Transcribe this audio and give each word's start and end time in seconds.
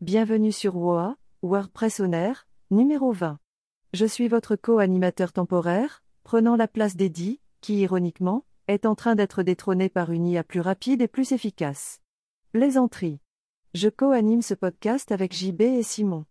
Bienvenue 0.00 0.52
sur 0.52 0.76
WOA, 0.76 1.16
WordPress 1.42 1.98
Honor, 1.98 2.46
numéro 2.70 3.10
20. 3.10 3.40
Je 3.94 4.06
suis 4.06 4.28
votre 4.28 4.54
co-animateur 4.54 5.32
temporaire, 5.32 6.04
prenant 6.22 6.54
la 6.54 6.68
place 6.68 6.94
d'Eddie, 6.94 7.40
qui 7.60 7.80
ironiquement, 7.80 8.44
est 8.68 8.86
en 8.86 8.94
train 8.94 9.16
d'être 9.16 9.42
détrôné 9.42 9.88
par 9.88 10.12
une 10.12 10.28
IA 10.28 10.44
plus 10.44 10.60
rapide 10.60 11.02
et 11.02 11.08
plus 11.08 11.32
efficace. 11.32 12.00
Plaisanterie. 12.52 13.18
Je 13.74 13.88
co-anime 13.88 14.40
ce 14.40 14.54
podcast 14.54 15.10
avec 15.10 15.34
JB 15.34 15.62
et 15.62 15.82
Simon. 15.82 16.26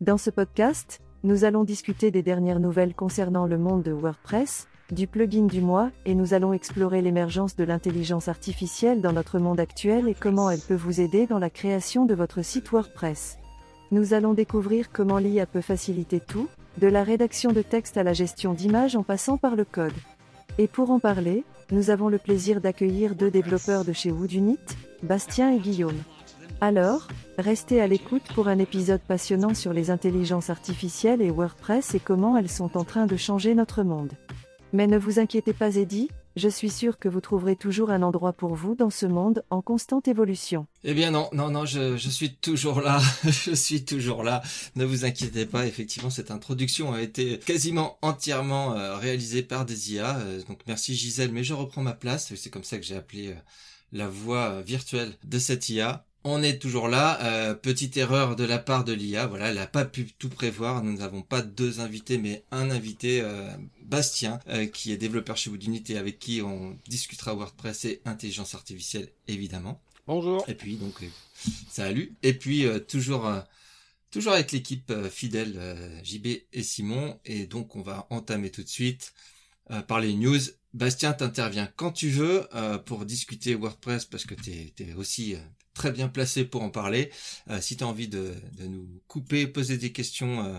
Dans 0.00 0.16
ce 0.16 0.30
podcast, 0.30 1.00
nous 1.24 1.42
allons 1.42 1.64
discuter 1.64 2.12
des 2.12 2.22
dernières 2.22 2.60
nouvelles 2.60 2.94
concernant 2.94 3.46
le 3.46 3.58
monde 3.58 3.82
de 3.82 3.90
WordPress, 3.90 4.68
du 4.92 5.06
plugin 5.06 5.46
du 5.46 5.60
mois, 5.60 5.90
et 6.06 6.14
nous 6.14 6.34
allons 6.34 6.52
explorer 6.52 7.02
l'émergence 7.02 7.56
de 7.56 7.64
l'intelligence 7.64 8.28
artificielle 8.28 9.00
dans 9.00 9.12
notre 9.12 9.38
monde 9.38 9.60
actuel 9.60 10.08
et 10.08 10.14
comment 10.14 10.50
elle 10.50 10.60
peut 10.60 10.74
vous 10.74 11.00
aider 11.00 11.26
dans 11.26 11.38
la 11.38 11.50
création 11.50 12.06
de 12.06 12.14
votre 12.14 12.42
site 12.42 12.70
WordPress. 12.70 13.38
Nous 13.90 14.14
allons 14.14 14.34
découvrir 14.34 14.90
comment 14.92 15.18
l'IA 15.18 15.46
peut 15.46 15.60
faciliter 15.60 16.20
tout, 16.20 16.48
de 16.78 16.86
la 16.86 17.02
rédaction 17.02 17.52
de 17.52 17.62
texte 17.62 17.96
à 17.96 18.02
la 18.02 18.12
gestion 18.12 18.52
d'images 18.52 18.96
en 18.96 19.02
passant 19.02 19.36
par 19.36 19.56
le 19.56 19.64
code. 19.64 19.92
Et 20.58 20.68
pour 20.68 20.90
en 20.90 20.98
parler, 20.98 21.44
nous 21.70 21.90
avons 21.90 22.08
le 22.08 22.18
plaisir 22.18 22.60
d'accueillir 22.60 23.14
deux 23.14 23.30
développeurs 23.30 23.84
de 23.84 23.92
chez 23.92 24.10
Woodunit, 24.10 24.58
Bastien 25.02 25.52
et 25.52 25.58
Guillaume. 25.58 26.02
Alors, 26.60 27.08
restez 27.38 27.80
à 27.80 27.86
l'écoute 27.86 28.24
pour 28.34 28.48
un 28.48 28.58
épisode 28.58 29.00
passionnant 29.00 29.54
sur 29.54 29.72
les 29.72 29.90
intelligences 29.90 30.50
artificielles 30.50 31.22
et 31.22 31.30
WordPress 31.30 31.94
et 31.94 32.00
comment 32.00 32.36
elles 32.36 32.50
sont 32.50 32.76
en 32.76 32.84
train 32.84 33.06
de 33.06 33.16
changer 33.16 33.54
notre 33.54 33.82
monde. 33.82 34.12
Mais 34.72 34.86
ne 34.86 34.98
vous 34.98 35.18
inquiétez 35.18 35.54
pas 35.54 35.76
Eddie, 35.76 36.10
je 36.36 36.48
suis 36.48 36.70
sûr 36.70 36.98
que 36.98 37.08
vous 37.08 37.20
trouverez 37.20 37.56
toujours 37.56 37.90
un 37.90 38.02
endroit 38.02 38.32
pour 38.32 38.54
vous 38.54 38.74
dans 38.74 38.90
ce 38.90 39.06
monde 39.06 39.42
en 39.50 39.62
constante 39.62 40.08
évolution. 40.08 40.66
Eh 40.84 40.94
bien 40.94 41.10
non, 41.10 41.28
non, 41.32 41.50
non, 41.50 41.64
je, 41.64 41.96
suis 41.96 42.34
toujours 42.34 42.80
là, 42.80 43.00
je 43.24 43.54
suis 43.54 43.84
toujours 43.84 44.22
là. 44.22 44.42
Ne 44.76 44.84
vous 44.84 45.04
inquiétez 45.04 45.46
pas, 45.46 45.66
effectivement, 45.66 46.10
cette 46.10 46.30
introduction 46.30 46.92
a 46.92 47.00
été 47.00 47.38
quasiment 47.38 47.98
entièrement 48.02 48.74
euh, 48.74 48.96
réalisée 48.96 49.42
par 49.42 49.64
des 49.64 49.94
IA. 49.94 50.18
Euh, 50.18 50.42
donc 50.44 50.60
merci 50.66 50.94
Gisèle, 50.94 51.32
mais 51.32 51.44
je 51.44 51.54
reprends 51.54 51.82
ma 51.82 51.94
place. 51.94 52.34
C'est 52.36 52.50
comme 52.50 52.64
ça 52.64 52.78
que 52.78 52.84
j'ai 52.84 52.96
appelé 52.96 53.28
euh, 53.28 53.34
la 53.92 54.06
voix 54.06 54.60
virtuelle 54.60 55.14
de 55.24 55.38
cette 55.38 55.68
IA. 55.70 56.04
On 56.24 56.42
est 56.42 56.58
toujours 56.60 56.88
là. 56.88 57.22
Euh, 57.22 57.54
petite 57.54 57.96
erreur 57.96 58.34
de 58.34 58.44
la 58.44 58.58
part 58.58 58.84
de 58.84 58.92
l'IA. 58.92 59.26
Voilà, 59.26 59.50
elle 59.50 59.54
n'a 59.54 59.66
pas 59.66 59.84
pu 59.84 60.12
tout 60.18 60.28
prévoir. 60.28 60.82
Nous 60.82 60.98
n'avons 60.98 61.22
pas 61.22 61.42
deux 61.42 61.80
invités, 61.80 62.18
mais 62.18 62.44
un 62.50 62.70
invité, 62.70 63.20
euh, 63.20 63.48
Bastien, 63.82 64.40
euh, 64.48 64.66
qui 64.66 64.92
est 64.92 64.96
développeur 64.96 65.36
chez 65.36 65.48
Woodunit 65.48 65.84
et 65.88 65.96
avec 65.96 66.18
qui 66.18 66.42
on 66.42 66.76
discutera 66.88 67.34
WordPress 67.34 67.84
et 67.84 68.02
intelligence 68.04 68.54
artificielle, 68.54 69.08
évidemment. 69.28 69.80
Bonjour. 70.06 70.44
Et 70.48 70.54
puis 70.54 70.76
donc, 70.76 71.04
salut. 71.70 72.14
Et 72.22 72.34
puis 72.34 72.66
toujours, 72.88 73.30
toujours 74.10 74.32
avec 74.32 74.52
l'équipe 74.52 74.92
fidèle 75.10 75.60
JB 76.02 76.26
et 76.52 76.62
Simon. 76.62 77.18
Et 77.26 77.46
donc 77.46 77.76
on 77.76 77.82
va 77.82 78.06
entamer 78.10 78.50
tout 78.50 78.62
de 78.62 78.68
suite 78.68 79.12
par 79.86 80.00
les 80.00 80.14
news. 80.14 80.40
Bastien, 80.72 81.12
t'interviens 81.12 81.70
quand 81.76 81.92
tu 81.92 82.08
veux 82.08 82.48
pour 82.86 83.04
discuter 83.04 83.54
WordPress 83.54 84.06
parce 84.06 84.24
que 84.24 84.34
t'es 84.34 84.72
es 84.78 84.94
aussi 84.94 85.36
très 85.78 85.92
bien 85.92 86.08
placé 86.08 86.44
pour 86.44 86.62
en 86.62 86.70
parler. 86.70 87.10
Euh, 87.50 87.60
si 87.60 87.76
tu 87.76 87.84
as 87.84 87.86
envie 87.86 88.08
de, 88.08 88.34
nous 88.66 88.88
couper, 89.06 89.46
poser 89.46 89.78
des 89.78 89.92
questions 89.92 90.44
euh, 90.44 90.58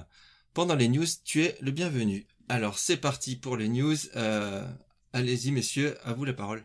pendant 0.54 0.76
les 0.76 0.88
news, 0.88 1.06
tu 1.26 1.44
es 1.44 1.58
le 1.60 1.72
bienvenu. 1.72 2.26
Alors 2.48 2.80
c'est 2.80 2.96
parti 2.96 3.36
pour 3.36 3.58
les 3.58 3.68
news. 3.68 3.98
Euh, 4.16 4.66
allez-y 5.12 5.52
messieurs, 5.52 5.98
à 6.06 6.14
vous 6.14 6.24
la 6.24 6.32
parole. 6.32 6.64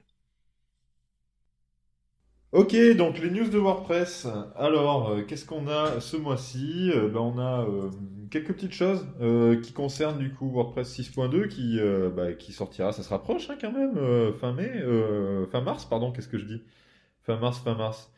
Ok, 2.53 2.77
donc 2.97 3.19
les 3.19 3.33
news 3.33 3.49
de 3.49 3.59
WordPress. 3.59 4.29
Alors, 4.55 5.27
qu'est-ce 5.27 5.45
qu'on 5.45 5.67
a 5.67 6.01
ce 6.01 6.17
mois-ci? 6.17 6.93
Ben, 7.13 7.19
On 7.19 7.37
a 7.41 7.67
quelques 8.31 8.53
petites 8.53 8.73
choses 8.73 9.05
qui 9.65 9.73
concernent 9.73 10.21
du 10.21 10.33
coup 10.33 10.49
WordPress 10.49 10.97
6.2 10.97 11.49
qui, 11.49 11.81
bah, 12.15 12.33
qui 12.35 12.53
sortira, 12.53 12.93
ça 12.93 13.03
se 13.03 13.09
rapproche 13.09 13.51
hein, 13.51 13.57
quand 13.61 13.73
même, 13.73 13.99
fin 14.35 14.53
mai, 14.53 14.71
fin 15.51 15.63
mars, 15.63 15.85
pardon, 15.85 16.13
qu'est-ce 16.13 16.29
que 16.29 16.39
je 16.39 16.45
dis? 16.45 16.63
Fin 17.25 17.41
mars, 17.41 17.59
fin 17.59 17.75
mars. 17.75 18.14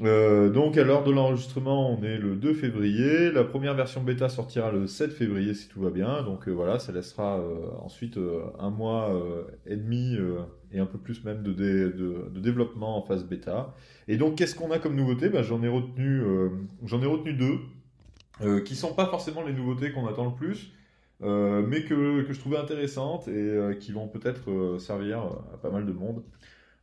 Euh, 0.00 0.50
donc 0.50 0.76
à 0.76 0.82
l'heure 0.82 1.04
de 1.04 1.12
l'enregistrement, 1.12 1.90
on 1.90 2.02
est 2.02 2.18
le 2.18 2.34
2 2.34 2.54
février. 2.54 3.30
La 3.30 3.44
première 3.44 3.74
version 3.74 4.02
bêta 4.02 4.28
sortira 4.28 4.72
le 4.72 4.86
7 4.88 5.12
février 5.12 5.54
si 5.54 5.68
tout 5.68 5.80
va 5.80 5.90
bien. 5.90 6.22
Donc 6.22 6.48
euh, 6.48 6.52
voilà, 6.52 6.78
ça 6.78 6.92
laissera 6.92 7.38
euh, 7.38 7.70
ensuite 7.80 8.18
un 8.58 8.70
mois 8.70 9.12
et 9.66 9.76
demi 9.76 10.16
et 10.72 10.80
un 10.80 10.86
peu 10.86 10.98
plus 10.98 11.24
même 11.24 11.42
de, 11.42 11.52
développement 12.34 12.98
en 12.98 13.02
phase 13.02 13.24
bêta. 13.24 13.74
Et 14.08 14.16
donc 14.16 14.36
qu'est-ce 14.36 14.54
qu'on 14.54 14.70
a 14.72 14.78
comme 14.78 14.96
nouveauté? 14.96 15.30
J'en 15.42 15.62
ai 15.62 15.68
retenu 15.68 16.22
j'en 16.84 17.00
ai 17.02 17.06
retenu 17.06 17.34
deux 17.34 17.58
qui 18.64 18.74
sont 18.74 18.94
pas 18.94 19.06
forcément 19.06 19.42
les 19.42 19.52
nouveautés 19.52 19.92
qu'on 19.92 20.08
attend 20.08 20.24
le 20.24 20.34
plus. 20.34 20.72
mais 21.20 21.84
que, 21.84 22.22
que, 22.22 22.32
je 22.32 22.40
trouvais 22.40 22.58
intéressantes 22.58 23.28
et 23.28 23.78
qui 23.78 23.92
vont 23.92 24.08
peut-être 24.08 24.78
servir 24.80 25.18
à 25.52 25.58
pas 25.62 25.70
mal 25.70 25.86
de 25.86 25.92
monde. 25.92 26.24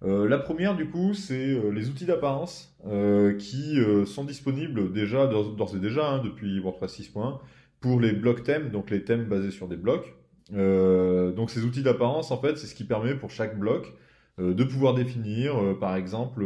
Euh, 0.04 0.28
la 0.28 0.40
première, 0.40 0.76
du 0.76 0.90
coup, 0.90 1.14
c'est 1.14 1.54
euh, 1.54 1.70
les 1.70 1.90
outils 1.90 2.06
d'apparence 2.06 2.76
euh, 2.88 3.38
qui 3.38 3.78
sont 4.06 4.24
disponibles 4.24 4.92
déjà, 4.92 5.28
d'ores 5.28 5.76
et 5.76 5.80
déjà, 5.80 6.10
hein, 6.10 6.22
depuis 6.24 6.60
WordPress 6.60 7.00
6.1, 7.00 7.40
pour 7.80 8.00
les 8.00 8.12
blocs 8.12 8.44
thèmes, 8.44 8.70
donc 8.70 8.90
les 8.90 9.04
thèmes 9.04 9.26
basés 9.26 9.52
sur 9.52 9.68
des 9.68 9.78
blocs. 9.78 10.16
donc 10.52 11.50
ces 11.50 11.64
outils 11.64 11.84
d'apparence, 11.84 12.32
en 12.32 12.38
fait, 12.38 12.58
c'est 12.58 12.68
ce 12.68 12.76
qui 12.76 12.84
permet 12.84 13.16
pour 13.16 13.32
chaque 13.32 13.58
bloc 13.58 13.94
de 14.38 14.64
pouvoir 14.64 14.94
définir, 14.94 15.56
par 15.80 15.96
exemple, 15.96 16.44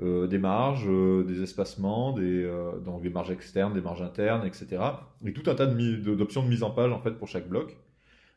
des 0.00 0.38
marges, 0.38 0.88
des 1.26 1.42
espacements, 1.42 2.12
des, 2.12 2.48
donc 2.84 3.02
des 3.02 3.10
marges 3.10 3.30
externes, 3.30 3.74
des 3.74 3.80
marges 3.80 4.02
internes, 4.02 4.46
etc. 4.46 4.82
Et 5.24 5.32
tout 5.32 5.50
un 5.50 5.54
tas 5.56 5.66
d'options 5.66 6.42
de, 6.42 6.46
de 6.46 6.50
mise 6.50 6.62
en 6.62 6.70
page, 6.70 6.92
en 6.92 7.00
fait, 7.00 7.12
pour 7.12 7.26
chaque 7.26 7.48
bloc. 7.48 7.76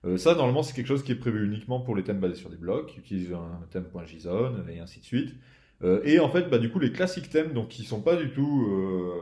Euh, 0.05 0.17
ça, 0.17 0.33
normalement, 0.33 0.63
c'est 0.63 0.73
quelque 0.73 0.87
chose 0.87 1.03
qui 1.03 1.11
est 1.11 1.15
prévu 1.15 1.45
uniquement 1.45 1.79
pour 1.79 1.95
les 1.95 2.03
thèmes 2.03 2.19
basés 2.19 2.35
sur 2.35 2.49
des 2.49 2.57
blocs, 2.57 2.87
qui 2.87 2.99
utilisent 2.99 3.33
un 3.33 3.59
thème.json 3.69 4.65
et 4.69 4.79
ainsi 4.79 4.99
de 4.99 5.05
suite. 5.05 5.35
Euh, 5.83 6.01
et 6.03 6.19
en 6.19 6.29
fait, 6.29 6.49
bah, 6.49 6.57
du 6.57 6.71
coup, 6.71 6.79
les 6.79 6.91
classiques 6.91 7.29
thèmes, 7.29 7.53
donc 7.53 7.69
qui 7.69 7.83
sont 7.83 8.01
pas 8.01 8.15
du 8.15 8.31
tout 8.31 8.67
euh, 8.67 9.21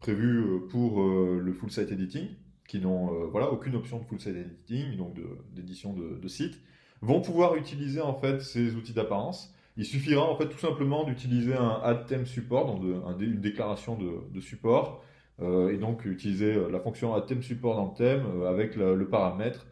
prévus 0.00 0.44
pour 0.70 1.02
le 1.02 1.52
full 1.52 1.70
site 1.70 1.92
editing, 1.92 2.28
qui 2.66 2.80
n'ont 2.80 3.28
voilà 3.30 3.50
aucune 3.52 3.74
option 3.74 3.98
de 3.98 4.04
full 4.04 4.20
site 4.20 4.36
editing, 4.36 4.96
donc 4.96 5.16
d'édition 5.52 5.92
de, 5.92 6.28
site, 6.28 6.58
vont 7.02 7.20
pouvoir 7.20 7.56
utiliser 7.56 8.00
en 8.00 8.14
fait 8.14 8.40
ces 8.40 8.74
outils 8.74 8.92
d'apparence. 8.94 9.54
Il 9.76 9.84
suffira 9.84 10.22
en 10.22 10.36
fait 10.36 10.48
tout 10.48 10.58
simplement 10.58 11.04
d'utiliser 11.04 11.54
un 11.54 11.80
add 11.82 12.06
theme 12.06 12.26
support, 12.26 12.66
donc 12.66 12.82
une 13.20 13.40
déclaration 13.40 13.98
de, 13.98 14.40
support, 14.40 15.04
et 15.42 15.76
donc 15.76 16.06
utiliser 16.06 16.56
la 16.70 16.80
fonction 16.80 17.14
add 17.14 17.26
theme 17.26 17.42
support 17.42 17.76
dans 17.76 17.88
le 17.88 17.94
thème 17.94 18.42
avec 18.46 18.76
le 18.76 19.06
paramètre 19.06 19.66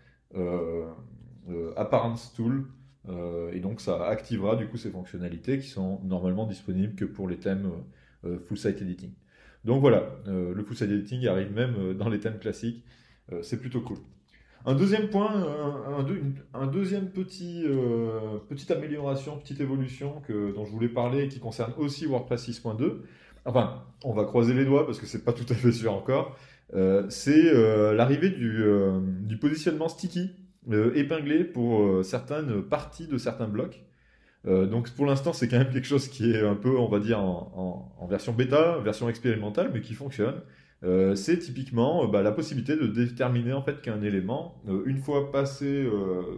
apparence 1.77 2.33
tool. 2.35 2.67
Euh, 3.09 3.53
et 3.53 3.61
donc 3.61 3.81
ça 3.81 4.07
activera 4.07 4.57
du 4.57 4.67
coup 4.67 4.77
ces 4.77 4.91
fonctionnalités 4.91 5.59
qui 5.59 5.69
sont 5.69 6.01
normalement 6.05 6.47
disponibles 6.47 6.95
que 6.95 7.05
pour 7.05 7.29
les 7.29 7.39
thèmes 7.39 7.71
full 8.47 8.59
site 8.59 8.83
editing. 8.83 9.13
Donc 9.65 9.81
voilà, 9.81 10.11
le 10.27 10.63
full 10.63 10.77
site 10.77 10.91
editing 10.91 11.27
arrive 11.27 11.53
même 11.53 11.95
dans 11.95 12.09
les 12.09 12.21
thèmes 12.21 12.39
classiques. 12.39 12.85
c'est 13.43 13.61
plutôt 13.61 13.81
cool. 13.81 13.99
Un 14.67 14.75
deuxième 14.75 15.09
point, 15.09 15.33
un, 16.53 16.67
deuxième 16.67 17.11
petit, 17.11 17.65
petite 18.49 18.71
amélioration, 18.73 19.39
petite 19.39 19.61
évolution 19.61 20.21
que, 20.27 20.53
dont 20.53 20.65
je 20.65 20.73
voulais 20.73 20.89
parler 20.89 21.25
et 21.25 21.29
qui 21.29 21.39
concerne 21.39 21.73
aussi 21.79 22.07
WordPress 22.07 22.49
6.2. 22.49 23.03
Enfin, 23.45 23.85
on 24.05 24.13
va 24.13 24.25
croiser 24.25 24.53
les 24.53 24.65
doigts 24.65 24.85
parce 24.85 24.99
que 24.99 25.07
c'est 25.07 25.25
pas 25.25 25.33
tout 25.33 25.47
à 25.49 25.55
fait 25.55 25.73
sûr 25.73 25.93
encore. 25.93 26.37
Euh, 26.75 27.07
c'est 27.09 27.55
euh, 27.55 27.95
l'arrivée 27.95 28.31
du, 28.31 28.63
euh, 28.63 29.01
du, 29.03 29.39
positionnement 29.39 29.89
sticky 29.89 30.33
épinglé 30.95 31.45
pour 31.45 32.05
certaines 32.05 32.63
parties 32.63 33.07
de 33.07 33.17
certains 33.17 33.49
blocs. 33.49 33.87
donc 34.45 34.91
pour 34.91 35.07
l'instant, 35.07 35.33
c'est 35.33 35.49
quand 35.49 35.57
même 35.57 35.71
quelque 35.71 35.87
chose 35.87 36.09
qui 36.09 36.31
est 36.31 36.43
un 36.43 36.57
peu, 36.57 36.77
on 36.77 36.89
va 36.89 36.99
dire, 36.99 37.21
en, 37.21 38.07
version 38.11 38.35
bêta, 38.35 38.79
version 38.81 39.09
expérimentale, 39.09 39.71
mais 39.73 39.81
qui 39.81 39.95
fonctionne. 39.95 40.43
C'est 41.15 41.39
typiquement 41.39 42.07
bah, 42.07 42.21
la 42.21 42.33
possibilité 42.33 42.77
de 42.77 42.87
déterminer 42.87 43.55
en 43.55 43.63
fait 43.63 43.81
qu'un 43.81 44.03
élément, 44.03 44.63
une 44.85 44.99
fois 44.99 45.33
passé, 45.33 45.89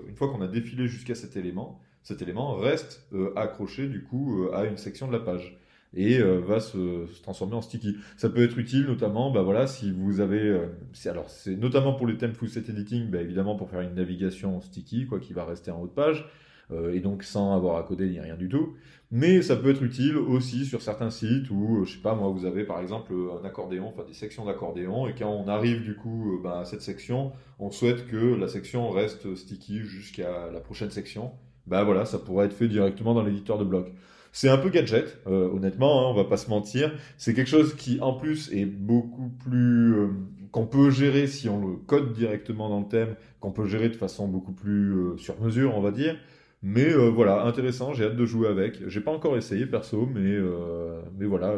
une 0.08 0.14
fois 0.14 0.28
qu'on 0.28 0.42
a 0.42 0.46
défilé 0.46 0.86
jusqu'à 0.86 1.16
cet 1.16 1.36
élément, 1.36 1.80
cet 2.04 2.22
élément 2.22 2.54
reste 2.54 3.08
accroché 3.34 3.88
du 3.88 4.04
coup 4.04 4.46
à 4.54 4.64
une 4.64 4.76
section 4.76 5.08
de 5.08 5.12
la 5.12 5.18
page 5.18 5.58
et 5.94 6.18
euh, 6.18 6.40
va 6.40 6.60
se, 6.60 7.06
transformer 7.22 7.54
en 7.54 7.62
sticky. 7.62 7.96
Ça 8.16 8.28
peut 8.28 8.42
être 8.42 8.58
utile 8.58 8.86
notamment, 8.86 9.30
bah 9.30 9.42
voilà, 9.42 9.66
si 9.66 9.90
vous 9.90 10.20
avez, 10.20 10.40
euh, 10.40 10.66
alors 11.06 11.28
c'est 11.28 11.56
notamment 11.56 11.94
pour 11.94 12.06
les 12.06 12.16
thèmes 12.16 12.34
full 12.34 12.48
set 12.48 12.68
editing, 12.68 13.10
bah, 13.10 13.20
évidemment 13.20 13.56
pour 13.56 13.70
faire 13.70 13.80
une 13.80 13.94
navigation 13.94 14.60
sticky, 14.60 15.06
quoi, 15.06 15.20
qui 15.20 15.32
va 15.32 15.44
rester 15.44 15.70
en 15.70 15.80
haut 15.80 15.86
de 15.86 15.92
page, 15.92 16.28
euh, 16.70 16.94
et 16.94 17.00
donc 17.00 17.24
sans 17.24 17.54
avoir 17.54 17.76
à 17.76 17.82
coder 17.82 18.08
ni 18.08 18.20
rien 18.20 18.36
du 18.36 18.48
tout. 18.48 18.74
Mais 19.12 19.42
ça 19.42 19.56
peut 19.56 19.70
être 19.70 19.82
utile 19.82 20.16
aussi 20.16 20.64
sur 20.64 20.82
certains 20.82 21.10
sites 21.10 21.50
où, 21.50 21.84
je 21.84 21.94
sais 21.94 22.00
pas, 22.00 22.14
moi, 22.14 22.28
vous 22.30 22.44
avez 22.44 22.62
par 22.62 22.80
exemple 22.80 23.12
un 23.12 23.44
accordéon, 23.44 23.88
enfin 23.88 24.04
des 24.06 24.14
sections 24.14 24.44
d'accordéon, 24.44 25.08
et 25.08 25.14
quand 25.14 25.30
on 25.30 25.48
arrive 25.48 25.82
du 25.82 25.96
coup 25.96 26.38
bah, 26.44 26.60
à 26.60 26.64
cette 26.64 26.82
section, 26.82 27.32
on 27.58 27.72
souhaite 27.72 28.06
que 28.06 28.36
la 28.36 28.46
section 28.46 28.88
reste 28.90 29.34
sticky 29.34 29.80
jusqu'à 29.80 30.48
la 30.52 30.60
prochaine 30.60 30.90
section. 30.90 31.32
Bah 31.66 31.82
voilà, 31.82 32.04
ça 32.04 32.18
pourrait 32.18 32.46
être 32.46 32.52
fait 32.52 32.68
directement 32.68 33.14
dans 33.14 33.22
l'éditeur 33.22 33.58
de 33.58 33.64
bloc. 33.64 33.92
C'est 34.32 34.48
un 34.48 34.58
peu 34.58 34.70
gadget, 34.70 35.18
honnêtement, 35.26 36.00
hein, 36.00 36.10
on 36.10 36.14
va 36.14 36.24
pas 36.24 36.36
se 36.36 36.48
mentir. 36.48 36.92
C'est 37.18 37.34
quelque 37.34 37.48
chose 37.48 37.74
qui, 37.74 38.00
en 38.00 38.12
plus, 38.12 38.52
est 38.52 38.64
beaucoup 38.64 39.28
plus 39.28 40.08
qu'on 40.52 40.66
peut 40.66 40.90
gérer 40.90 41.26
si 41.26 41.48
on 41.48 41.60
le 41.66 41.76
code 41.76 42.12
directement 42.12 42.68
dans 42.68 42.80
le 42.80 42.86
thème, 42.86 43.16
qu'on 43.40 43.50
peut 43.52 43.66
gérer 43.66 43.88
de 43.88 43.96
façon 43.96 44.28
beaucoup 44.28 44.52
plus 44.52 45.18
sur 45.18 45.40
mesure, 45.40 45.76
on 45.76 45.80
va 45.80 45.90
dire. 45.90 46.16
Mais 46.62 46.92
euh, 46.92 47.08
voilà, 47.08 47.44
intéressant, 47.44 47.94
j'ai 47.94 48.04
hâte 48.04 48.16
de 48.16 48.26
jouer 48.26 48.48
avec. 48.48 48.86
J'ai 48.88 49.00
pas 49.00 49.12
encore 49.12 49.36
essayé 49.36 49.64
perso, 49.66 50.06
mais, 50.06 50.20
euh, 50.20 51.00
mais 51.18 51.24
voilà, 51.24 51.56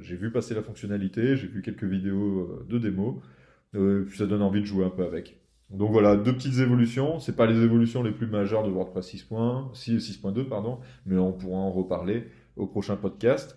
j'ai 0.00 0.16
vu 0.16 0.30
passer 0.30 0.54
la 0.54 0.62
fonctionnalité, 0.62 1.36
j'ai 1.36 1.46
vu 1.46 1.62
quelques 1.62 1.84
vidéos 1.84 2.40
euh, 2.40 2.66
de 2.68 2.78
démo, 2.78 3.22
puis 3.72 4.18
ça 4.18 4.26
donne 4.26 4.42
envie 4.42 4.60
de 4.60 4.66
jouer 4.66 4.84
un 4.84 4.90
peu 4.90 5.04
avec. 5.04 5.38
Donc 5.70 5.90
voilà, 5.90 6.16
deux 6.16 6.34
petites 6.34 6.58
évolutions. 6.58 7.18
C'est 7.18 7.34
pas 7.34 7.46
les 7.46 7.62
évolutions 7.62 8.02
les 8.02 8.12
plus 8.12 8.26
majeures 8.26 8.64
de 8.64 8.70
WordPress 8.70 9.14
6.2, 9.14 10.48
pardon, 10.48 10.78
mais 11.04 11.16
on 11.18 11.32
pourra 11.32 11.58
en 11.58 11.72
reparler 11.72 12.30
au 12.56 12.66
prochain 12.66 12.96
podcast. 12.96 13.56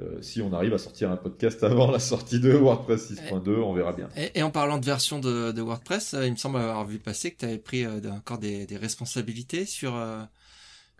Euh, 0.00 0.20
si 0.22 0.42
on 0.42 0.52
arrive 0.52 0.74
à 0.74 0.78
sortir 0.78 1.12
un 1.12 1.16
podcast 1.16 1.62
avant 1.62 1.90
la 1.90 2.00
sortie 2.00 2.40
de 2.40 2.52
WordPress 2.52 3.12
6.2, 3.12 3.50
on 3.60 3.72
verra 3.72 3.92
bien. 3.92 4.08
Et, 4.16 4.42
en 4.42 4.50
parlant 4.50 4.78
de 4.78 4.84
version 4.84 5.20
de, 5.20 5.60
WordPress, 5.60 6.14
euh, 6.14 6.26
il 6.26 6.32
me 6.32 6.36
semble 6.36 6.56
avoir 6.56 6.84
vu 6.84 6.98
passer 6.98 7.30
que 7.30 7.38
tu 7.38 7.44
avais 7.44 7.58
pris 7.58 7.84
euh, 7.84 8.00
encore 8.10 8.38
des, 8.38 8.66
responsabilités 8.72 9.66
sur 9.66 9.94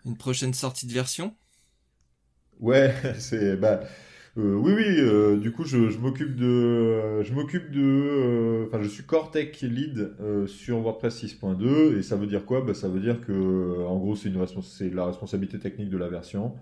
une 0.05 0.17
prochaine 0.17 0.53
sortie 0.53 0.87
de 0.87 0.93
version. 0.93 1.35
Ouais, 2.61 2.95
c'est 3.19 3.57
bah 3.57 3.81
oui 4.35 4.73
oui. 4.73 5.39
du 5.39 5.51
coup, 5.51 5.63
je, 5.63 5.77
m'occupe 5.97 6.35
de, 6.35 7.23
je 7.23 7.33
m'occupe 7.33 7.71
de, 7.71 8.65
enfin, 8.67 8.81
je 8.81 8.87
suis 8.87 9.03
Core 9.03 9.31
Tech 9.31 9.61
Lead 9.61 10.11
sur 10.47 10.79
WordPress 10.79 11.23
6.2 11.23 11.97
et 11.97 12.03
ça 12.03 12.17
veut 12.17 12.27
dire 12.27 12.45
quoi? 12.45 12.61
Bah, 12.61 12.73
ça 12.73 12.89
veut 12.89 12.99
dire 12.99 13.21
que, 13.21 13.85
en 13.85 13.97
gros, 13.97 14.15
c'est 14.15 14.29
la 14.93 15.05
responsabilité 15.05 15.57
technique 15.59 15.89
de 15.89 15.97
la 15.97 16.09
version. 16.09 16.53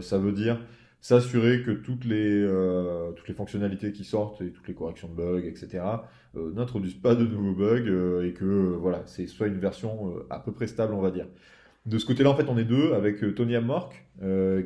ça 0.00 0.18
veut 0.18 0.32
dire 0.32 0.58
s'assurer 1.06 1.62
que 1.62 1.70
toutes 1.70 2.04
les, 2.04 2.42
euh, 2.42 3.12
toutes 3.12 3.28
les 3.28 3.34
fonctionnalités 3.34 3.92
qui 3.92 4.02
sortent 4.02 4.40
et 4.42 4.50
toutes 4.50 4.66
les 4.66 4.74
corrections 4.74 5.08
de 5.08 5.14
bugs, 5.14 5.46
etc., 5.46 5.84
euh, 6.36 6.52
n'introduisent 6.52 6.94
pas 7.00 7.14
de 7.14 7.24
nouveaux 7.24 7.54
bugs 7.54 7.86
euh, 7.86 8.28
et 8.28 8.32
que 8.32 8.44
voilà, 8.44 9.02
c'est 9.06 9.28
soit 9.28 9.46
une 9.46 9.60
version 9.60 10.16
à 10.30 10.40
peu 10.40 10.50
près 10.50 10.66
stable, 10.66 10.94
on 10.94 11.00
va 11.00 11.12
dire. 11.12 11.28
De 11.86 11.98
ce 11.98 12.06
côté-là, 12.06 12.30
en 12.30 12.34
fait, 12.34 12.48
on 12.48 12.58
est 12.58 12.64
deux 12.64 12.92
avec 12.94 13.34
Tony 13.34 13.56
Amork, 13.56 14.04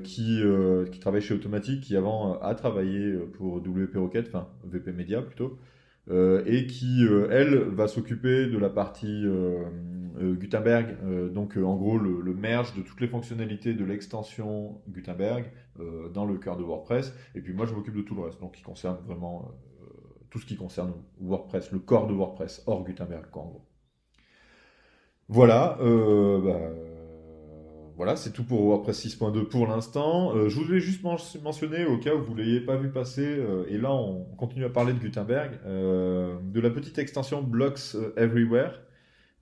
qui, 0.03 0.43
qui 0.91 1.01
travaille 1.01 1.21
chez 1.21 1.35
Automatic, 1.35 1.83
qui 1.83 1.97
avant 1.97 2.41
a 2.41 2.55
travaillé 2.55 3.15
pour 3.35 3.57
WP 3.57 3.97
Rocket, 3.97 4.29
enfin 4.29 4.49
VP 4.65 4.93
Media 4.93 5.21
plutôt, 5.21 5.59
et 6.11 6.67
qui, 6.67 7.05
elle, 7.31 7.57
va 7.59 7.89
s'occuper 7.89 8.47
de 8.47 8.57
la 8.57 8.71
partie 8.71 9.27
Gutenberg, 10.19 10.97
donc 11.33 11.59
en 11.59 11.77
gros 11.77 11.99
le, 11.99 12.33
merge 12.33 12.75
de 12.75 12.81
toutes 12.81 13.03
les 13.03 13.09
fonctionnalités 13.09 13.75
de 13.75 13.85
l'extension 13.85 14.81
Gutenberg 14.89 15.51
euh, 15.81 16.09
dans 16.09 16.25
le 16.25 16.37
cœur 16.37 16.57
de 16.57 16.63
WordPress. 16.63 17.15
Et 17.35 17.41
puis 17.41 17.53
moi, 17.53 17.65
je 17.65 17.75
m'occupe 17.75 17.95
de 17.95 18.03
tout 18.03 18.15
le 18.15 18.23
reste, 18.23 18.41
donc 18.41 18.53
qui 18.53 18.63
concerne 18.63 18.99
vraiment 19.07 19.51
euh, 19.81 19.87
tout 20.29 20.39
ce 20.39 20.47
qui 20.47 20.57
concerne 20.57 20.93
WordPress, 21.21 21.73
le 21.73 21.79
corps 21.79 22.07
de 22.07 22.13
WordPress, 22.13 22.65
hors 22.67 22.85
Gutenberg, 22.85 23.27
en 23.33 23.47
gros. 23.47 23.67
Voilà, 25.29 25.79
euh, 25.81 26.41
bah, 26.41 26.61
voilà, 28.01 28.17
c'est 28.17 28.33
tout 28.33 28.45
pour 28.45 28.63
WordPress 28.65 29.05
6.2 29.07 29.45
pour 29.45 29.67
l'instant. 29.67 30.33
je 30.49 30.59
voulais 30.59 30.81
juste 30.81 31.03
mentionner, 31.03 31.85
au 31.85 31.99
cas 31.99 32.15
où 32.15 32.23
vous 32.23 32.35
ne 32.35 32.41
l'ayez 32.41 32.61
pas 32.61 32.77
vu 32.77 32.89
passer, 32.89 33.39
et 33.69 33.77
là 33.77 33.93
on 33.93 34.25
continue 34.39 34.65
à 34.65 34.71
parler 34.71 34.95
de 34.95 34.99
Gutenberg, 34.99 35.59
de 35.67 36.61
la 36.61 36.71
petite 36.71 36.99
extension 36.99 37.43
Blocks 37.43 37.95
Everywhere, 38.17 38.81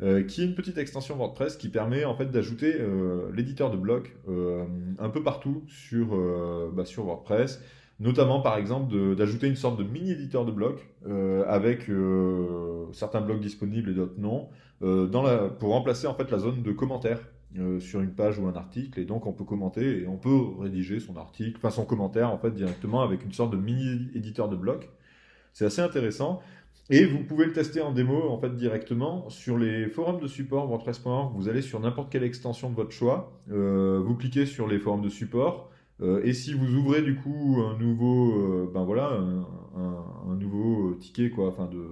euh, 0.00 0.22
qui 0.22 0.43
est 0.43 0.44
une 0.44 0.55
petite 0.55 0.78
extension 0.78 1.16
WordPress 1.16 1.56
qui 1.56 1.69
permet 1.69 2.05
en 2.05 2.14
fait 2.14 2.31
d'ajouter 2.31 2.72
euh, 2.78 3.32
l'éditeur 3.34 3.69
de 3.72 3.76
blocs 3.76 4.14
euh, 4.28 4.64
un 5.00 5.08
peu 5.08 5.25
partout 5.25 5.64
sur, 5.66 6.16
bah, 6.72 6.84
sur 6.84 7.05
WordPress, 7.05 7.60
notamment 7.99 8.40
par 8.40 8.56
exemple 8.58 9.16
d'ajouter 9.16 9.49
une 9.49 9.56
sorte 9.56 9.76
de 9.76 9.82
mini 9.82 10.12
éditeur 10.12 10.44
de 10.44 10.52
blocs 10.52 10.87
avec 11.49 11.90
certains 12.93 13.20
blocs 13.20 13.40
disponibles 13.40 13.90
et 13.90 13.94
d'autres 13.94 14.19
non, 14.19 14.49
pour 15.58 15.70
remplacer 15.70 16.06
en 16.06 16.14
fait 16.14 16.31
la 16.31 16.38
zone 16.38 16.62
de 16.62 16.72
commentaires. 16.72 17.20
Sur 17.81 18.00
une 18.00 18.12
page 18.12 18.39
ou 18.39 18.47
un 18.47 18.55
article 18.55 19.00
et 19.00 19.05
donc 19.05 19.27
on 19.27 19.33
peut 19.33 19.45
commenter 19.45 20.03
et 20.03 20.06
on 20.06 20.17
peut 20.17 20.39
rédiger 20.61 21.00
son 21.00 21.17
article, 21.17 21.56
enfin 21.56 21.71
son 21.71 21.85
commentaire 21.85 22.31
en 22.31 22.39
fait 22.39 22.50
directement 22.50 23.00
avec 23.00 23.25
une 23.25 23.33
sorte 23.33 23.53
de 23.53 23.56
mini 23.56 24.09
éditeur 24.15 24.49
de 24.49 24.56
blocs. 24.56 24.89
C'est 25.53 25.65
assez 25.65 25.81
intéressant. 25.81 26.41
Et 26.91 27.05
vous 27.05 27.23
pouvez 27.23 27.45
le 27.45 27.53
tester 27.53 27.83
en 27.83 27.93
démo 27.93 28.31
en 28.31 28.39
fait 28.39 28.56
directement 28.56 29.29
sur 29.29 29.59
les 29.59 29.89
forums 29.89 30.21
de 30.21 30.27
support 30.27 30.67
WordPress.org. 30.69 31.33
Vous 31.37 31.49
allez 31.49 31.61
sur 31.61 31.81
n'importe 31.81 32.11
quelle 32.11 32.23
extension 32.23 32.71
de 32.71 32.75
votre 32.75 32.93
choix, 32.93 33.39
euh, 33.51 34.01
vous 34.03 34.15
cliquez 34.15 34.47
sur 34.47 34.67
les 34.67 34.79
forums 34.79 35.03
de 35.03 35.11
support, 35.11 35.71
euh, 36.01 36.23
et 36.25 36.33
si 36.33 36.55
vous 36.55 36.77
ouvrez 36.77 37.03
du 37.03 37.17
coup 37.17 37.59
un 37.61 37.77
nouveau, 37.77 38.41
euh, 38.41 38.71
ben 38.73 38.85
voilà, 38.85 39.21
un, 39.77 40.35
nouveau 40.37 40.94
ticket 40.94 41.31
quoi, 41.31 41.49
enfin 41.49 41.67
de 41.67 41.85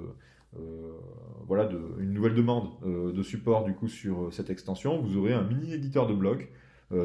voilà, 1.46 1.68
une 1.98 2.12
nouvelle 2.12 2.34
demande 2.34 2.68
de 2.84 3.22
support 3.22 3.64
du 3.64 3.72
coup 3.72 3.88
sur 3.88 4.32
cette 4.32 4.50
extension, 4.50 5.00
vous 5.00 5.16
aurez 5.16 5.32
un 5.32 5.42
mini 5.42 5.72
éditeur 5.72 6.06
de 6.06 6.14
bloc. 6.14 6.48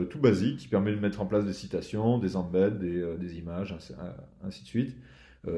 tout 0.10 0.20
basique 0.20 0.58
qui 0.58 0.68
permet 0.68 0.92
de 0.92 1.00
mettre 1.00 1.22
en 1.22 1.26
place 1.26 1.46
des 1.46 1.54
citations, 1.54 2.18
des 2.18 2.36
embeds, 2.36 2.80
des, 2.80 3.38
images, 3.38 3.76
ainsi, 4.44 4.64
de 4.64 4.68
suite. 4.68 4.96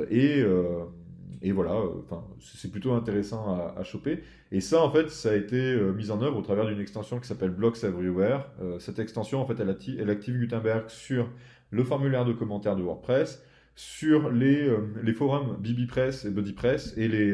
et 0.09 1.51
voilà, 1.51 1.74
euh, 1.74 2.01
c'est 2.39 2.71
plutôt 2.71 2.94
intéressant 2.94 3.74
à, 3.75 3.83
choper. 3.83 4.24
Et 4.51 4.62
ça, 4.62 4.81
en 4.81 4.89
fait, 4.89 5.09
ça 5.09 5.31
a 5.31 5.36
été 5.36 5.57
euh, 5.57 5.91
mis 5.91 6.09
en 6.09 6.21
œuvre 6.21 6.38
au 6.38 6.41
travers 6.41 6.65
d'une 6.65 6.79
extension 6.79 7.19
qui 7.19 7.27
s'appelle 7.27 7.50
Blocks 7.50 7.83
Everywhere. 7.83 8.45
Euh, 8.62 8.79
cette 8.79 9.00
extension, 9.00 9.41
en 9.41 9.45
fait, 9.45 9.59
elle, 9.59 9.69
active, 10.09 10.39
Gutenberg 10.39 10.89
sur 10.89 11.29
le 11.71 11.83
formulaire 11.83 12.24
de 12.24 12.33
commentaires 12.33 12.75
de 12.75 12.83
WordPress, 12.83 13.44
sur 13.75 14.31
les, 14.31 14.70
les 15.02 15.14
forums 15.14 15.58
BBPress 15.60 16.25
et 16.25 16.30
BuddyPress 16.30 16.94
et, 16.98 17.08
les, 17.08 17.30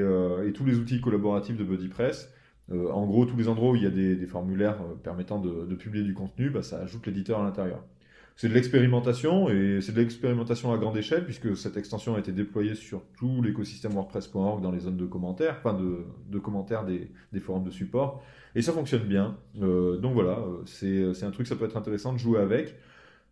et 0.46 0.54
tous 0.54 0.66
les 0.66 0.78
outils 0.78 1.02
collaboratifs 1.02 1.58
de 1.58 1.64
BuddyPress. 1.64 2.32
en 2.72 3.06
gros, 3.06 3.26
tous 3.26 3.36
les 3.36 3.50
endroits 3.50 3.72
où 3.72 3.76
il 3.76 3.84
y 3.84 3.88
a 3.88 3.90
des, 3.90 4.26
formulaires 4.26 4.78
permettant 5.04 5.40
de, 5.40 5.76
publier 5.76 6.04
du 6.04 6.14
contenu, 6.14 6.50
bah, 6.50 6.64
ça 6.64 6.80
ajoute 6.80 7.06
l'éditeur 7.08 7.42
à 7.42 7.44
l'intérieur. 7.44 7.84
C'est 8.40 8.48
de 8.48 8.54
l'expérimentation 8.54 9.50
et 9.50 9.82
c'est 9.82 9.92
de 9.92 10.00
l'expérimentation 10.00 10.72
à 10.72 10.78
grande 10.78 10.96
échelle 10.96 11.26
puisque 11.26 11.58
cette 11.58 11.76
extension 11.76 12.16
a 12.16 12.20
été 12.20 12.32
déployée 12.32 12.74
sur 12.74 13.04
tout 13.18 13.42
l'écosystème 13.42 13.92
WordPress.org 13.92 14.62
dans 14.62 14.72
les 14.72 14.80
zones 14.80 14.96
de 14.96 15.06
commentaires, 15.06 15.58
enfin 15.60 15.78
de, 15.78 16.40
commentaires 16.40 16.86
des, 16.86 17.10
forums 17.42 17.66
de 17.66 17.70
support. 17.70 18.24
Et 18.56 18.62
ça 18.62 18.72
fonctionne 18.72 19.04
bien. 19.04 19.36
Euh, 19.62 19.98
donc 19.98 20.14
voilà, 20.14 20.40
c'est 20.64 21.22
un 21.22 21.32
truc, 21.32 21.48
ça 21.48 21.58
peut 21.58 21.66
être 21.66 21.76
intéressant 21.76 22.14
de 22.14 22.18
jouer 22.18 22.40
avec. 22.40 22.76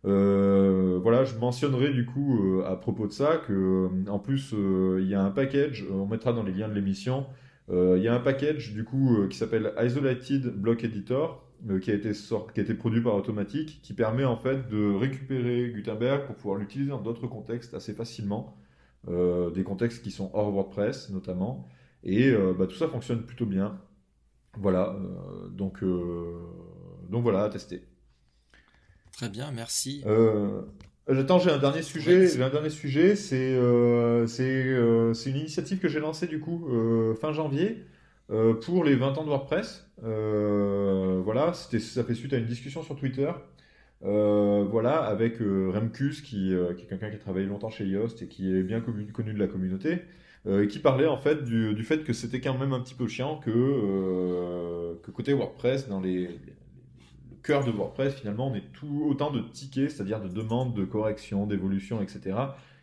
Euh, 0.04 0.98
voilà, 1.02 1.24
je 1.24 1.36
mentionnerai 1.36 1.92
du 1.92 2.06
coup 2.06 2.38
euh, 2.38 2.64
à 2.64 2.76
propos 2.76 3.06
de 3.06 3.12
ça 3.12 3.36
que 3.36 3.88
en 4.08 4.18
plus 4.18 4.54
il 4.54 5.08
y 5.08 5.14
a 5.14 5.22
un 5.22 5.30
package, 5.30 5.86
on 5.90 6.06
mettra 6.06 6.32
dans 6.32 6.42
les 6.44 6.52
liens 6.52 6.68
de 6.68 6.74
l'émission, 6.74 7.26
il 7.70 8.02
y 8.02 8.08
a 8.08 8.14
un 8.14 8.20
package 8.20 8.72
du 8.72 8.84
coup 8.84 9.26
qui 9.28 9.36
s'appelle 9.36 9.72
Isolated 9.78 10.54
Block 10.56 10.84
Editor 10.84 11.48
euh, 11.68 11.80
qui, 11.80 11.90
a 11.90 11.94
été 11.94 12.12
qui 12.12 12.60
a 12.60 12.62
été 12.62 12.74
produit 12.74 13.00
par 13.00 13.16
Automatic, 13.16 13.82
qui 13.82 13.92
permet 13.92 14.24
en 14.24 14.36
fait 14.36 14.68
de 14.68 14.94
récupérer 14.94 15.72
Gutenberg 15.74 16.24
pour 16.26 16.36
pouvoir 16.36 16.56
l'utiliser 16.56 16.90
dans 16.90 17.00
d'autres 17.00 17.26
contextes 17.26 17.74
assez 17.74 17.94
facilement, 17.94 18.56
euh, 19.08 19.50
des 19.50 19.64
contextes 19.64 20.04
qui 20.04 20.12
sont 20.12 20.30
hors 20.34 20.52
WordPress 20.52 21.10
notamment, 21.10 21.68
et 22.04 22.30
euh, 22.30 22.54
bah, 22.56 22.68
tout 22.68 22.76
ça 22.76 22.86
fonctionne 22.86 23.24
plutôt 23.24 23.46
bien. 23.46 23.80
Voilà, 24.56 24.96
donc, 25.50 25.84
donc 25.84 27.22
voilà, 27.22 27.44
à 27.44 27.48
tester. 27.48 27.82
Très 29.18 29.28
bien, 29.28 29.50
merci. 29.52 30.02
J'attends, 31.10 31.38
j'ai 31.38 31.50
un 31.50 31.58
dernier 31.58 31.82
sujet. 31.82 32.40
un 32.40 32.48
dernier 32.48 32.70
sujet, 32.70 33.16
c'est 33.16 33.58
c'est 34.26 35.30
une 35.30 35.36
initiative 35.36 35.78
que 35.78 35.88
j'ai 35.88 36.00
lancée 36.00 36.26
du 36.26 36.40
coup 36.40 36.66
fin 37.20 37.32
janvier. 37.32 37.84
Euh, 38.30 38.54
pour 38.54 38.84
les 38.84 38.94
20 38.94 39.16
ans 39.18 39.24
de 39.24 39.28
WordPress, 39.28 39.90
euh, 40.04 41.20
voilà, 41.24 41.54
ça 41.54 42.04
fait 42.04 42.14
suite 42.14 42.32
à 42.34 42.36
une 42.36 42.44
discussion 42.44 42.82
sur 42.82 42.96
Twitter. 42.96 43.30
Euh, 44.04 44.64
voilà, 44.70 44.98
avec 44.98 45.38
Remkus, 45.38 46.20
qui, 46.20 46.54
qui 46.76 46.82
est 46.84 46.86
quelqu'un 46.86 47.08
qui 47.10 47.16
a 47.16 47.18
travaillé 47.18 47.46
longtemps 47.46 47.70
chez 47.70 47.86
Yoast 47.86 48.22
et 48.22 48.28
qui 48.28 48.54
est 48.54 48.62
bien 48.62 48.80
connu 48.80 49.32
de 49.32 49.38
la 49.38 49.48
communauté, 49.48 50.02
qui 50.68 50.78
parlait 50.78 51.06
en 51.06 51.18
fait 51.18 51.44
du, 51.44 51.74
du 51.74 51.84
fait 51.84 52.04
que 52.04 52.12
c'était 52.12 52.40
quand 52.40 52.56
même 52.56 52.72
un 52.72 52.80
petit 52.80 52.94
peu 52.94 53.06
chiant 53.08 53.38
que, 53.38 54.94
que 55.02 55.10
côté 55.10 55.32
WordPress, 55.32 55.88
dans 55.88 56.00
les, 56.00 56.22
le 56.22 56.38
cœur 57.42 57.64
de 57.64 57.70
WordPress, 57.70 58.14
finalement, 58.14 58.48
on 58.48 58.54
est 58.54 58.72
tout 58.72 59.06
autant 59.08 59.30
de 59.30 59.40
tickets, 59.40 59.90
c'est-à-dire 59.90 60.20
de 60.20 60.28
demandes 60.28 60.74
de 60.74 60.84
correction, 60.84 61.46
d'évolution, 61.46 62.00
etc., 62.02 62.36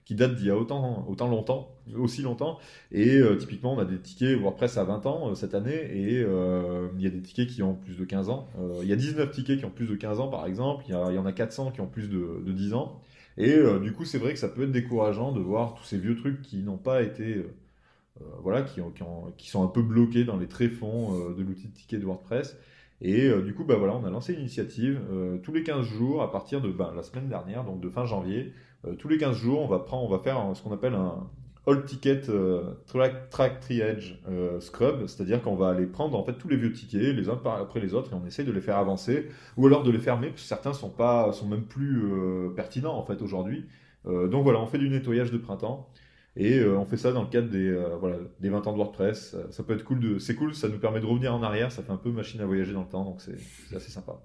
qui 0.06 0.14
date 0.14 0.36
d'il 0.36 0.48
y 0.48 0.50
a 0.52 0.58
autant, 0.58 1.06
autant 1.10 1.28
longtemps, 1.28 1.76
aussi 1.96 2.22
longtemps. 2.22 2.60
Et 2.92 3.18
euh, 3.18 3.36
typiquement, 3.36 3.74
on 3.74 3.80
a 3.80 3.86
des 3.86 3.98
tickets 3.98 4.40
WordPress 4.40 4.78
à 4.78 4.84
20 4.84 5.06
ans 5.08 5.32
euh, 5.32 5.36
cette 5.36 5.56
année, 5.56 5.74
et 5.74 6.22
euh, 6.24 6.88
il 6.96 7.04
y 7.04 7.08
a 7.08 7.10
des 7.10 7.22
tickets 7.22 7.48
qui 7.48 7.64
ont 7.64 7.74
plus 7.74 7.98
de 7.98 8.06
15 8.06 8.30
ans. 8.30 8.48
il 8.82 8.88
y 8.88 8.94
a 8.94 8.96
19 8.96 9.32
tickets 9.32 9.60
qui 9.60 9.66
ont 9.66 9.72
plus 9.72 9.88
de 9.88 9.96
15 9.96 10.20
ans, 10.20 10.28
par 10.28 10.46
exemple. 10.46 10.86
Il 10.88 10.94
y, 10.94 10.96
en 10.96 11.26
a 11.26 11.32
400 11.32 11.72
qui 11.72 11.82
ont 11.82 11.88
plus 11.88 12.08
de, 12.08 12.42
de 12.46 12.52
10 12.52 12.74
ans. 12.76 13.02
Et 13.38 13.58
du 13.82 13.92
coup, 13.92 14.06
c'est 14.06 14.18
vrai 14.18 14.32
que 14.32 14.40
ça 14.40 14.48
peut 14.48 14.64
être 14.64 14.72
décourageant 14.72 15.34
de 15.34 15.42
voir 15.42 15.74
tous 15.74 15.84
ces 15.84 15.98
vieux 15.98 16.16
trucs 16.16 16.42
qui 16.42 16.58
n'ont 16.64 16.78
pas 16.78 17.02
été... 17.02 17.46
voilà, 18.42 18.62
qui, 18.62 18.80
qui, 19.38 19.50
sont 19.50 19.64
un 19.64 19.68
peu 19.68 19.82
bloqués 19.82 20.24
dans 20.24 20.38
les 20.38 20.48
tréfonds 20.48 21.34
de 21.34 21.44
l'outil 21.44 21.68
de 21.68 21.74
ticket 21.74 21.98
de 21.98 22.06
WordPress. 22.06 22.56
Et 23.02 23.30
du 23.42 23.54
coup, 23.54 23.66
bah 23.66 23.76
voilà, 23.76 23.94
on 23.96 24.06
a 24.06 24.10
lancé 24.10 24.34
une 24.34 24.40
initiative 24.40 25.02
tous 25.44 25.52
les 25.52 25.64
15 25.64 25.86
jours 25.86 26.22
à 26.22 26.32
partir 26.32 26.62
de 26.62 26.70
ben, 26.70 26.94
la 26.96 27.04
semaine 27.04 27.28
dernière, 27.28 27.66
donc 27.66 27.82
de 27.82 27.90
fin 27.90 28.06
janvier. 28.06 28.54
tous 29.00 29.10
les 29.10 29.18
15 29.18 29.36
jours, 29.36 29.62
on 29.62 29.68
va 29.68 29.80
prendre, 29.80 30.06
on 30.06 30.10
va 30.10 30.20
faire 30.20 30.42
ce 30.54 30.64
qu'on 30.64 30.72
appelle 30.72 30.94
un, 30.94 31.28
all 31.68 31.84
ticket 31.86 32.30
euh, 32.30 32.64
track, 32.88 33.30
track 33.30 33.60
triage 33.60 34.20
euh, 34.30 34.60
scrub, 34.60 35.08
c'est-à-dire 35.08 35.42
qu'on 35.42 35.56
va 35.56 35.70
aller 35.70 35.86
prendre 35.86 36.18
en 36.18 36.24
fait 36.24 36.34
tous 36.34 36.48
les 36.48 36.58
vieux 36.58 36.72
tickets 36.72 37.16
les 37.16 37.30
uns 37.30 37.40
après 37.44 37.80
les 37.80 37.94
autres 37.94 38.12
et 38.12 38.16
on 38.16 38.26
essaye 38.26 38.46
de 38.46 38.52
les 38.52 38.62
faire 38.62 38.78
avancer 38.78 39.30
ou 39.58 39.66
alors 39.66 39.84
de 39.84 39.92
les 39.92 40.00
fermer 40.00 40.30
parce 40.30 40.44
que 40.44 40.48
certains 40.48 40.74
sont 40.74 40.90
pas 40.90 41.32
sont 41.34 41.48
même 41.48 41.64
plus 41.64 42.04
euh, 42.04 42.50
pertinents 42.56 42.98
en 42.98 43.04
fait 43.04 43.22
aujourd'hui. 43.22 43.66
donc 44.06 44.44
voilà, 44.44 44.60
on 44.60 44.68
fait 44.68 44.78
du 44.78 44.90
nettoyage 44.90 45.32
de 45.32 45.38
printemps 45.38 45.90
et 46.36 46.64
on 46.66 46.86
fait 46.86 46.98
ça 46.98 47.12
dans 47.12 47.24
le 47.24 47.30
cadre 47.30 47.50
des 47.50 47.72
voilà 48.00 48.18
des 48.40 48.50
20 48.50 48.68
ans 48.68 48.74
de 48.74 48.78
WordPress. 48.78 49.36
Ça 49.52 49.64
peut 49.64 49.74
être 49.74 49.84
cool 49.84 50.00
de 50.00 50.20
c'est 50.20 50.36
cool, 50.36 50.54
ça 50.54 50.68
nous 50.68 50.80
permet 50.80 51.00
de 51.00 51.06
revenir 51.06 51.34
en 51.34 51.44
arrière, 51.44 51.72
ça 51.72 51.82
fait 51.84 51.92
un 51.92 51.98
peu 51.98 52.12
machine 52.12 52.42
à 52.42 52.46
voyager 52.46 52.74
dans 52.74 52.84
le 52.84 52.90
temps 52.90 53.06
donc 53.06 53.22
c'est 53.22 53.76
assez 53.76 53.92
sympa. 53.92 54.22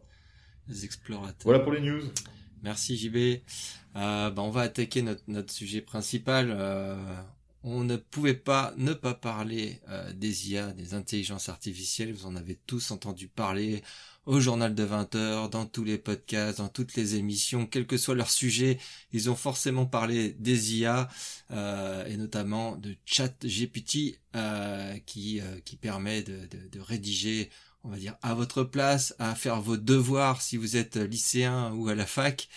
Les 0.69 0.85
explorateurs. 0.85 1.45
Voilà 1.45 1.61
pour 1.61 1.73
les 1.73 1.81
news. 1.81 2.03
Merci 2.63 2.97
JB. 2.97 3.17
Euh, 3.97 4.31
bah, 4.31 4.43
on 4.43 4.51
va 4.51 4.63
attaquer 4.63 5.03
notre, 5.03 5.23
notre 5.29 5.53
sujet 5.53 5.81
principal. 5.81 6.49
Euh, 6.51 6.97
on 7.63 7.85
ne 7.85 7.97
pouvait 7.97 8.35
pas 8.35 8.73
ne 8.77 8.93
pas 8.93 9.15
parler 9.15 9.81
euh, 9.89 10.13
des 10.13 10.51
IA, 10.51 10.73
des 10.73 10.95
intelligences 10.95 11.49
artificielles. 11.49 12.13
Vous 12.13 12.27
en 12.27 12.37
avez 12.37 12.57
tous 12.67 12.91
entendu 12.91 13.29
parler 13.29 13.83
au 14.27 14.41
journal 14.41 14.75
de 14.75 14.83
20 14.83 15.15
heures, 15.15 15.51
dans 15.51 15.67
tous 15.67 15.85
les 15.85 15.99
podcasts, 15.99 16.59
dans 16.59 16.69
toutes 16.69 16.95
les 16.95 17.17
émissions, 17.17 17.67
quel 17.67 17.87
que 17.87 17.97
soit 17.97 18.15
leur 18.15 18.31
sujet, 18.31 18.79
ils 19.13 19.31
ont 19.31 19.37
forcément 19.37 19.87
parlé 19.87 20.35
des 20.35 20.77
IA 20.77 21.09
euh, 21.51 22.05
et 22.07 22.17
notamment 22.17 22.77
de 22.77 22.97
ChatGPT 23.05 24.21
euh, 24.37 24.97
qui 25.07 25.41
qui 25.65 25.77
permet 25.77 26.23
de 26.23 26.81
rédiger 26.81 27.51
on 27.85 27.89
va 27.89 27.97
dire, 27.97 28.17
à 28.23 28.35
votre 28.35 28.63
place, 28.63 29.15
à 29.19 29.35
faire 29.35 29.61
vos 29.61 29.77
devoirs 29.77 30.43
si 30.43 30.57
vous 30.57 30.77
êtes 30.77 30.97
lycéen 30.97 31.73
ou 31.73 31.89
à 31.89 31.95
la 31.95 32.07
fac. 32.07 32.49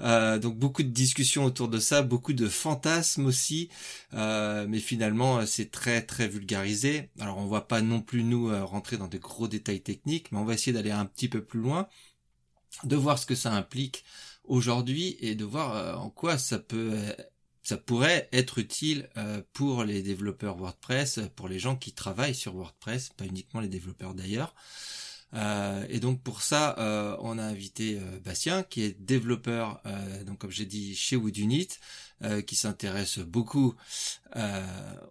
Euh, 0.00 0.38
donc 0.38 0.58
beaucoup 0.58 0.82
de 0.82 0.88
discussions 0.88 1.44
autour 1.44 1.68
de 1.68 1.78
ça, 1.78 2.02
beaucoup 2.02 2.32
de 2.32 2.48
fantasmes 2.48 3.26
aussi, 3.26 3.68
euh, 4.14 4.66
mais 4.68 4.80
finalement 4.80 5.44
c'est 5.46 5.70
très 5.70 6.02
très 6.02 6.28
vulgarisé. 6.28 7.10
Alors 7.20 7.38
on 7.38 7.46
va 7.46 7.60
pas 7.60 7.82
non 7.82 8.00
plus 8.00 8.22
nous 8.24 8.48
euh, 8.50 8.64
rentrer 8.64 8.96
dans 8.96 9.08
de 9.08 9.18
gros 9.18 9.48
détails 9.48 9.82
techniques, 9.82 10.32
mais 10.32 10.38
on 10.38 10.44
va 10.44 10.54
essayer 10.54 10.72
d'aller 10.72 10.90
un 10.90 11.06
petit 11.06 11.28
peu 11.28 11.44
plus 11.44 11.60
loin, 11.60 11.88
de 12.84 12.96
voir 12.96 13.18
ce 13.18 13.26
que 13.26 13.34
ça 13.34 13.52
implique 13.52 14.04
aujourd'hui 14.44 15.16
et 15.20 15.34
de 15.34 15.44
voir 15.44 16.00
en 16.00 16.10
quoi 16.10 16.38
ça 16.38 16.58
peut 16.58 16.94
ça 17.62 17.76
pourrait 17.76 18.28
être 18.32 18.58
utile 18.58 19.08
euh, 19.16 19.42
pour 19.52 19.84
les 19.84 20.02
développeurs 20.02 20.56
WordPress, 20.56 21.20
pour 21.36 21.48
les 21.48 21.58
gens 21.58 21.76
qui 21.76 21.92
travaillent 21.92 22.34
sur 22.34 22.54
WordPress, 22.54 23.10
pas 23.10 23.26
uniquement 23.26 23.60
les 23.60 23.68
développeurs 23.68 24.14
d'ailleurs. 24.14 24.54
Euh, 25.34 25.86
et 25.88 26.00
donc 26.00 26.22
pour 26.22 26.42
ça, 26.42 26.76
euh, 26.78 27.16
on 27.20 27.38
a 27.38 27.44
invité 27.44 28.00
Bastien, 28.24 28.62
qui 28.62 28.82
est 28.82 29.00
développeur, 29.00 29.82
donc 30.26 30.38
comme 30.38 30.50
j'ai 30.50 30.66
dit, 30.66 30.96
chez 30.96 31.16
Woodunit, 31.16 31.68
qui 32.46 32.56
s'intéresse 32.56 33.18
beaucoup 33.18 33.74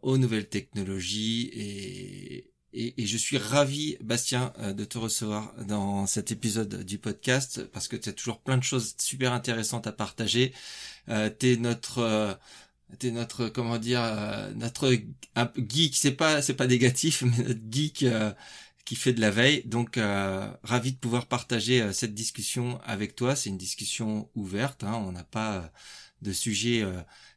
aux 0.01 0.17
nouvelles 0.17 0.49
technologies 0.49 1.49
et, 1.53 2.48
et, 2.73 3.01
et, 3.01 3.07
je 3.07 3.17
suis 3.17 3.37
ravi, 3.37 3.97
Bastien, 4.01 4.53
de 4.59 4.85
te 4.85 4.97
recevoir 4.97 5.53
dans 5.65 6.05
cet 6.05 6.31
épisode 6.31 6.83
du 6.83 6.99
podcast 6.99 7.65
parce 7.71 7.87
que 7.87 7.95
tu 7.95 8.09
as 8.09 8.13
toujours 8.13 8.39
plein 8.39 8.57
de 8.57 8.63
choses 8.63 8.95
super 8.99 9.33
intéressantes 9.33 9.87
à 9.87 9.91
partager. 9.91 10.53
Euh, 11.09 11.29
t'es 11.29 11.57
notre 11.57 11.99
euh, 11.99 12.33
t'es 12.99 13.11
notre 13.11 13.49
comment 13.49 13.77
dire 13.77 14.01
euh, 14.03 14.51
notre 14.53 14.91
geek. 15.57 15.95
C'est 15.95 16.11
pas 16.11 16.41
c'est 16.41 16.53
pas 16.53 16.67
négatif 16.67 17.21
mais 17.25 17.43
notre 17.43 17.59
geek 17.71 18.05
qui 18.85 18.95
fait 18.95 19.13
de 19.13 19.21
la 19.21 19.31
veille. 19.31 19.63
Donc 19.65 19.99
ravi 20.63 20.93
de 20.93 20.97
pouvoir 20.97 21.27
partager 21.27 21.91
cette 21.93 22.13
discussion 22.13 22.79
avec 22.83 23.15
toi. 23.15 23.35
C'est 23.35 23.49
une 23.49 23.57
discussion 23.57 24.29
ouverte 24.35 24.83
hein, 24.83 24.93
on 24.93 25.11
n'a 25.11 25.23
pas 25.23 25.71
de 26.21 26.31
sujet 26.33 26.85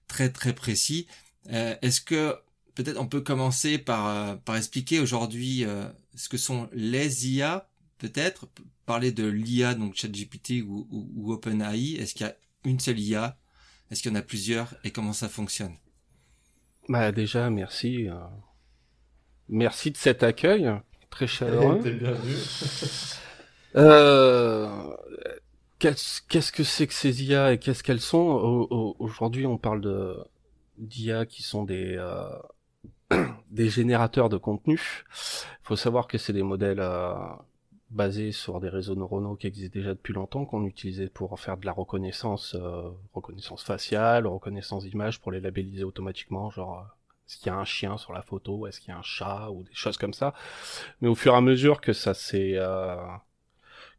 très 0.08 0.30
très 0.30 0.54
précis. 0.54 1.06
Est-ce 1.48 2.00
que 2.00 2.36
peut-être 2.74 2.98
on 2.98 3.06
peut 3.06 3.20
commencer 3.20 3.78
par 3.78 4.38
par 4.40 4.56
expliquer 4.56 5.00
aujourd'hui 5.00 5.64
ce 6.14 6.28
que 6.28 6.36
sont 6.36 6.68
les 6.72 7.28
IA 7.28 7.68
peut-être. 7.98 8.48
Parler 8.84 9.12
de 9.12 9.24
l'IA 9.24 9.74
donc 9.74 9.94
ChatGPT 9.94 10.62
ou, 10.66 10.88
ou, 10.90 11.08
ou 11.14 11.32
OpenAI. 11.32 11.94
Est-ce 11.98 12.14
qu'il 12.14 12.26
y 12.26 12.28
a 12.28 12.36
une 12.64 12.80
seule 12.80 12.98
IA 12.98 13.38
est-ce 13.92 14.00
qu'il 14.00 14.10
y 14.10 14.14
en 14.14 14.18
a 14.18 14.22
plusieurs? 14.22 14.74
Et 14.84 14.90
comment 14.90 15.12
ça 15.12 15.28
fonctionne? 15.28 15.74
Bah 16.88 17.12
déjà, 17.12 17.50
merci. 17.50 18.08
Euh, 18.08 18.14
merci 19.50 19.90
de 19.90 19.98
cet 19.98 20.22
accueil 20.22 20.72
très 21.10 21.26
chaleureux. 21.26 21.80
Euh... 23.74 24.68
Qu'est-ce 25.78 26.52
que 26.52 26.62
c'est 26.62 26.86
que 26.86 26.92
ces 26.92 27.24
IA 27.24 27.54
et 27.54 27.58
qu'est-ce 27.58 27.82
qu'elles 27.82 28.02
sont? 28.02 28.66
Aujourd'hui, 28.98 29.46
on 29.46 29.56
parle 29.56 29.80
de 29.80 30.14
d'IA 30.76 31.24
qui 31.24 31.42
sont 31.42 31.64
des 31.64 31.96
euh... 31.96 32.28
des 33.50 33.68
générateurs 33.68 34.28
de 34.28 34.36
contenu. 34.36 34.80
Il 35.10 35.64
faut 35.64 35.76
savoir 35.76 36.06
que 36.06 36.18
c'est 36.18 36.32
des 36.32 36.42
modèles 36.42 36.80
euh, 36.80 37.14
basé 37.90 38.32
sur 38.32 38.60
des 38.60 38.68
réseaux 38.68 38.94
neuronaux 38.94 39.36
qui 39.36 39.46
existent 39.46 39.78
déjà 39.78 39.90
depuis 39.90 40.14
longtemps, 40.14 40.44
qu'on 40.44 40.64
utilisait 40.66 41.08
pour 41.08 41.38
faire 41.38 41.56
de 41.56 41.66
la 41.66 41.72
reconnaissance, 41.72 42.54
euh, 42.54 42.90
reconnaissance 43.12 43.62
faciale, 43.62 44.26
reconnaissance 44.26 44.84
d'image 44.84 45.20
pour 45.20 45.32
les 45.32 45.40
labelliser 45.40 45.84
automatiquement, 45.84 46.50
genre 46.50 46.78
euh, 46.78 46.82
est-ce 47.26 47.38
qu'il 47.38 47.46
y 47.48 47.50
a 47.50 47.56
un 47.56 47.64
chien 47.64 47.96
sur 47.98 48.12
la 48.12 48.22
photo, 48.22 48.66
est-ce 48.66 48.80
qu'il 48.80 48.90
y 48.90 48.92
a 48.92 48.98
un 48.98 49.02
chat 49.02 49.50
ou 49.50 49.62
des 49.62 49.74
choses 49.74 49.96
comme 49.96 50.14
ça. 50.14 50.34
Mais 51.00 51.08
au 51.08 51.14
fur 51.14 51.34
et 51.34 51.36
à 51.36 51.40
mesure 51.40 51.80
que 51.80 51.92
ça 51.92 52.14
s'est 52.14 52.58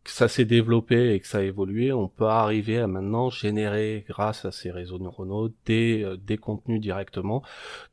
que 0.04 0.12
ça 0.12 0.28
s'est 0.28 0.46
développé 0.46 1.14
et 1.14 1.20
que 1.20 1.28
ça 1.28 1.40
a 1.40 1.42
évolué, 1.42 1.94
on 1.94 2.08
peut 2.08 2.26
arriver 2.26 2.80
à 2.80 2.88
maintenant 2.88 3.30
générer 3.30 4.06
grâce 4.08 4.46
à 4.46 4.52
ces 4.52 4.70
réseaux 4.72 5.00
neuronaux 5.00 5.50
des, 5.66 6.18
des 6.26 6.38
contenus 6.38 6.82
directement, 6.82 7.42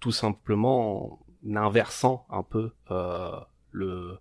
tout 0.00 0.12
simplement 0.12 1.20
en 1.48 1.56
inversant 1.56 2.26
un 2.30 2.42
peu 2.42 2.72
le 3.70 4.18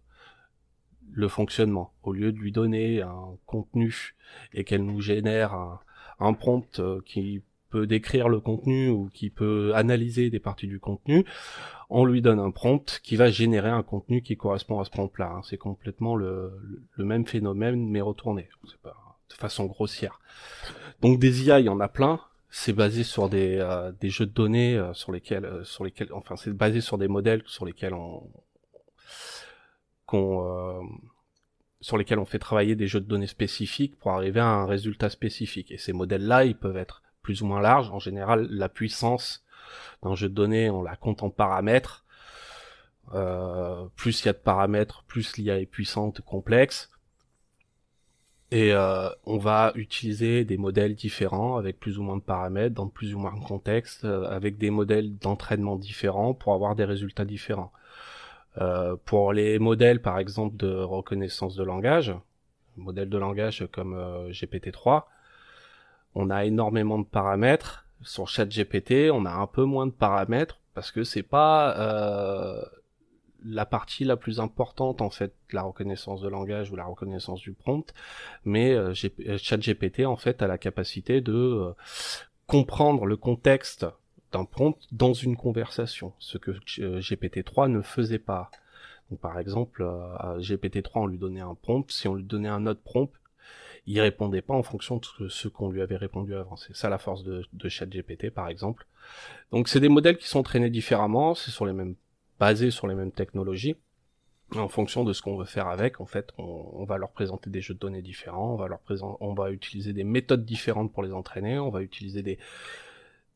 le 1.11 1.27
fonctionnement. 1.27 1.93
Au 2.03 2.13
lieu 2.13 2.31
de 2.31 2.37
lui 2.37 2.51
donner 2.51 3.01
un 3.01 3.37
contenu 3.45 4.15
et 4.53 4.63
qu'elle 4.63 4.85
nous 4.85 5.01
génère 5.01 5.79
un, 6.19 6.33
prompt 6.33 6.79
euh, 6.79 7.01
qui 7.05 7.41
peut 7.69 7.87
décrire 7.87 8.29
le 8.29 8.39
contenu 8.39 8.89
ou 8.89 9.09
qui 9.13 9.29
peut 9.29 9.71
analyser 9.75 10.29
des 10.29 10.39
parties 10.39 10.67
du 10.67 10.79
contenu, 10.79 11.25
on 11.89 12.05
lui 12.05 12.21
donne 12.21 12.39
un 12.39 12.51
prompt 12.51 12.99
qui 13.03 13.15
va 13.15 13.29
générer 13.29 13.69
un 13.69 13.83
contenu 13.83 14.21
qui 14.21 14.37
correspond 14.37 14.79
à 14.79 14.85
ce 14.85 14.89
prompt-là. 14.89 15.31
Hein. 15.35 15.41
C'est 15.43 15.57
complètement 15.57 16.15
le, 16.15 16.51
même 16.97 17.25
phénomène 17.25 17.87
mais 17.89 18.01
retourné. 18.01 18.49
Pas 18.83 19.17
de 19.29 19.33
façon 19.33 19.65
grossière. 19.65 20.19
Donc 21.01 21.19
des 21.19 21.45
IA, 21.45 21.59
il 21.59 21.65
y 21.65 21.69
en 21.69 21.79
a 21.79 21.87
plein. 21.87 22.19
C'est 22.51 22.73
basé 22.73 23.03
sur 23.03 23.29
des, 23.29 23.57
euh, 23.57 23.91
jeux 24.01 24.25
de 24.25 24.31
données 24.31 24.75
euh, 24.75 24.93
sur 24.93 25.11
lesquels, 25.11 25.61
sur 25.63 25.83
lesquels, 25.83 26.11
enfin 26.13 26.35
c'est 26.35 26.51
basé 26.51 26.81
sur 26.81 26.97
des 26.97 27.07
modèles 27.07 27.43
sur 27.45 27.63
lesquels 27.63 27.93
on, 27.93 28.27
euh, 30.13 30.81
sur 31.81 31.97
lesquels 31.97 32.19
on 32.19 32.25
fait 32.25 32.39
travailler 32.39 32.75
des 32.75 32.87
jeux 32.87 32.99
de 32.99 33.05
données 33.05 33.27
spécifiques 33.27 33.97
pour 33.97 34.11
arriver 34.11 34.41
à 34.41 34.47
un 34.47 34.65
résultat 34.65 35.09
spécifique. 35.09 35.71
Et 35.71 35.77
ces 35.77 35.93
modèles-là, 35.93 36.45
ils 36.45 36.57
peuvent 36.57 36.75
être 36.75 37.01
plus 37.29 37.43
ou 37.43 37.45
moins 37.45 37.61
larges. 37.61 37.91
En 37.91 37.99
général, 37.99 38.47
la 38.49 38.69
puissance 38.69 39.45
d'un 40.01 40.15
jeu 40.15 40.29
de 40.29 40.33
données, 40.33 40.71
on 40.71 40.81
la 40.81 40.95
compte 40.95 41.21
en 41.21 41.29
paramètres. 41.29 42.03
Euh, 43.13 43.85
plus 43.95 44.23
il 44.23 44.25
y 44.25 44.29
a 44.29 44.33
de 44.33 44.39
paramètres, 44.39 45.03
plus 45.03 45.37
l'IA 45.37 45.59
est 45.59 45.67
puissante, 45.67 46.21
complexe. 46.21 46.89
Et 48.49 48.73
euh, 48.73 49.09
on 49.27 49.37
va 49.37 49.73
utiliser 49.75 50.43
des 50.43 50.57
modèles 50.57 50.95
différents 50.95 51.57
avec 51.57 51.79
plus 51.79 51.99
ou 51.99 52.01
moins 52.01 52.17
de 52.17 52.23
paramètres, 52.23 52.73
dans 52.73 52.87
plus 52.87 53.13
ou 53.13 53.19
moins 53.19 53.35
de 53.35 53.45
contextes, 53.45 54.05
avec 54.05 54.57
des 54.57 54.71
modèles 54.71 55.15
d'entraînement 55.19 55.75
différents 55.75 56.33
pour 56.33 56.55
avoir 56.55 56.75
des 56.75 56.85
résultats 56.85 57.25
différents. 57.25 57.71
Euh, 58.57 58.95
pour 59.05 59.33
les 59.33 59.59
modèles, 59.59 60.01
par 60.01 60.17
exemple, 60.17 60.57
de 60.57 60.73
reconnaissance 60.73 61.55
de 61.55 61.63
langage, 61.63 62.11
modèles 62.75 63.09
de 63.09 63.19
langage 63.19 63.67
comme 63.71 63.93
euh, 63.93 64.31
GPT-3, 64.31 65.03
on 66.15 66.29
a 66.29 66.45
énormément 66.45 66.99
de 66.99 67.05
paramètres. 67.05 67.85
Sur 68.01 68.27
ChatGPT, 68.27 69.11
on 69.11 69.25
a 69.25 69.31
un 69.31 69.47
peu 69.47 69.63
moins 69.63 69.85
de 69.85 69.91
paramètres 69.91 70.59
parce 70.73 70.91
que 70.91 71.03
c'est 71.03 71.23
pas 71.23 71.77
euh, 71.77 72.63
la 73.43 73.65
partie 73.65 74.05
la 74.05 74.15
plus 74.15 74.39
importante 74.39 75.01
en 75.01 75.09
fait 75.09 75.33
la 75.51 75.63
reconnaissance 75.63 76.21
de 76.21 76.29
langage 76.29 76.71
ou 76.71 76.77
la 76.77 76.85
reconnaissance 76.85 77.41
du 77.41 77.51
prompt, 77.51 77.93
mais 78.45 78.73
euh, 78.73 78.93
ChatGPT 78.93 80.05
en 80.05 80.15
fait 80.15 80.41
a 80.41 80.47
la 80.47 80.57
capacité 80.57 81.19
de 81.19 81.73
comprendre 82.47 83.05
le 83.05 83.17
contexte 83.17 83.85
d'un 84.31 84.45
prompt 84.45 84.75
dans 84.91 85.13
une 85.13 85.35
conversation, 85.35 86.13
ce 86.19 86.37
que 86.37 86.51
euh, 86.79 86.99
GPT-3 86.99 87.69
ne 87.69 87.81
faisait 87.81 88.19
pas. 88.19 88.51
Donc, 89.09 89.19
par 89.19 89.39
exemple, 89.39 89.81
euh, 89.81 90.15
à 90.17 90.37
GPT-3, 90.39 90.91
on 90.95 91.07
lui 91.07 91.17
donnait 91.17 91.41
un 91.41 91.55
prompt, 91.55 91.89
si 91.91 92.07
on 92.07 92.15
lui 92.15 92.23
donnait 92.23 92.49
un 92.49 92.67
autre 92.67 92.81
prompt, 92.81 93.11
il 93.85 93.99
répondait 93.99 94.41
pas 94.41 94.53
en 94.53 94.63
fonction 94.63 95.01
de 95.19 95.29
ce 95.29 95.47
qu'on 95.47 95.69
lui 95.69 95.81
avait 95.81 95.95
répondu 95.95 96.35
avant. 96.35 96.55
C'est 96.55 96.75
ça 96.75 96.89
la 96.89 96.97
force 96.97 97.23
de, 97.23 97.45
de 97.53 97.69
ChatGPT, 97.69 98.29
par 98.29 98.47
exemple. 98.47 98.85
Donc, 99.51 99.67
c'est 99.67 99.79
des 99.79 99.89
modèles 99.89 100.17
qui 100.17 100.27
sont 100.27 100.43
traînés 100.43 100.69
différemment, 100.69 101.35
c'est 101.35 101.51
sur 101.51 101.65
les 101.65 101.73
mêmes, 101.73 101.95
basés 102.39 102.71
sur 102.71 102.87
les 102.87 102.95
mêmes 102.95 103.11
technologies. 103.11 103.75
En 104.55 104.67
fonction 104.67 105.03
de 105.03 105.13
ce 105.13 105.21
qu'on 105.21 105.37
veut 105.37 105.45
faire 105.45 105.67
avec, 105.67 106.01
en 106.01 106.07
fait, 106.07 106.31
on, 106.39 106.83
va 106.85 106.97
leur 106.97 107.11
présenter 107.11 107.51
des 107.51 107.61
jeux 107.61 107.75
de 107.75 107.79
données 107.79 108.01
différents, 108.01 108.53
on 108.53 108.55
va 108.55 108.67
leur 108.67 108.79
présenter, 108.79 109.17
on 109.19 109.35
va 109.35 109.51
utiliser 109.51 109.93
des 109.93 110.03
méthodes 110.03 110.43
différentes 110.43 110.91
pour 110.91 111.03
les 111.03 111.13
entraîner, 111.13 111.59
on 111.59 111.69
va 111.69 111.83
utiliser 111.83 112.23
des 112.23 112.39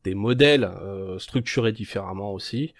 des 0.04 0.14
modèles 0.14 0.64
euh, 0.64 1.18
structurés 1.18 1.72
différemment 1.72 2.32
aussi. 2.32 2.74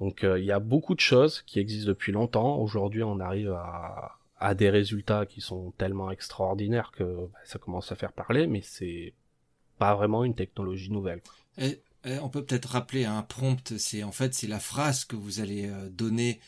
Donc 0.00 0.24
euh, 0.24 0.38
il 0.38 0.44
y 0.44 0.52
a 0.52 0.60
beaucoup 0.60 0.94
de 0.94 1.00
choses 1.00 1.42
qui 1.42 1.58
existent 1.58 1.88
depuis 1.88 2.12
longtemps. 2.12 2.58
Aujourd'hui, 2.58 3.02
on 3.02 3.20
arrive 3.20 3.52
à, 3.52 4.18
à, 4.38 4.54
des 4.54 4.70
résultats 4.70 5.26
qui 5.26 5.40
sont 5.40 5.72
tellement 5.78 6.10
extraordinaires 6.10 6.92
que 6.92 7.04
bah, 7.04 7.38
ça 7.44 7.58
commence 7.58 7.92
à 7.92 7.96
faire 7.96 8.12
parler, 8.12 8.46
mais 8.46 8.62
c'est 8.62 9.14
pas 9.78 9.94
vraiment 9.94 10.24
une 10.24 10.34
technologie 10.34 10.90
nouvelle. 10.90 11.22
Et, 11.58 11.80
on 12.22 12.28
peut 12.28 12.44
peut-être 12.44 12.66
rappeler 12.66 13.04
un 13.04 13.22
prompt, 13.22 13.76
c'est 13.78 14.04
en 14.04 14.12
fait 14.12 14.32
c'est 14.32 14.46
la 14.46 14.60
phrase 14.60 15.04
que 15.04 15.16
vous 15.16 15.40
allez 15.40 15.68
euh, 15.68 15.88
donner 15.88 16.38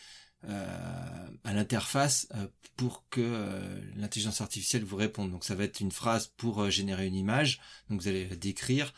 à 0.47 1.53
l'interface 1.53 2.29
euh, 2.35 2.47
pour 2.77 3.05
que 3.11 3.21
euh, 3.21 3.81
l'intelligence 3.97 4.41
artificielle 4.41 4.85
vous 4.85 4.97
réponde. 4.97 5.33
Donc 5.33 5.45
ça 5.45 5.55
va 5.55 5.65
être 5.65 5.81
une 5.81 5.91
phrase 5.91 6.29
pour 6.37 6.71
générer 6.71 7.07
une 7.07 7.17
image, 7.17 7.61
donc 7.91 8.01
vous 8.01 8.09
allez 8.09 8.27
décrire, 8.27 8.95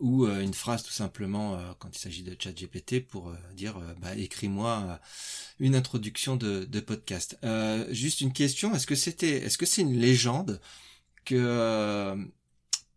ou 0.00 0.26
une 0.26 0.54
phrase 0.54 0.82
tout 0.82 0.92
simplement 0.92 1.60
quand 1.78 1.94
il 1.94 1.98
s'agit 1.98 2.22
de 2.24 2.36
chat 2.38 2.52
GPT 2.52 3.06
pour 3.06 3.32
dire 3.54 3.80
bah, 4.00 4.16
écris-moi 4.16 5.00
une 5.60 5.76
introduction 5.76 6.34
de, 6.34 6.64
de 6.64 6.80
podcast. 6.80 7.38
juste 7.90 8.20
une 8.20 8.32
question, 8.32 8.74
est-ce 8.74 8.86
que 8.86 8.96
c'était, 8.96 9.44
est-ce 9.44 9.58
que 9.58 9.66
c'est 9.66 9.82
une 9.82 9.96
légende 9.96 10.60
que 11.24 12.16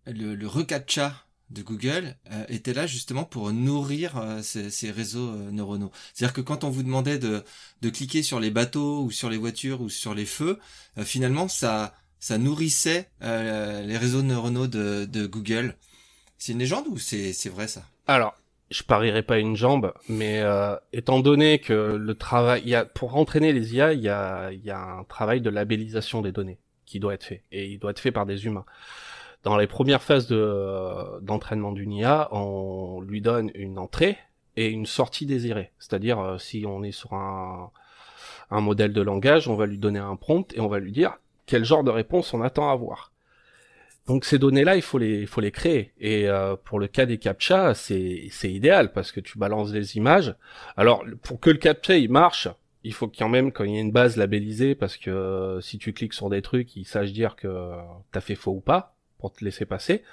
le, 0.07 0.35
le 0.35 0.47
recaptcha 0.47 1.26
de 1.49 1.61
Google 1.61 2.15
euh, 2.31 2.45
était 2.49 2.73
là 2.73 2.87
justement 2.87 3.23
pour 3.23 3.51
nourrir 3.51 4.17
euh, 4.17 4.41
ces, 4.41 4.91
réseaux 4.91 5.29
euh, 5.29 5.51
neuronaux. 5.51 5.91
C'est-à-dire 6.13 6.33
que 6.33 6.41
quand 6.41 6.63
on 6.63 6.69
vous 6.69 6.83
demandait 6.83 7.19
de, 7.19 7.43
de 7.81 7.89
cliquer 7.89 8.23
sur 8.23 8.39
les 8.39 8.51
bateaux 8.51 9.01
ou 9.03 9.11
sur 9.11 9.29
les 9.29 9.37
voitures 9.37 9.81
ou 9.81 9.89
sur 9.89 10.13
les 10.13 10.25
feux, 10.25 10.59
finalement 11.03 11.47
ça 11.47 11.93
ça 12.19 12.39
nourrissait 12.39 13.09
les 13.21 13.97
réseaux 13.97 14.23
neuronaux 14.23 14.65
de, 14.65 15.05
de 15.05 15.27
Google. 15.27 15.75
C'est 16.39 16.53
une 16.53 16.59
légende 16.59 16.87
ou 16.87 16.97
c'est 16.97 17.49
vrai 17.49 17.67
ça? 17.67 17.83
Alors, 18.07 18.35
je 18.71 18.81
parierais 18.81 19.21
pas 19.21 19.37
une 19.37 19.55
jambe, 19.55 19.93
mais 20.09 20.43
étant 20.93 21.19
donné 21.19 21.59
que 21.59 21.95
le 21.95 22.15
travail, 22.15 22.63
il 22.65 22.69
y 22.69 22.75
a 22.75 22.85
pour 22.85 23.15
entraîner 23.17 23.53
les 23.53 23.75
IA, 23.75 23.93
il 23.93 24.01
y 24.01 24.09
a 24.09 24.51
il 24.51 24.65
y 24.65 24.71
a 24.71 24.81
un 24.81 25.03
travail 25.03 25.41
de 25.41 25.51
labellisation 25.51 26.23
des 26.23 26.31
données 26.31 26.57
qui 26.87 26.99
doit 26.99 27.13
être 27.13 27.23
fait 27.23 27.43
et 27.51 27.67
il 27.67 27.77
doit 27.77 27.91
être 27.91 27.99
fait 27.99 28.11
par 28.11 28.25
des 28.25 28.45
humains 28.45 28.65
dans 29.47 29.55
les 29.55 29.67
premières 29.67 30.03
phases 30.03 30.27
de, 30.27 31.21
d'entraînement 31.21 31.71
d'une 31.71 31.93
IA, 31.93 32.27
on 32.33 32.99
lui 32.99 33.21
donne 33.21 33.49
une 33.55 33.79
entrée 33.79 34.17
et 34.57 34.67
une 34.67 34.85
sortie 34.85 35.25
désirée. 35.25 35.71
C'est-à-dire, 35.79 36.19
euh, 36.19 36.37
si 36.37 36.65
on 36.67 36.83
est 36.83 36.91
sur 36.91 37.13
un, 37.13 37.71
un 38.51 38.59
modèle 38.59 38.91
de 38.91 39.01
langage, 39.01 39.47
on 39.47 39.55
va 39.55 39.65
lui 39.65 39.77
donner 39.77 39.99
un 39.99 40.17
prompt 40.17 40.53
et 40.53 40.59
on 40.59 40.67
va 40.67 40.79
lui 40.79 40.91
dire 40.91 41.13
quel 41.45 41.63
genre 41.63 41.85
de 41.85 41.91
réponse 41.91 42.33
on 42.33 42.41
attend 42.41 42.67
à 42.67 42.73
avoir. 42.73 43.13
Donc 44.05 44.25
ces 44.25 44.37
données-là, 44.37 44.75
il 44.75 44.81
faut 44.81 44.97
les, 44.97 45.21
il 45.21 45.27
faut 45.27 45.39
les 45.39 45.51
créer. 45.51 45.93
Et 45.97 46.27
euh, 46.27 46.57
pour 46.61 46.77
le 46.77 46.87
cas 46.87 47.05
des 47.05 47.17
captcha, 47.17 47.73
c'est, 47.73 48.27
c'est 48.29 48.51
idéal 48.51 48.91
parce 48.91 49.13
que 49.13 49.21
tu 49.21 49.37
balances 49.37 49.71
des 49.71 49.95
images. 49.95 50.35
Alors 50.75 51.05
pour 51.21 51.39
que 51.39 51.49
le 51.49 51.57
captcha 51.57 51.95
il 51.95 52.11
marche, 52.11 52.49
il 52.83 52.93
faut 52.93 53.07
quand 53.07 53.29
même 53.29 53.53
quand 53.53 53.63
il 53.63 53.71
y 53.71 53.77
ait 53.77 53.81
une 53.81 53.93
base 53.93 54.17
labellisée 54.17 54.75
parce 54.75 54.97
que 54.97 55.09
euh, 55.09 55.61
si 55.61 55.77
tu 55.77 55.93
cliques 55.93 56.13
sur 56.13 56.29
des 56.29 56.41
trucs, 56.41 56.75
il 56.75 56.83
sache 56.83 57.13
dire 57.13 57.37
que 57.37 57.71
t'as 58.11 58.19
fait 58.19 58.35
faux 58.35 58.51
ou 58.51 58.59
pas 58.59 58.96
pour 59.17 59.33
te 59.33 59.43
laisser 59.43 59.65
passer. 59.65 60.03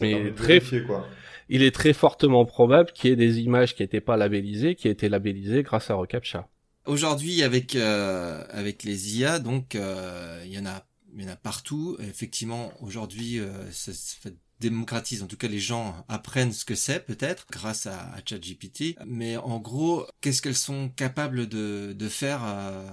mais 0.00 0.32
très, 0.32 0.60
quoi. 0.86 1.06
il 1.48 1.62
est 1.62 1.74
très 1.74 1.92
fortement 1.92 2.44
probable 2.44 2.92
qu'il 2.92 3.10
y 3.10 3.12
ait 3.12 3.16
des 3.16 3.40
images 3.40 3.74
qui 3.74 3.82
n'étaient 3.82 4.00
pas 4.00 4.16
labellisées, 4.16 4.74
qui 4.74 4.88
étaient 4.88 5.08
labellisées 5.08 5.62
grâce 5.62 5.90
à 5.90 5.94
Recaptcha. 5.94 6.48
Aujourd'hui, 6.86 7.42
avec 7.42 7.76
euh, 7.76 8.42
avec 8.50 8.82
les 8.84 9.18
IA, 9.18 9.38
donc 9.38 9.74
euh, 9.74 10.42
il 10.46 10.52
y 10.52 10.58
en 10.58 10.66
a 10.66 10.84
il 11.14 11.22
y 11.22 11.26
en 11.26 11.32
a 11.32 11.36
partout. 11.36 11.96
Effectivement, 12.00 12.72
aujourd'hui, 12.82 13.38
euh, 13.38 13.70
ça 13.70 13.92
se 13.92 14.28
démocratise. 14.60 15.22
En 15.22 15.26
tout 15.26 15.36
cas, 15.36 15.48
les 15.48 15.58
gens 15.58 16.04
apprennent 16.08 16.52
ce 16.52 16.64
que 16.64 16.74
c'est 16.74 17.04
peut-être 17.04 17.46
grâce 17.50 17.86
à, 17.86 18.12
à 18.12 18.20
ChatGPT. 18.24 18.96
Mais 19.06 19.36
en 19.36 19.58
gros, 19.58 20.06
qu'est-ce 20.20 20.42
qu'elles 20.42 20.54
sont 20.54 20.88
capables 20.90 21.48
de, 21.48 21.94
de 21.98 22.08
faire 22.08 22.42
euh, 22.44 22.88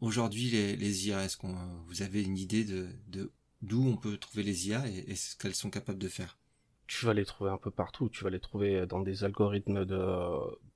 aujourd'hui 0.00 0.50
les, 0.50 0.76
les 0.76 1.08
IA 1.08 1.24
Est-ce 1.24 1.36
qu'on 1.36 1.54
vous 1.86 2.02
avez 2.02 2.22
une 2.22 2.38
idée 2.38 2.64
de, 2.64 2.88
de 3.08 3.30
d'où 3.64 3.86
on 3.88 3.96
peut 3.96 4.16
trouver 4.16 4.42
les 4.42 4.68
IA 4.68 4.86
et, 4.86 5.14
ce 5.14 5.36
qu'elles 5.36 5.54
sont 5.54 5.70
capables 5.70 5.98
de 5.98 6.08
faire 6.08 6.38
Tu 6.86 7.06
vas 7.06 7.14
les 7.14 7.24
trouver 7.24 7.50
un 7.50 7.58
peu 7.58 7.70
partout. 7.70 8.08
Tu 8.08 8.24
vas 8.24 8.30
les 8.30 8.40
trouver 8.40 8.86
dans 8.86 9.00
des 9.00 9.24
algorithmes 9.24 9.84
de 9.84 9.98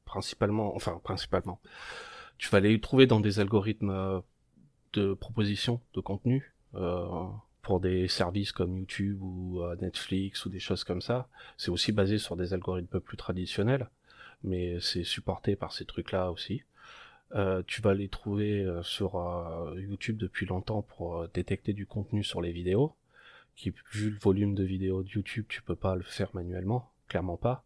principalement, 0.05 0.75
enfin 0.75 1.01
principalement. 1.03 1.61
Tu 2.39 2.49
vas 2.49 2.61
les 2.61 2.81
trouver 2.81 3.07
dans 3.07 3.21
des 3.21 3.41
algorithmes 3.41 4.23
de 4.93 5.15
proposition 5.15 5.81
de 5.95 6.01
contenu 6.01 6.55
euh, 6.75 7.27
pour 7.63 7.81
des 7.81 8.09
services 8.09 8.53
comme 8.53 8.79
YouTube 8.79 9.21
ou 9.23 9.63
euh, 9.63 9.77
Netflix 9.81 10.47
ou 10.47 10.49
des 10.49 10.61
choses 10.61 10.85
comme 10.85 11.03
ça. 11.03 11.29
C'est 11.57 11.71
aussi 11.71 11.93
basé 11.93 12.19
sur 12.19 12.37
des 12.37 12.55
algorithmes 12.55 13.01
plus 13.01 13.17
traditionnels, 13.17 13.91
mais 14.43 14.79
c'est 14.81 15.05
supporté 15.05 15.57
par 15.57 15.73
ces 15.73 15.85
trucs-là 15.85 16.31
aussi. 16.31 16.63
Euh, 17.35 17.63
tu 17.67 17.83
vas 17.83 17.95
les 17.95 18.09
trouver 18.09 18.63
euh, 18.63 18.83
sur 18.83 19.17
euh, 19.17 19.79
YouTube 19.79 20.17
depuis 20.17 20.47
longtemps 20.47 20.83
pour 20.83 21.29
détecter 21.29 21.75
du 21.75 21.87
contenu 21.87 22.25
sur 22.25 22.41
les 22.41 22.53
vidéos. 22.53 22.95
Qui, 23.55 23.75
vu 23.93 24.11
le 24.11 24.19
volume 24.19 24.55
de 24.55 24.63
vidéos 24.65 25.03
de 25.03 25.09
YouTube, 25.09 25.45
tu 25.49 25.63
peux 25.63 25.75
pas 25.75 25.97
le 25.97 26.05
faire 26.05 26.31
manuellement, 26.33 26.93
clairement 27.09 27.37
pas 27.37 27.65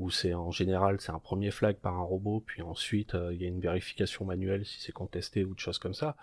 où 0.00 0.10
c'est 0.10 0.32
en 0.32 0.50
général 0.50 0.98
c'est 0.98 1.12
un 1.12 1.18
premier 1.18 1.50
flag 1.50 1.76
par 1.76 1.94
un 1.94 2.02
robot, 2.02 2.42
puis 2.44 2.62
ensuite 2.62 3.14
euh, 3.14 3.34
il 3.34 3.42
y 3.42 3.44
a 3.44 3.48
une 3.48 3.60
vérification 3.60 4.24
manuelle 4.24 4.64
si 4.64 4.80
c'est 4.80 4.92
contesté 4.92 5.44
ou 5.44 5.54
de 5.54 5.60
choses 5.60 5.78
comme 5.78 5.92
ça. 5.94 6.16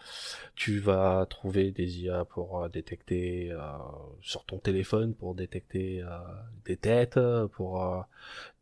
Tu 0.56 0.80
vas 0.80 1.28
trouver 1.30 1.72
des 1.72 2.00
IA 2.02 2.26
pour 2.26 2.63
euh, 2.63 2.70
détecter 2.70 3.52
euh, 3.52 3.60
sur 4.22 4.46
ton 4.46 4.58
téléphone 4.58 5.13
pour 5.13 5.36
détecter 5.36 6.04
des 6.66 6.78
têtes, 6.78 7.20
pour 7.54 8.06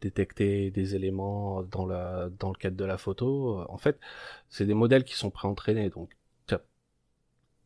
détecter 0.01 0.69
des 0.71 0.95
éléments 0.95 1.63
dans 1.63 1.85
la 1.85 2.29
dans 2.39 2.49
le 2.49 2.55
cadre 2.55 2.75
de 2.77 2.85
la 2.85 2.97
photo. 2.97 3.63
En 3.69 3.77
fait, 3.77 3.97
c'est 4.49 4.65
des 4.65 4.73
modèles 4.73 5.05
qui 5.05 5.15
sont 5.15 5.31
préentraînés, 5.31 5.89
donc 5.89 6.09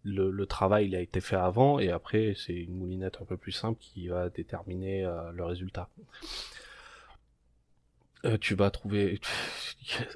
le, 0.04 0.32
le, 0.32 0.46
travail 0.46 0.88
il 0.88 0.96
a 0.96 1.02
été 1.02 1.20
fait 1.20 1.36
avant 1.36 1.78
et 1.78 1.90
après 1.92 2.34
c'est 2.38 2.54
une 2.54 2.74
moulinette 2.74 3.18
un 3.22 3.26
peu 3.26 3.36
plus 3.36 3.52
simple 3.52 3.78
qui 3.82 4.08
va 4.08 4.30
déterminer 4.30 5.04
le 5.34 5.44
résultat. 5.44 5.90
Euh, 8.26 8.38
tu 8.38 8.56
vas 8.56 8.70
trouver. 8.70 9.20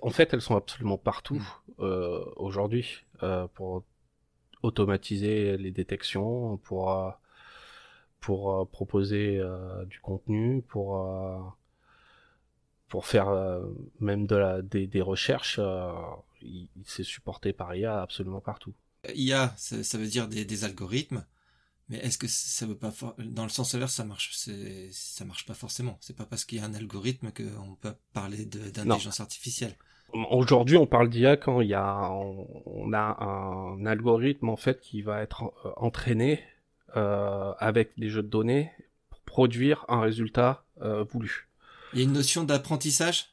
En 0.02 0.10
fait, 0.10 0.34
elles 0.34 0.42
sont 0.42 0.56
absolument 0.56 0.98
partout 0.98 1.36
mm. 1.36 1.72
euh, 1.80 2.24
aujourd'hui 2.36 3.06
euh, 3.24 3.48
pour 3.54 3.84
automatiser 4.62 5.58
les 5.58 5.72
détections, 5.72 6.58
pour 6.58 7.14
pour 8.22 8.70
proposer 8.70 9.42
du 9.88 10.00
contenu, 10.00 10.62
pour 10.62 11.06
pour 12.88 13.06
faire 13.06 13.60
même 14.00 14.26
de 14.26 14.38
la 14.38 14.62
des, 14.62 14.88
des 14.88 15.02
recherches. 15.02 15.60
c'est 16.86 17.04
supporté 17.04 17.52
par 17.52 17.76
IA 17.76 18.02
absolument 18.02 18.40
partout. 18.40 18.74
IA, 19.14 19.54
ça, 19.58 19.84
ça 19.84 19.98
veut 19.98 20.08
dire 20.08 20.30
des, 20.30 20.46
des 20.46 20.64
algorithmes. 20.64 21.26
Mais 21.90 21.98
est-ce 21.98 22.18
que 22.18 22.28
ça 22.28 22.66
veut 22.66 22.78
pas 22.78 22.94
dans 23.20 23.44
le 23.44 23.50
sens 23.50 23.76
inverse 23.76 23.94
ça 23.94 24.06
marche 24.06 24.32
ça 24.92 25.26
marche 25.26 25.46
pas 25.46 25.54
forcément. 25.54 25.98
C'est 26.02 26.16
pas 26.16 26.26
parce 26.26 26.46
qu'il 26.46 26.60
y 26.60 26.62
a 26.62 26.66
un 26.66 26.74
algorithme 26.74 27.32
qu'on 27.32 27.76
peut 27.76 27.94
parler 28.14 28.46
d'intelligence 28.46 29.20
artificielle. 29.20 29.76
Aujourd'hui, 30.14 30.78
on 30.78 30.86
parle 30.86 31.10
d'IA 31.10 31.38
quand 31.38 31.62
il 31.62 31.70
y 31.70 31.74
a 31.74 32.12
on, 32.12 32.94
a 32.94 33.24
un 33.24 33.86
algorithme 33.86 34.50
en 34.50 34.56
fait 34.56 34.80
qui 34.80 35.02
va 35.02 35.22
être 35.22 35.52
euh, 35.66 35.72
entraîné 35.76 36.40
euh, 36.96 37.52
avec 37.58 37.98
des 37.98 38.10
jeux 38.10 38.22
de 38.22 38.28
données 38.28 38.72
pour 39.10 39.20
produire 39.22 39.86
un 39.88 40.02
résultat 40.02 40.66
euh, 40.82 41.04
voulu. 41.04 41.50
Il 41.94 42.00
y 42.00 42.02
a 42.04 42.06
une 42.06 42.14
notion 42.14 42.44
d'apprentissage? 42.44 43.33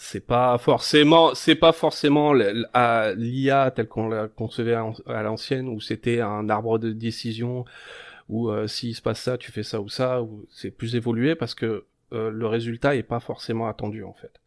C'est 0.00 0.24
pas 0.24 0.56
forcément 0.58 1.34
c'est 1.34 1.56
pas 1.56 1.72
forcément 1.72 2.32
l'IA 2.32 3.72
tel 3.72 3.88
qu'on 3.88 4.08
l'a 4.08 4.28
concevait 4.28 4.76
à 5.06 5.22
l'ancienne 5.24 5.68
où 5.68 5.80
c'était 5.80 6.20
un 6.20 6.48
arbre 6.48 6.78
de 6.78 6.92
décision 6.92 7.64
où 8.28 8.48
euh, 8.48 8.68
s'il 8.68 8.94
se 8.94 9.02
passe 9.02 9.20
ça 9.20 9.36
tu 9.38 9.50
fais 9.50 9.64
ça 9.64 9.80
ou 9.80 9.88
ça 9.88 10.22
c'est 10.50 10.70
plus 10.70 10.94
évolué 10.94 11.34
parce 11.34 11.56
que 11.56 11.84
euh, 12.12 12.30
le 12.30 12.46
résultat 12.46 12.94
est 12.94 13.02
pas 13.02 13.18
forcément 13.18 13.66
attendu 13.66 14.04
en 14.04 14.12
fait. 14.12 14.40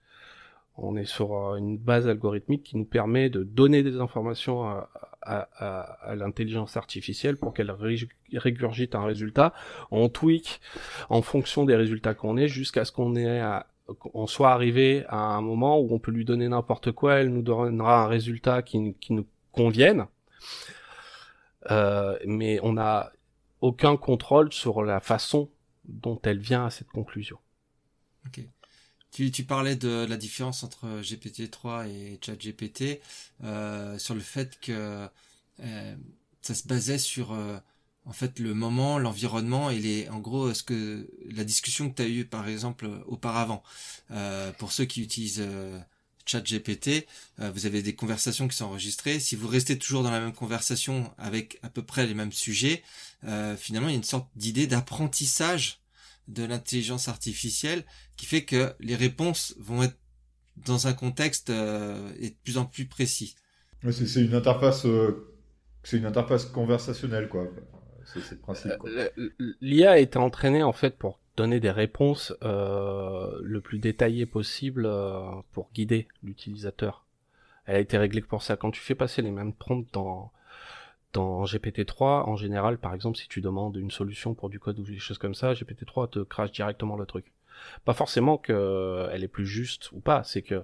On 0.77 0.95
est 0.95 1.05
sur 1.05 1.35
euh, 1.35 1.57
une 1.57 1.77
base 1.77 2.07
algorithmique 2.07 2.63
qui 2.63 2.77
nous 2.77 2.85
permet 2.85 3.29
de 3.29 3.43
donner 3.43 3.83
des 3.83 3.99
informations 3.99 4.63
à, 4.63 4.89
à, 5.21 5.81
à 6.01 6.15
l'intelligence 6.15 6.77
artificielle 6.77 7.35
pour 7.35 7.53
qu'elle 7.53 7.75
régurgite 8.33 8.95
un 8.95 9.03
résultat 9.03 9.53
on 9.91 10.07
tweak 10.07 10.61
en 11.09 11.21
fonction 11.21 11.65
des 11.65 11.75
résultats 11.75 12.13
qu'on 12.13 12.37
ait 12.37 12.47
jusqu'à 12.47 12.85
ce 12.85 12.93
qu'on 12.93 13.17
ait 13.17 13.41
à 13.91 14.09
on 14.13 14.27
soit 14.27 14.51
arrivé 14.51 15.05
à 15.07 15.17
un 15.17 15.41
moment 15.41 15.79
où 15.79 15.93
on 15.93 15.99
peut 15.99 16.11
lui 16.11 16.25
donner 16.25 16.47
n'importe 16.47 16.91
quoi, 16.91 17.15
elle 17.15 17.29
nous 17.29 17.41
donnera 17.41 18.03
un 18.03 18.07
résultat 18.07 18.61
qui, 18.61 18.95
nous 19.09 19.27
convienne. 19.51 20.07
Euh, 21.69 22.17
mais 22.25 22.59
on 22.63 22.73
n'a 22.73 23.11
aucun 23.61 23.97
contrôle 23.97 24.51
sur 24.51 24.83
la 24.83 24.99
façon 24.99 25.49
dont 25.85 26.19
elle 26.23 26.39
vient 26.39 26.65
à 26.65 26.69
cette 26.69 26.87
conclusion. 26.87 27.37
Ok. 28.25 28.41
tu, 29.11 29.43
parlais 29.43 29.75
de 29.75 30.05
la 30.07 30.17
différence 30.17 30.63
entre 30.63 31.01
GPT-3 31.01 31.87
et 31.87 32.19
ChatGPT 32.21 33.01
euh, 33.43 33.97
sur 33.97 34.15
le 34.15 34.21
fait 34.21 34.59
que 34.59 35.07
euh, 35.59 35.95
ça 36.41 36.53
se 36.55 36.67
basait 36.67 36.97
sur 36.97 37.35
en 38.05 38.13
fait 38.13 38.39
le 38.39 38.53
moment, 38.53 38.99
l'environnement 38.99 39.69
et 39.69 39.79
les 39.79 40.09
en 40.09 40.19
gros 40.19 40.53
ce 40.53 40.63
que 40.63 41.09
la 41.29 41.43
discussion 41.43 41.89
que 41.89 41.95
tu 41.95 42.01
as 42.01 42.07
eue 42.07 42.25
par 42.25 42.47
exemple 42.47 42.89
auparavant. 43.05 43.63
Euh, 44.11 44.51
pour 44.53 44.71
ceux 44.71 44.85
qui 44.85 45.01
utilisent 45.01 45.41
euh, 45.41 45.79
ChatGPT, 46.25 47.07
euh, 47.39 47.51
vous 47.51 47.65
avez 47.65 47.81
des 47.81 47.93
conversations 47.95 48.47
qui 48.47 48.55
sont 48.55 48.65
enregistrées. 48.65 49.19
Si 49.19 49.35
vous 49.35 49.47
restez 49.47 49.77
toujours 49.77 50.03
dans 50.03 50.11
la 50.11 50.19
même 50.19 50.33
conversation 50.33 51.11
avec 51.17 51.59
à 51.63 51.69
peu 51.69 51.81
près 51.83 52.07
les 52.07 52.13
mêmes 52.13 52.31
sujets, 52.31 52.83
euh, 53.25 53.55
finalement 53.55 53.89
il 53.89 53.91
y 53.91 53.95
a 53.95 53.97
une 53.97 54.03
sorte 54.03 54.29
d'idée 54.35 54.67
d'apprentissage 54.67 55.79
de 56.27 56.43
l'intelligence 56.43 57.07
artificielle 57.07 57.83
qui 58.15 58.25
fait 58.25 58.45
que 58.45 58.73
les 58.79 58.95
réponses 58.95 59.55
vont 59.59 59.83
être 59.83 59.97
dans 60.57 60.87
un 60.87 60.93
contexte 60.93 61.49
euh, 61.49 62.11
et 62.19 62.29
de 62.29 62.35
plus 62.43 62.57
en 62.57 62.65
plus 62.65 62.85
précis. 62.85 63.35
c'est 63.89 64.21
une 64.21 64.35
interface, 64.35 64.85
c'est 65.83 65.97
une 65.97 66.05
interface 66.05 66.45
conversationnelle 66.45 67.27
quoi. 67.27 67.47
C'est 68.19 68.31
le 68.31 68.37
principe. 68.37 68.73
L'IA 69.61 69.91
a 69.91 69.97
été 69.97 70.17
entraînée 70.17 70.63
en 70.63 70.73
fait 70.73 70.97
pour 70.97 71.19
donner 71.37 71.59
des 71.59 71.71
réponses 71.71 72.33
euh, 72.43 73.39
le 73.41 73.61
plus 73.61 73.79
détaillées 73.79 74.25
possible 74.25 74.85
euh, 74.85 75.21
pour 75.53 75.69
guider 75.73 76.07
l'utilisateur. 76.23 77.05
Elle 77.65 77.75
a 77.75 77.79
été 77.79 77.97
réglée 77.97 78.21
pour 78.21 78.43
ça. 78.43 78.57
Quand 78.57 78.71
tu 78.71 78.81
fais 78.81 78.95
passer 78.95 79.21
les 79.21 79.31
mêmes 79.31 79.53
prompts 79.53 79.87
dans 79.93 80.31
dans 81.13 81.43
GPT-3, 81.43 82.23
en 82.23 82.37
général, 82.37 82.77
par 82.77 82.93
exemple, 82.93 83.17
si 83.17 83.27
tu 83.27 83.41
demandes 83.41 83.75
une 83.75 83.91
solution 83.91 84.33
pour 84.33 84.49
du 84.49 84.59
code 84.59 84.79
ou 84.79 84.83
des 84.83 84.97
choses 84.97 85.17
comme 85.17 85.35
ça, 85.35 85.53
GPT-3 85.53 86.09
te 86.09 86.19
crache 86.19 86.51
directement 86.51 86.95
le 86.95 87.05
truc. 87.05 87.33
Pas 87.85 87.93
forcément 87.93 88.37
que 88.37 88.53
euh, 88.53 89.09
elle 89.11 89.23
est 89.23 89.27
plus 89.27 89.45
juste 89.45 89.91
ou 89.91 89.99
pas, 89.99 90.23
c'est 90.23 90.41
que 90.41 90.63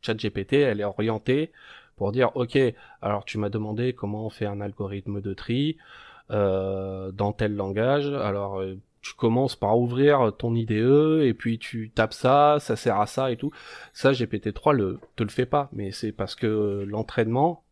ChatGPT, 0.00 0.54
elle 0.54 0.80
est 0.80 0.84
orientée 0.84 1.52
pour 1.96 2.10
dire, 2.10 2.34
ok, 2.36 2.58
alors 3.02 3.24
tu 3.24 3.38
m'as 3.38 3.50
demandé 3.50 3.92
comment 3.92 4.26
on 4.26 4.30
fait 4.30 4.46
un 4.46 4.60
algorithme 4.60 5.20
de 5.20 5.34
tri 5.34 5.76
euh, 5.76 6.11
dans 6.32 7.32
tel 7.32 7.54
langage, 7.54 8.06
alors 8.06 8.60
euh, 8.60 8.78
tu 9.02 9.14
commences 9.14 9.56
par 9.56 9.78
ouvrir 9.78 10.32
ton 10.38 10.54
IDE 10.54 11.20
et 11.22 11.34
puis 11.34 11.58
tu 11.58 11.90
tapes 11.90 12.14
ça, 12.14 12.58
ça 12.60 12.76
sert 12.76 13.00
à 13.00 13.06
ça 13.06 13.30
et 13.30 13.36
tout. 13.36 13.50
Ça, 13.92 14.12
GPT-3 14.12 14.72
le, 14.72 15.00
te 15.16 15.22
le 15.22 15.28
fait 15.28 15.46
pas, 15.46 15.68
mais 15.72 15.90
c'est 15.92 16.12
parce 16.12 16.34
que 16.34 16.84
l'entraînement 16.88 17.64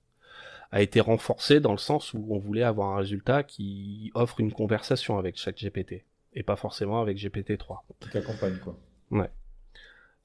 a 0.72 0.82
été 0.82 1.00
renforcé 1.00 1.60
dans 1.60 1.72
le 1.72 1.78
sens 1.78 2.14
où 2.14 2.26
on 2.30 2.38
voulait 2.38 2.62
avoir 2.62 2.92
un 2.92 2.96
résultat 2.96 3.42
qui 3.42 4.10
offre 4.14 4.40
une 4.40 4.52
conversation 4.52 5.18
avec 5.18 5.36
chaque 5.36 5.56
GPT 5.56 6.04
et 6.32 6.42
pas 6.42 6.56
forcément 6.56 7.00
avec 7.00 7.16
GPT-3. 7.16 7.78
Qui 8.00 8.10
t'accompagne 8.10 8.56
quoi. 8.58 8.76
Ouais. 9.10 9.30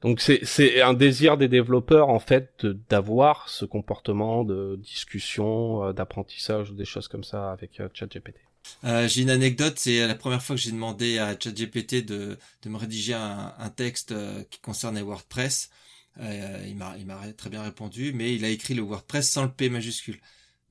Donc 0.02 0.22
c'est 0.22 0.82
un 0.82 0.94
désir 0.94 1.38
des 1.38 1.48
développeurs 1.48 2.10
en 2.10 2.20
fait 2.20 2.66
d'avoir 2.90 3.50
ce 3.50 3.66
comportement 3.66 4.44
de 4.44 4.78
discussion, 4.82 5.86
euh, 5.86 5.94
d'apprentissage 5.94 6.72
ou 6.72 6.76
des 6.76 6.86
choses 6.86 7.08
comme 7.08 7.24
ça 7.24 7.52
avec 7.52 7.80
euh, 7.80 7.90
ChatGPT. 7.94 8.36
Euh, 8.84 9.08
j'ai 9.08 9.22
une 9.22 9.30
anecdote, 9.30 9.76
c'est 9.78 10.06
la 10.06 10.16
première 10.16 10.42
fois 10.44 10.56
que 10.56 10.62
j'ai 10.62 10.72
demandé 10.72 11.18
à 11.18 11.38
ChatGPT 11.40 12.06
de, 12.06 12.38
de 12.64 12.70
me 12.70 12.78
rédiger 12.78 13.14
un, 13.14 13.54
un 13.58 13.70
texte 13.70 14.12
euh, 14.12 14.44
qui 14.50 14.60
concernait 14.60 15.02
WordPress. 15.02 15.70
Euh, 16.20 16.66
il 16.68 16.76
m'a 16.76 16.96
il 16.98 17.06
m'a 17.06 17.20
très 17.34 17.50
bien 17.50 17.62
répondu, 17.64 18.14
mais 18.14 18.34
il 18.36 18.46
a 18.46 18.50
écrit 18.50 18.74
le 18.74 18.82
WordPress 18.82 19.30
sans 19.30 19.44
le 19.44 19.52
P 19.52 19.70
majuscule. 19.70 20.20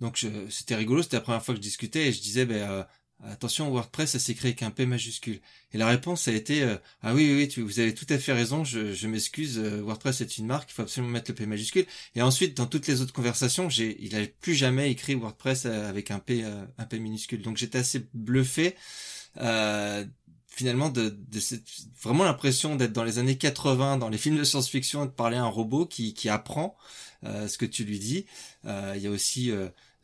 Donc 0.01 0.27
c'était 0.51 0.75
rigolo, 0.75 1.03
c'était 1.03 1.17
la 1.17 1.23
première 1.23 1.43
fois 1.45 1.55
que 1.55 1.61
je 1.61 1.63
discutais 1.63 2.09
et 2.09 2.13
je 2.13 2.21
disais 2.21 2.47
ben 2.47 2.71
euh, 2.71 2.85
attention 3.31 3.71
WordPress 3.71 4.13
ça 4.13 4.19
s'écrit 4.19 4.49
avec 4.49 4.63
un 4.63 4.71
P 4.71 4.87
majuscule. 4.87 5.41
Et 5.73 5.79
la 5.79 5.87
réponse 5.87 6.29
a 6.29 6.33
été 6.33 6.63
euh, 6.63 6.77
ah 7.03 7.15
oui 7.15 7.33
oui, 7.35 7.63
vous 7.63 7.81
avez 7.81 7.95
tout 7.95 8.07
à 8.09 8.19
fait 8.19 8.33
raison, 8.33 8.65
je, 8.65 8.93
je 8.93 9.07
m'excuse, 9.07 9.59
euh, 9.59 9.81
WordPress 9.83 10.21
est 10.21 10.39
une 10.39 10.47
marque, 10.47 10.71
il 10.71 10.75
faut 10.75 10.83
absolument 10.83 11.13
mettre 11.13 11.31
le 11.31 11.35
P 11.35 11.47
majuscule. 11.47 11.87
Et 12.15 12.23
ensuite 12.23 12.57
dans 12.57 12.67
toutes 12.67 12.87
les 12.87 13.01
autres 13.01 13.13
conversations, 13.13 13.69
j'ai 13.69 13.97
il 14.01 14.17
a 14.17 14.27
plus 14.41 14.55
jamais 14.55 14.91
écrit 14.91 15.15
WordPress 15.15 15.67
euh, 15.67 15.89
avec 15.89 16.11
un 16.11 16.19
P 16.19 16.45
un 16.45 16.85
P 16.85 16.99
minuscule. 16.99 17.43
Donc 17.43 17.57
j'étais 17.57 17.79
assez 17.79 18.07
bluffé 18.15 18.77
finalement 20.47 20.89
de, 20.89 21.09
de 21.09 21.41
cette, 21.41 21.67
vraiment 22.01 22.23
l'impression 22.23 22.77
d'être 22.77 22.93
dans 22.93 23.03
les 23.03 23.19
années 23.19 23.37
80 23.37 23.97
dans 23.99 24.09
les 24.09 24.19
films 24.19 24.37
de 24.37 24.45
science-fiction 24.45 25.07
de 25.07 25.11
parler 25.11 25.37
à 25.37 25.43
un 25.43 25.49
robot 25.49 25.87
qui, 25.87 26.15
qui 26.15 26.29
apprend 26.29 26.77
ce 27.25 27.59
que 27.59 27.67
tu 27.67 27.85
lui 27.85 27.99
dis. 27.99 28.27
Il 28.65 29.01
y 29.01 29.09
a 29.09 29.11
aussi 29.11 29.51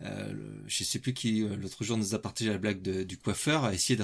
euh, 0.02 0.32
je 0.66 0.84
sais 0.84 0.98
plus 0.98 1.12
qui 1.12 1.42
euh, 1.42 1.56
l'autre 1.56 1.84
jour 1.84 1.98
nous 1.98 2.14
a 2.14 2.18
partagé 2.18 2.50
la 2.50 2.58
blague 2.58 2.80
du 2.80 3.18
coiffeur, 3.18 3.64
a 3.64 3.74
essayé 3.74 3.98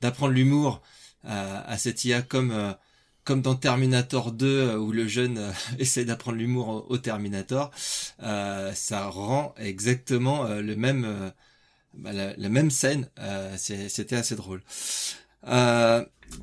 d'apprendre 0.00 0.32
l'humour 0.32 0.82
à, 1.24 1.68
à, 1.68 1.78
cette 1.78 2.04
IA 2.04 2.22
comme 2.22 2.52
euh, 2.52 2.72
comme 3.24 3.42
dans 3.42 3.56
Terminator 3.56 4.32
2 4.32 4.46
euh, 4.46 4.76
où 4.78 4.92
le 4.92 5.08
jeune 5.08 5.52
essaie 5.78 6.04
d'apprendre 6.04 6.38
l'humour 6.38 6.86
au, 6.88 6.98
Terminator, 6.98 7.70
ça 8.20 9.06
rend 9.08 9.54
exactement 9.58 10.48
le 10.48 10.76
même 10.76 11.32
bah, 11.94 12.12
la, 12.12 12.48
même 12.48 12.70
scène. 12.70 13.08
C'était 13.56 14.16
assez 14.16 14.36
drôle. 14.36 14.62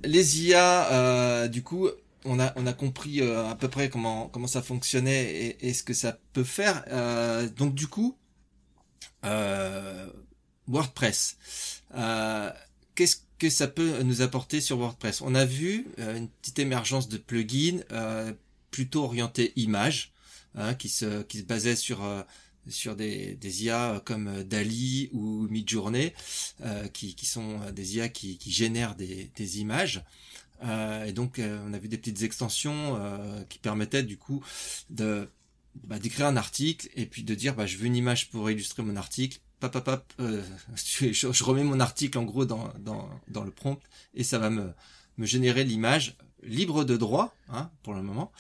les 0.04 0.42
IA, 0.44 1.48
du 1.48 1.64
coup, 1.64 1.88
on 2.26 2.40
a 2.40 2.52
on 2.58 2.68
a 2.68 2.74
compris 2.74 3.22
à 3.22 3.56
peu 3.56 3.70
près 3.70 3.90
comment 3.90 4.28
comment 4.28 4.48
ça 4.48 4.62
fonctionnait 4.62 5.24
et, 5.24 5.70
et 5.70 5.74
ce 5.74 5.84
que 5.84 5.94
ça 5.94 6.20
peut 6.34 6.44
faire. 6.44 6.84
donc 7.58 7.74
du 7.74 7.88
coup, 7.88 8.18
euh, 8.18 8.25
WordPress. 10.68 11.38
Euh, 11.96 12.52
qu'est-ce 12.96 13.18
que 13.38 13.50
ça 13.50 13.68
peut 13.68 14.02
nous 14.04 14.22
apporter 14.22 14.62
sur 14.62 14.78
WordPress? 14.78 15.22
On 15.22 15.36
a 15.36 15.46
vu 15.46 15.88
euh, 16.00 16.18
une 16.18 16.30
petite 16.30 16.60
émergence 16.60 17.10
de 17.10 17.18
plugins 17.18 17.82
plutôt 18.72 19.04
orientés 19.04 19.54
images, 19.56 20.12
hein, 20.56 20.74
qui 20.74 20.90
se 20.90 21.22
qui 21.24 21.40
se 21.40 21.44
basait 21.44 21.76
sur 21.76 22.04
sur 22.68 22.96
des, 22.96 23.38
IA 23.64 24.02
comme 24.06 24.44
Dali 24.44 25.10
ou 25.14 25.48
Midjourney, 25.50 26.14
euh, 26.62 26.88
qui, 26.88 27.14
qui 27.14 27.28
sont 27.28 27.60
des 27.72 27.98
IA 27.98 28.10
qui, 28.10 28.38
qui 28.40 28.52
génèrent 28.52 28.96
des, 28.96 29.60
images. 29.60 30.04
Euh, 30.64 31.06
et 31.06 31.12
donc, 31.12 31.40
on 31.40 31.74
a 31.74 31.78
vu 31.78 31.88
des 31.88 31.98
petites 31.98 32.24
extensions 32.24 33.00
qui 33.50 33.60
permettaient 33.60 34.04
du 34.04 34.18
coup 34.18 34.44
de 34.90 35.30
bah, 35.84 36.00
d'écrire 36.00 36.28
un 36.28 36.38
article 36.38 36.90
et 36.96 37.06
puis 37.06 37.24
de 37.24 37.36
dire 37.36 37.56
bah, 37.56 37.66
je 37.66 37.78
veux 37.78 37.86
une 37.86 37.96
image 37.96 38.30
pour 38.30 38.50
illustrer 38.50 38.84
mon 38.84 38.96
article. 38.96 39.40
Pap, 39.60 40.14
euh, 40.20 40.42
je, 40.76 41.12
je, 41.12 41.44
remets 41.44 41.64
mon 41.64 41.80
article 41.80 42.18
en 42.18 42.24
gros 42.24 42.46
dans, 42.46 42.72
dans, 42.80 43.10
dans 43.30 43.44
le 43.44 43.52
prompt 43.52 43.80
et 44.14 44.24
ça 44.24 44.38
va 44.38 44.50
me, 44.50 44.72
me 45.18 45.26
générer 45.26 45.64
l'image 45.64 46.18
libre 46.44 46.84
de 46.84 46.98
droit 46.98 47.34
hein, 47.50 47.70
pour 47.84 47.94
le 47.94 48.02
moment, 48.02 48.32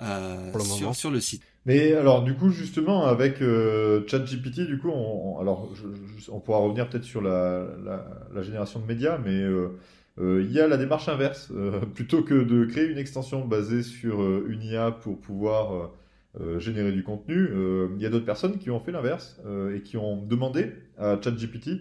euh, 0.00 0.50
pour 0.50 0.58
le 0.58 0.64
sur, 0.64 0.80
moment. 0.80 0.92
sur 0.92 1.10
le 1.10 1.20
site. 1.20 1.42
Mais 1.64 1.94
alors 1.94 2.22
du 2.22 2.34
coup 2.34 2.50
justement 2.50 3.06
avec 3.06 3.42
euh, 3.42 4.06
ChatGPT 4.06 4.60
du 4.60 4.78
coup 4.78 4.90
on, 4.90 5.38
alors 5.40 5.68
je, 5.74 6.30
on 6.30 6.38
pourra 6.38 6.58
revenir 6.58 6.88
peut-être 6.88 7.04
sur 7.04 7.20
la, 7.20 7.66
la, 7.84 8.06
la, 8.32 8.42
génération 8.42 8.78
de 8.78 8.86
médias 8.86 9.18
mais 9.18 9.40
euh, 9.40 9.76
euh 10.18 10.44
il 10.44 10.52
y 10.52 10.60
a 10.60 10.68
la 10.68 10.76
démarche 10.76 11.08
inverse 11.08 11.48
euh, 11.52 11.80
plutôt 11.94 12.22
que 12.22 12.34
de 12.34 12.66
créer 12.66 12.86
une 12.86 12.98
extension 12.98 13.44
basée 13.44 13.82
sur 13.82 14.20
une 14.46 14.62
IA 14.62 14.92
pour 14.92 15.20
pouvoir 15.20 15.90
euh, 16.38 16.58
générer 16.58 16.92
du 16.92 17.02
contenu. 17.02 17.34
Euh, 17.34 17.88
il 17.96 18.02
y 18.02 18.04
a 18.04 18.10
d'autres 18.10 18.26
personnes 18.26 18.58
qui 18.58 18.70
ont 18.70 18.78
fait 18.78 18.92
l'inverse 18.92 19.40
euh, 19.46 19.74
et 19.74 19.80
qui 19.80 19.96
ont 19.96 20.20
demandé 20.20 20.70
à 20.98 21.18
ChatGPT 21.18 21.80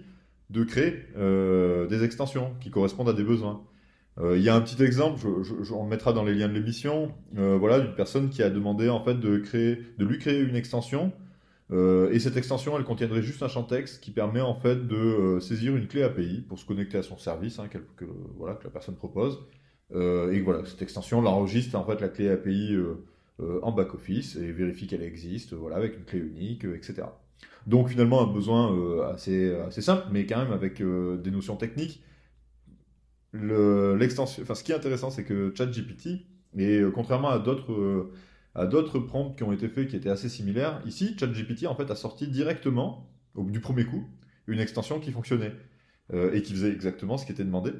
de 0.49 0.63
créer 0.63 0.93
des 1.89 2.03
extensions 2.03 2.53
qui 2.61 2.69
correspondent 2.69 3.09
à 3.09 3.13
des 3.13 3.23
besoins. 3.23 3.63
Il 4.21 4.41
y 4.41 4.47
a 4.47 4.55
un 4.55 4.61
petit 4.61 4.81
exemple, 4.83 5.19
je, 5.41 5.73
on 5.73 5.83
le 5.83 5.89
mettra 5.89 6.13
dans 6.13 6.23
les 6.23 6.35
liens 6.35 6.47
de 6.47 6.53
l'émission, 6.53 7.11
voilà, 7.33 7.79
d'une 7.79 7.95
personne 7.95 8.29
qui 8.29 8.43
a 8.43 8.51
demandé 8.51 8.87
en 8.87 9.03
fait 9.03 9.15
de 9.15 9.39
créer, 9.39 9.79
de 9.97 10.05
lui 10.05 10.19
créer 10.19 10.39
une 10.39 10.55
extension 10.55 11.11
et 11.71 12.19
cette 12.19 12.37
extension, 12.37 12.77
elle 12.77 12.83
contiendrait 12.83 13.23
juste 13.23 13.41
un 13.41 13.47
champ 13.47 13.63
texte 13.63 14.03
qui 14.03 14.11
permet 14.11 14.39
en 14.39 14.53
fait 14.53 14.87
de 14.87 15.39
saisir 15.39 15.75
une 15.75 15.87
clé 15.87 16.03
API 16.03 16.45
pour 16.47 16.59
se 16.59 16.65
connecter 16.65 16.99
à 16.99 17.03
son 17.03 17.17
service, 17.17 17.57
hein, 17.57 17.67
que, 17.67 18.05
voilà, 18.37 18.53
que 18.53 18.65
la 18.65 18.69
personne 18.69 18.95
propose. 18.95 19.39
Et 19.95 20.41
voilà, 20.41 20.63
cette 20.65 20.83
extension 20.83 21.21
l'enregistre 21.21 21.75
en 21.75 21.85
fait 21.85 21.99
la 22.01 22.09
clé 22.09 22.29
API 22.29 22.77
en 23.39 23.71
back-office 23.71 24.37
et 24.37 24.51
vérifie 24.51 24.87
qu'elle 24.87 25.01
existe, 25.01 25.53
voilà, 25.53 25.75
avec 25.75 25.97
une 25.97 26.05
clé 26.05 26.19
unique, 26.19 26.65
euh, 26.65 26.75
etc. 26.75 27.03
Donc 27.67 27.89
finalement 27.89 28.21
un 28.21 28.31
besoin 28.31 28.73
euh, 28.73 29.11
assez, 29.11 29.53
assez 29.55 29.81
simple, 29.81 30.07
mais 30.11 30.25
quand 30.25 30.37
même 30.37 30.53
avec 30.53 30.81
des 30.81 31.31
notions 31.31 31.57
techniques. 31.57 32.03
L'extension, 33.33 34.43
enfin, 34.43 34.55
ce 34.55 34.63
qui 34.63 34.71
est 34.71 34.75
intéressant, 34.75 35.09
c'est 35.09 35.25
que 35.25 35.53
ChatGPT, 35.55 36.25
et 36.57 36.81
contrairement 36.93 37.29
à 37.29 37.39
d'autres 37.39 38.11
à 38.55 38.65
d'autres 38.65 38.99
prompts 38.99 39.35
qui 39.35 39.43
ont 39.43 39.51
été 39.51 39.67
faits 39.67 39.89
qui 39.89 39.97
étaient 39.97 40.09
assez 40.09 40.29
similaires, 40.29 40.81
ici 40.85 41.17
ChatGPT 41.19 41.67
en 41.67 41.75
fait 41.75 41.91
a 41.91 41.95
sorti 41.95 42.29
directement, 42.29 43.11
du 43.35 43.59
premier 43.59 43.83
coup, 43.83 44.07
une 44.47 44.59
extension 44.59 44.99
qui 44.99 45.11
fonctionnait 45.11 45.51
euh, 46.13 46.33
et 46.33 46.41
qui 46.41 46.53
faisait 46.53 46.71
exactement 46.71 47.17
ce 47.17 47.25
qui 47.25 47.31
était 47.31 47.43
demandé, 47.43 47.71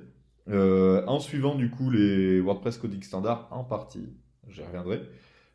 euh, 0.49 1.05
en 1.05 1.19
suivant 1.19 1.55
du 1.55 1.69
coup 1.69 1.89
les 1.89 2.39
WordPress 2.39 2.77
coding 2.77 3.03
standards 3.03 3.47
en 3.51 3.63
partie, 3.63 4.09
j'y 4.47 4.63
reviendrai, 4.63 4.97
euh, 4.97 5.03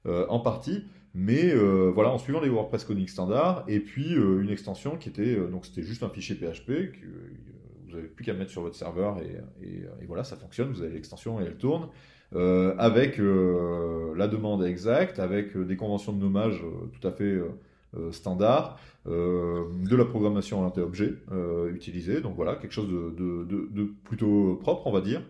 en 0.06 0.40
partie, 0.40 0.84
mais 1.14 1.52
euh, 1.52 1.90
voilà, 1.92 2.10
en 2.10 2.18
suivant 2.18 2.40
les 2.40 2.48
WordPress 2.48 2.84
coding 2.84 3.08
standards, 3.08 3.64
et 3.66 3.80
puis 3.80 4.14
euh, 4.14 4.42
une 4.42 4.50
extension 4.50 4.96
qui 4.96 5.08
était, 5.08 5.36
donc 5.36 5.66
c'était 5.66 5.82
juste 5.82 6.02
un 6.02 6.08
fichier 6.08 6.36
PHP 6.36 6.92
que 6.92 7.06
vous 7.86 7.96
n'avez 7.96 8.08
plus 8.08 8.24
qu'à 8.24 8.34
mettre 8.34 8.50
sur 8.50 8.62
votre 8.62 8.76
serveur 8.76 9.18
et, 9.18 10.06
voilà, 10.06 10.22
ça 10.22 10.36
fonctionne, 10.36 10.70
vous 10.70 10.82
avez 10.82 10.92
l'extension 10.92 11.40
et 11.40 11.44
elle 11.44 11.56
tourne. 11.56 11.88
avec 12.78 13.18
la 13.18 14.28
demande 14.28 14.64
exacte, 14.64 15.18
avec 15.18 15.56
des 15.56 15.76
conventions 15.76 16.12
de 16.12 16.20
nommage 16.20 16.62
tout 16.92 17.06
à 17.06 17.10
fait 17.10 17.40
standard, 18.12 18.78
de 19.06 19.96
la 19.96 20.04
programmation 20.04 20.58
orientée 20.58 20.82
objet 20.82 21.14
utilisée, 21.74 22.20
donc 22.20 22.36
voilà, 22.36 22.54
quelque 22.54 22.72
chose 22.72 22.88
de, 22.88 23.44
de, 23.44 23.84
plutôt 24.04 24.54
propre, 24.62 24.86
on 24.86 24.92
va 24.92 25.00
dire. 25.00 25.22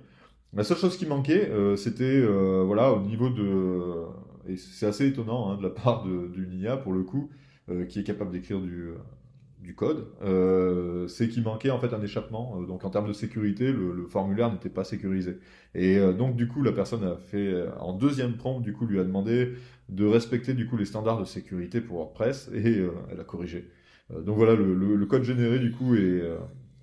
La 0.53 0.63
seule 0.63 0.77
chose 0.77 0.99
qui 0.99 1.07
manquait, 1.07 1.51
c'était 1.77 2.21
voilà, 2.21 2.93
au 2.93 3.01
niveau 3.01 3.31
de 3.31 4.05
et 4.49 4.57
c'est 4.57 4.87
assez 4.87 5.07
étonnant 5.07 5.51
hein, 5.51 5.57
de 5.57 5.63
la 5.63 5.71
part 5.71 6.05
d'une 6.05 6.53
IA 6.53 6.77
pour 6.77 6.93
le 6.93 7.03
coup, 7.03 7.31
euh, 7.69 7.85
qui 7.85 8.01
est 8.01 8.05
capable 8.05 8.33
d'écrire 8.33 8.61
du, 8.61 8.89
euh, 8.89 9.73
code, 9.77 10.07
euh, 10.23 11.07
c'est 11.07 11.29
qu'il 11.29 11.43
manquait 11.43 11.71
en 11.71 11.79
fait 11.79 11.95
un 11.95 12.03
échappement. 12.03 12.61
donc 12.63 12.85
en 12.85 12.91
termes 12.91 13.07
de 13.07 13.13
sécurité, 13.13 13.71
le, 13.73 14.07
formulaire 14.09 14.51
n'était 14.51 14.71
pas 14.71 14.85
sécurisé. 14.85 15.39
Et 15.75 16.01
donc 16.15 16.35
du 16.35 16.49
coup, 16.49 16.63
la 16.63 16.73
personne 16.73 17.05
a 17.05 17.17
fait 17.17 17.67
en 17.79 17.93
deuxième 17.93 18.37
prompt, 18.37 18.61
du 18.61 18.73
coup, 18.73 18.87
lui 18.87 18.99
a 18.99 19.05
demandé 19.05 19.53
de 19.89 20.05
respecter 20.07 20.55
du 20.55 20.67
coup 20.67 20.77
les 20.77 20.85
standards 20.85 21.21
de 21.21 21.25
sécurité 21.25 21.81
pour 21.81 21.99
WordPress 21.99 22.51
et 22.53 22.85
elle 23.13 23.21
a 23.21 23.25
corrigé. 23.25 23.71
donc 24.13 24.37
voilà, 24.37 24.57
le, 24.57 25.07
code 25.07 25.23
généré 25.23 25.61
du 25.61 25.71
coup 25.71 25.95
est, 25.95 26.23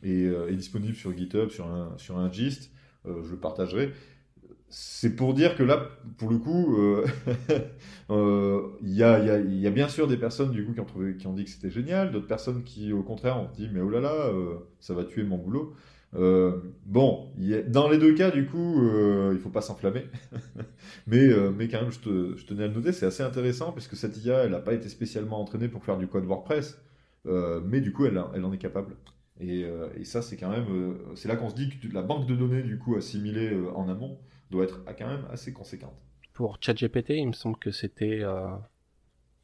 est, 0.04 0.56
disponible 0.56 0.96
sur 0.96 1.16
GitHub, 1.18 1.50
sur 1.50 1.68
un, 1.68 1.94
sur 1.98 2.18
un 2.18 2.32
gist. 2.32 2.72
je 3.06 3.30
le 3.30 3.38
partagerai 3.38 3.92
c'est 4.70 5.16
pour 5.16 5.34
dire 5.34 5.56
que 5.56 5.64
là, 5.64 5.90
pour 6.18 6.30
le 6.30 6.38
coup, 6.38 6.78
euh, 6.78 7.06
euh, 8.10 8.68
il 8.82 8.94
y, 8.94 9.04
a, 9.04 9.70
bien 9.70 9.88
sûr 9.88 10.08
des 10.08 10.18
personnes 10.18 10.52
du 10.52 10.66
coup 10.66 10.74
qui 10.74 10.80
ont 10.80 10.86
trouvé, 10.86 11.16
qui 11.16 11.28
ont 11.28 11.34
dit 11.34 11.46
que 11.46 11.50
c'était 11.50 11.70
génial, 11.70 12.12
d'autres 12.12 12.28
personnes 12.28 12.64
qui, 12.64 12.92
au 12.92 13.04
contraire, 13.04 13.38
ont 13.38 13.50
dit 13.56 13.70
mais 13.72 13.80
oh 13.80 13.90
là 13.90 14.02
là, 14.02 14.14
euh, 14.14 14.56
ça 14.80 14.94
va 14.94 15.06
tuer 15.06 15.24
mon 15.24 15.38
boulot. 15.38 15.74
bon, 16.86 17.30
dans 17.68 17.90
les 17.90 17.98
deux 17.98 18.14
cas, 18.14 18.30
du 18.32 18.46
coup, 18.46 18.82
il 19.32 19.40
faut 19.40 19.50
pas 19.50 19.62
s'enflammer, 19.62 20.06
mais 21.08 21.30
mais 21.56 21.70
quand 21.70 21.82
même, 21.82 21.92
je, 21.92 22.36
je 22.36 22.46
tenais 22.46 22.66
à 22.66 22.68
le 22.68 22.74
noter, 22.74 22.92
c'est 22.92 23.06
assez 23.06 23.24
intéressant 23.24 23.72
puisque 23.72 23.96
cette 23.96 24.18
IA, 24.24 24.44
elle 24.44 24.52
n'a 24.52 24.60
pas 24.60 24.74
été 24.74 24.90
spécialement 24.90 25.40
entraînée 25.40 25.70
pour 25.70 25.84
faire 25.86 25.98
du 25.98 26.08
code 26.08 26.26
WordPress, 26.26 26.78
mais 27.26 27.80
du 27.82 27.94
coup, 27.94 28.06
elle, 28.06 28.22
elle 28.36 28.44
en 28.44 28.52
est 28.52 28.58
capable. 28.58 28.96
Et, 29.40 29.66
et 29.96 30.04
ça, 30.04 30.22
c'est 30.22 30.36
quand 30.36 30.50
même, 30.50 30.66
c'est 31.16 31.30
là 31.30 31.38
qu'on 31.38 31.50
se 31.50 31.56
dit 31.56 31.70
que 31.70 31.94
la 31.94 32.02
banque 32.02 32.28
de 32.28 32.36
données 32.36 32.64
du 32.64 32.78
coup 32.78 32.96
assimilée 32.98 33.56
en 33.74 33.88
amont 33.88 34.18
doit 34.50 34.64
être 34.66 34.80
quand 34.98 35.08
même 35.08 35.26
assez 35.32 35.54
conséquente. 35.54 35.96
Pour 36.34 36.58
ChatGPT, 36.62 37.12
il 37.12 37.28
me 37.28 37.34
semble 37.34 37.58
que 37.58 37.72
c'était 37.72 38.20
euh, 38.22 38.48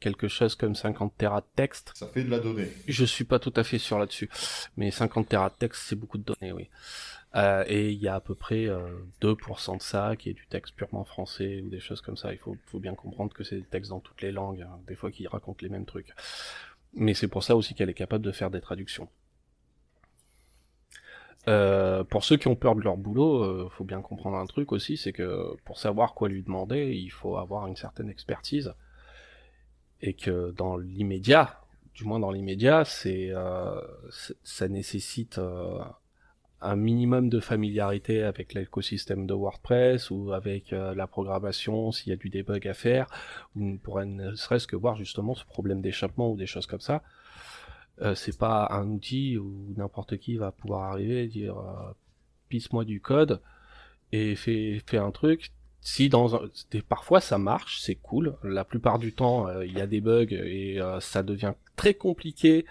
quelque 0.00 0.28
chose 0.28 0.54
comme 0.54 0.74
50 0.74 1.16
Tera 1.16 1.40
de 1.40 1.46
texte. 1.56 1.92
Ça 1.94 2.06
fait 2.06 2.24
de 2.24 2.30
la 2.30 2.38
donnée. 2.38 2.68
Je 2.86 3.04
suis 3.04 3.24
pas 3.24 3.38
tout 3.38 3.52
à 3.56 3.64
fait 3.64 3.78
sûr 3.78 3.98
là-dessus, 3.98 4.30
mais 4.76 4.90
50 4.90 5.28
Tera 5.28 5.48
de 5.48 5.54
texte, 5.54 5.82
c'est 5.86 5.96
beaucoup 5.96 6.18
de 6.18 6.24
données, 6.24 6.52
oui. 6.52 6.70
Euh, 7.34 7.64
et 7.66 7.90
il 7.90 7.98
y 7.98 8.06
a 8.06 8.14
à 8.14 8.20
peu 8.20 8.36
près 8.36 8.66
2% 8.66 8.70
euh, 8.70 9.76
de 9.76 9.82
ça 9.82 10.14
qui 10.16 10.30
est 10.30 10.34
du 10.34 10.46
texte 10.46 10.76
purement 10.76 11.04
français 11.04 11.62
ou 11.64 11.68
des 11.68 11.80
choses 11.80 12.00
comme 12.00 12.16
ça. 12.16 12.32
Il 12.32 12.38
faut, 12.38 12.56
faut 12.66 12.78
bien 12.78 12.94
comprendre 12.94 13.32
que 13.32 13.42
c'est 13.42 13.56
des 13.56 13.66
textes 13.66 13.90
dans 13.90 14.00
toutes 14.00 14.22
les 14.22 14.30
langues, 14.30 14.62
hein, 14.62 14.78
des 14.86 14.94
fois 14.94 15.10
qui 15.10 15.26
racontent 15.26 15.58
les 15.60 15.68
mêmes 15.68 15.86
trucs. 15.86 16.12
Mais 16.92 17.14
c'est 17.14 17.26
pour 17.26 17.42
ça 17.42 17.56
aussi 17.56 17.74
qu'elle 17.74 17.90
est 17.90 17.94
capable 17.94 18.24
de 18.24 18.30
faire 18.30 18.50
des 18.50 18.60
traductions. 18.60 19.08
Euh, 21.46 22.04
pour 22.04 22.24
ceux 22.24 22.36
qui 22.36 22.48
ont 22.48 22.56
peur 22.56 22.74
de 22.74 22.80
leur 22.80 22.96
boulot, 22.96 23.42
euh, 23.42 23.68
faut 23.70 23.84
bien 23.84 24.00
comprendre 24.00 24.36
un 24.36 24.46
truc 24.46 24.72
aussi, 24.72 24.96
c'est 24.96 25.12
que 25.12 25.54
pour 25.64 25.78
savoir 25.78 26.14
quoi 26.14 26.28
lui 26.28 26.42
demander, 26.42 26.92
il 26.94 27.10
faut 27.10 27.36
avoir 27.36 27.66
une 27.66 27.76
certaine 27.76 28.08
expertise, 28.08 28.74
et 30.00 30.14
que 30.14 30.52
dans 30.52 30.76
l'immédiat, 30.76 31.60
du 31.94 32.04
moins 32.04 32.20
dans 32.20 32.30
l'immédiat, 32.30 32.84
c'est 32.84 33.30
euh, 33.30 33.80
ça 34.42 34.68
nécessite 34.68 35.38
euh, 35.38 35.78
un 36.60 36.76
minimum 36.76 37.28
de 37.28 37.40
familiarité 37.40 38.22
avec 38.22 38.52
l'écosystème 38.52 39.26
de 39.26 39.34
WordPress 39.34 40.10
ou 40.10 40.32
avec 40.32 40.72
euh, 40.72 40.94
la 40.94 41.06
programmation 41.06 41.92
s'il 41.92 42.10
y 42.10 42.12
a 42.12 42.16
du 42.16 42.30
debug 42.30 42.66
à 42.66 42.74
faire, 42.74 43.06
ou 43.54 43.76
pour 43.82 44.04
ne 44.04 44.34
serait-ce 44.34 44.66
que 44.66 44.76
voir 44.76 44.96
justement 44.96 45.34
ce 45.34 45.44
problème 45.44 45.80
d'échappement 45.80 46.30
ou 46.30 46.36
des 46.36 46.46
choses 46.46 46.66
comme 46.66 46.80
ça. 46.80 47.02
Euh, 48.02 48.14
c'est 48.14 48.36
pas 48.36 48.68
un 48.70 48.88
outil 48.88 49.38
où 49.38 49.72
n'importe 49.76 50.16
qui 50.18 50.36
va 50.36 50.50
pouvoir 50.50 50.90
arriver 50.92 51.24
et 51.24 51.28
dire 51.28 51.58
euh, 51.58 51.92
pisse-moi 52.48 52.84
du 52.84 53.00
code 53.00 53.40
et 54.12 54.34
fais, 54.34 54.82
fais 54.86 54.98
un 54.98 55.12
truc. 55.12 55.52
Si 55.80 56.08
dans 56.08 56.34
un... 56.34 56.48
parfois 56.88 57.20
ça 57.20 57.38
marche, 57.38 57.78
c'est 57.80 57.94
cool. 57.94 58.36
La 58.42 58.64
plupart 58.64 58.98
du 58.98 59.12
temps, 59.12 59.46
euh, 59.46 59.64
il 59.64 59.76
y 59.76 59.80
a 59.80 59.86
des 59.86 60.00
bugs 60.00 60.26
et 60.30 60.80
ça 61.00 61.22
devient 61.22 61.54
très 61.76 61.94
compliqué 61.94 62.64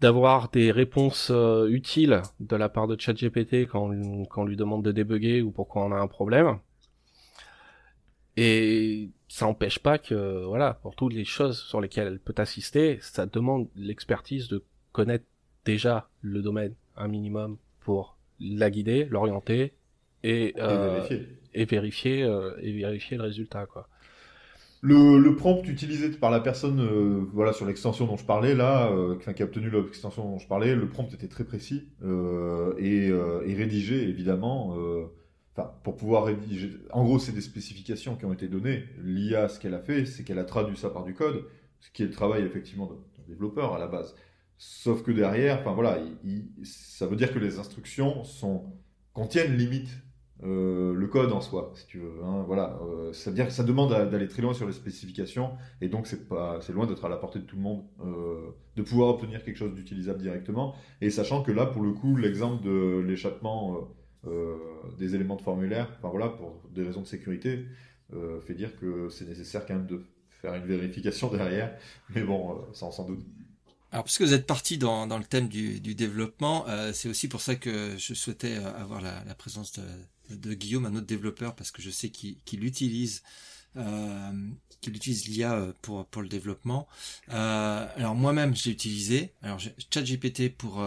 d'avoir 0.00 0.48
des 0.50 0.70
réponses 0.70 1.32
utiles 1.68 2.22
de 2.38 2.54
la 2.54 2.68
part 2.68 2.86
de 2.86 2.98
ChatGPT 2.98 3.66
quand, 3.66 3.90
quand 4.30 4.42
on 4.42 4.46
lui 4.46 4.56
demande 4.56 4.84
de 4.84 4.92
débugger 4.92 5.42
ou 5.42 5.50
pourquoi 5.50 5.84
on 5.84 5.92
a 5.92 5.96
un 5.96 6.06
problème. 6.06 6.58
Et 8.40 9.10
ça 9.26 9.46
n'empêche 9.46 9.80
pas 9.80 9.98
que, 9.98 10.44
voilà, 10.44 10.74
pour 10.74 10.94
toutes 10.94 11.12
les 11.12 11.24
choses 11.24 11.58
sur 11.58 11.80
lesquelles 11.80 12.06
elle 12.06 12.20
peut 12.20 12.36
assister, 12.36 13.00
ça 13.00 13.26
demande 13.26 13.66
l'expertise 13.74 14.46
de 14.46 14.62
connaître 14.92 15.24
déjà 15.64 16.08
le 16.20 16.40
domaine 16.40 16.72
un 16.96 17.08
minimum 17.08 17.56
pour 17.80 18.16
la 18.38 18.70
guider, 18.70 19.06
l'orienter 19.10 19.74
et, 20.22 20.54
euh, 20.58 21.04
et 21.52 21.64
vérifier 21.64 22.22
euh, 22.22 22.52
et 22.60 22.70
vérifier, 22.70 23.16
le 23.16 23.24
résultat 23.24 23.66
quoi. 23.66 23.88
Le, 24.82 25.18
le, 25.18 25.34
prompt 25.34 25.64
utilisé 25.66 26.08
par 26.10 26.30
la 26.30 26.38
personne, 26.38 26.80
euh, 26.80 27.24
voilà, 27.32 27.52
sur 27.52 27.66
l'extension 27.66 28.06
dont 28.06 28.16
je 28.16 28.24
parlais 28.24 28.54
là, 28.54 28.88
qui 29.34 29.42
a 29.42 29.46
obtenu 29.46 29.68
l'extension 29.68 30.22
dont 30.22 30.38
je 30.38 30.46
parlais, 30.46 30.76
le 30.76 30.88
prompt 30.88 31.12
était 31.12 31.26
très 31.26 31.42
précis 31.42 31.88
et, 32.78 33.08
et, 33.08 33.54
rédigé 33.56 34.08
évidemment 34.08 34.76
pour 35.64 35.96
pouvoir. 35.96 36.28
En 36.92 37.04
gros, 37.04 37.18
c'est 37.18 37.32
des 37.32 37.40
spécifications 37.40 38.16
qui 38.16 38.24
ont 38.24 38.32
été 38.32 38.48
données. 38.48 38.84
L'IA, 39.02 39.48
ce 39.48 39.58
qu'elle 39.58 39.74
a 39.74 39.80
fait, 39.80 40.06
c'est 40.06 40.24
qu'elle 40.24 40.38
a 40.38 40.44
traduit 40.44 40.76
ça 40.76 40.90
par 40.90 41.04
du 41.04 41.14
code, 41.14 41.44
ce 41.80 41.90
qui 41.90 42.02
est 42.02 42.06
le 42.06 42.12
travail 42.12 42.42
effectivement 42.42 42.86
d'un 42.86 43.24
développeur 43.26 43.74
à 43.74 43.78
la 43.78 43.86
base. 43.86 44.14
Sauf 44.56 45.02
que 45.02 45.12
derrière, 45.12 45.60
enfin 45.60 45.72
voilà, 45.72 45.98
ça 46.64 47.06
veut 47.06 47.16
dire 47.16 47.32
que 47.32 47.38
les 47.38 47.58
instructions 47.58 48.22
contiennent 49.12 49.56
limite 49.56 49.90
euh, 50.44 50.94
le 50.94 51.06
code 51.08 51.32
en 51.32 51.40
soi, 51.40 51.72
si 51.74 51.86
tu 51.86 51.98
veux. 51.98 52.22
Hein, 52.24 52.44
voilà, 52.46 52.78
euh, 52.82 53.12
ça 53.12 53.30
veut 53.30 53.36
dire 53.36 53.46
que 53.46 53.52
ça 53.52 53.64
demande 53.64 53.90
d'aller 53.90 54.28
très 54.28 54.42
loin 54.42 54.54
sur 54.54 54.66
les 54.66 54.72
spécifications, 54.72 55.50
et 55.80 55.88
donc 55.88 56.06
c'est 56.06 56.72
loin 56.72 56.86
d'être 56.86 57.04
à 57.04 57.08
la 57.08 57.16
portée 57.16 57.40
de 57.40 57.44
tout 57.44 57.56
le 57.56 57.62
monde 57.62 57.84
euh, 58.04 58.50
de 58.76 58.82
pouvoir 58.82 59.10
obtenir 59.10 59.44
quelque 59.44 59.56
chose 59.56 59.74
d'utilisable 59.74 60.20
directement. 60.20 60.74
Et 61.00 61.10
sachant 61.10 61.42
que 61.42 61.50
là, 61.50 61.66
pour 61.66 61.82
le 61.82 61.92
coup, 61.92 62.16
l'exemple 62.16 62.64
de 62.64 63.00
l'échappement 63.00 63.88
des 64.98 65.14
éléments 65.14 65.36
de 65.36 65.42
formulaire, 65.42 65.88
enfin 65.98 66.08
voilà, 66.08 66.28
pour 66.28 66.60
des 66.74 66.82
raisons 66.82 67.02
de 67.02 67.06
sécurité, 67.06 67.66
euh, 68.14 68.40
fait 68.40 68.54
dire 68.54 68.78
que 68.78 69.10
c'est 69.10 69.26
nécessaire 69.26 69.66
quand 69.66 69.74
même 69.74 69.86
de 69.86 70.02
faire 70.40 70.54
une 70.54 70.64
vérification 70.64 71.30
derrière. 71.32 71.76
Mais 72.10 72.22
bon, 72.22 72.52
euh, 72.52 72.54
ça 72.72 72.90
sans 72.90 73.04
doute. 73.04 73.20
Alors, 73.92 74.04
puisque 74.04 74.22
vous 74.22 74.34
êtes 74.34 74.46
parti 74.46 74.78
dans, 74.78 75.06
dans 75.06 75.18
le 75.18 75.24
thème 75.24 75.48
du, 75.48 75.80
du 75.80 75.94
développement, 75.94 76.66
c'est 76.92 77.08
aussi 77.08 77.26
pour 77.26 77.40
ça 77.40 77.56
que 77.56 77.94
je 77.96 78.12
souhaitais 78.12 78.56
avoir 78.56 79.00
la, 79.00 79.34
présence 79.34 79.80
de, 80.28 80.52
Guillaume, 80.52 80.84
un 80.84 80.94
autre 80.94 81.06
développeur, 81.06 81.54
parce 81.54 81.70
que 81.70 81.80
je 81.80 81.88
sais 81.88 82.10
qu'il 82.10 82.64
utilise 82.64 83.22
euh, 83.76 84.32
qu'il 84.82 84.94
utilise 84.94 85.26
l'IA 85.26 85.72
pour 85.80 86.04
pour 86.06 86.20
le 86.20 86.28
développement. 86.28 86.86
Euh, 87.30 87.86
alors 87.96 88.14
moi-même, 88.14 88.54
j'ai 88.54 88.70
utilisé 88.70 89.32
alors 89.42 89.58
ChatGPT 89.90 90.54
pour 90.54 90.84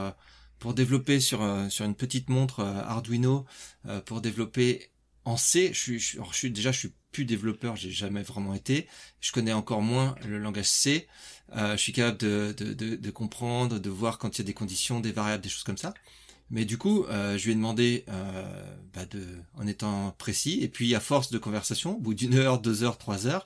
pour 0.61 0.75
développer 0.75 1.19
sur 1.19 1.41
euh, 1.41 1.67
sur 1.69 1.85
une 1.85 1.95
petite 1.95 2.29
montre 2.29 2.59
euh, 2.59 2.83
Arduino 2.83 3.45
euh, 3.87 3.99
pour 3.99 4.21
développer 4.21 4.91
en 5.25 5.35
C. 5.35 5.71
Je 5.73 5.79
suis, 5.79 5.99
je, 5.99 6.19
je 6.21 6.37
suis 6.37 6.51
déjà 6.51 6.71
je 6.71 6.77
suis 6.77 6.93
plus 7.11 7.25
développeur, 7.25 7.75
j'ai 7.75 7.91
jamais 7.91 8.21
vraiment 8.21 8.53
été. 8.53 8.87
Je 9.19 9.31
connais 9.33 9.53
encore 9.53 9.81
moins 9.81 10.15
le 10.25 10.37
langage 10.37 10.69
C. 10.69 11.07
je 11.53 11.75
suis 11.75 11.91
capable 11.91 12.19
de, 12.19 12.55
de, 12.57 12.73
de, 12.73 12.95
de, 12.95 13.11
comprendre, 13.11 13.79
de 13.79 13.89
voir 13.89 14.17
quand 14.17 14.37
il 14.37 14.41
y 14.41 14.43
a 14.43 14.45
des 14.45 14.53
conditions, 14.53 15.01
des 15.01 15.11
variables, 15.11 15.43
des 15.43 15.49
choses 15.49 15.63
comme 15.63 15.77
ça. 15.77 15.93
Mais 16.51 16.63
du 16.63 16.77
coup, 16.77 17.05
je 17.09 17.43
lui 17.43 17.51
ai 17.51 17.55
demandé, 17.55 18.05
bah 18.93 19.05
de, 19.05 19.27
en 19.55 19.67
étant 19.67 20.15
précis, 20.17 20.59
et 20.61 20.69
puis 20.69 20.95
à 20.95 21.01
force 21.01 21.31
de 21.31 21.37
conversation, 21.37 21.97
au 21.97 21.99
bout 21.99 22.13
d'une 22.13 22.35
heure, 22.35 22.61
deux 22.61 22.83
heures, 22.83 22.97
trois 22.97 23.27
heures, 23.27 23.45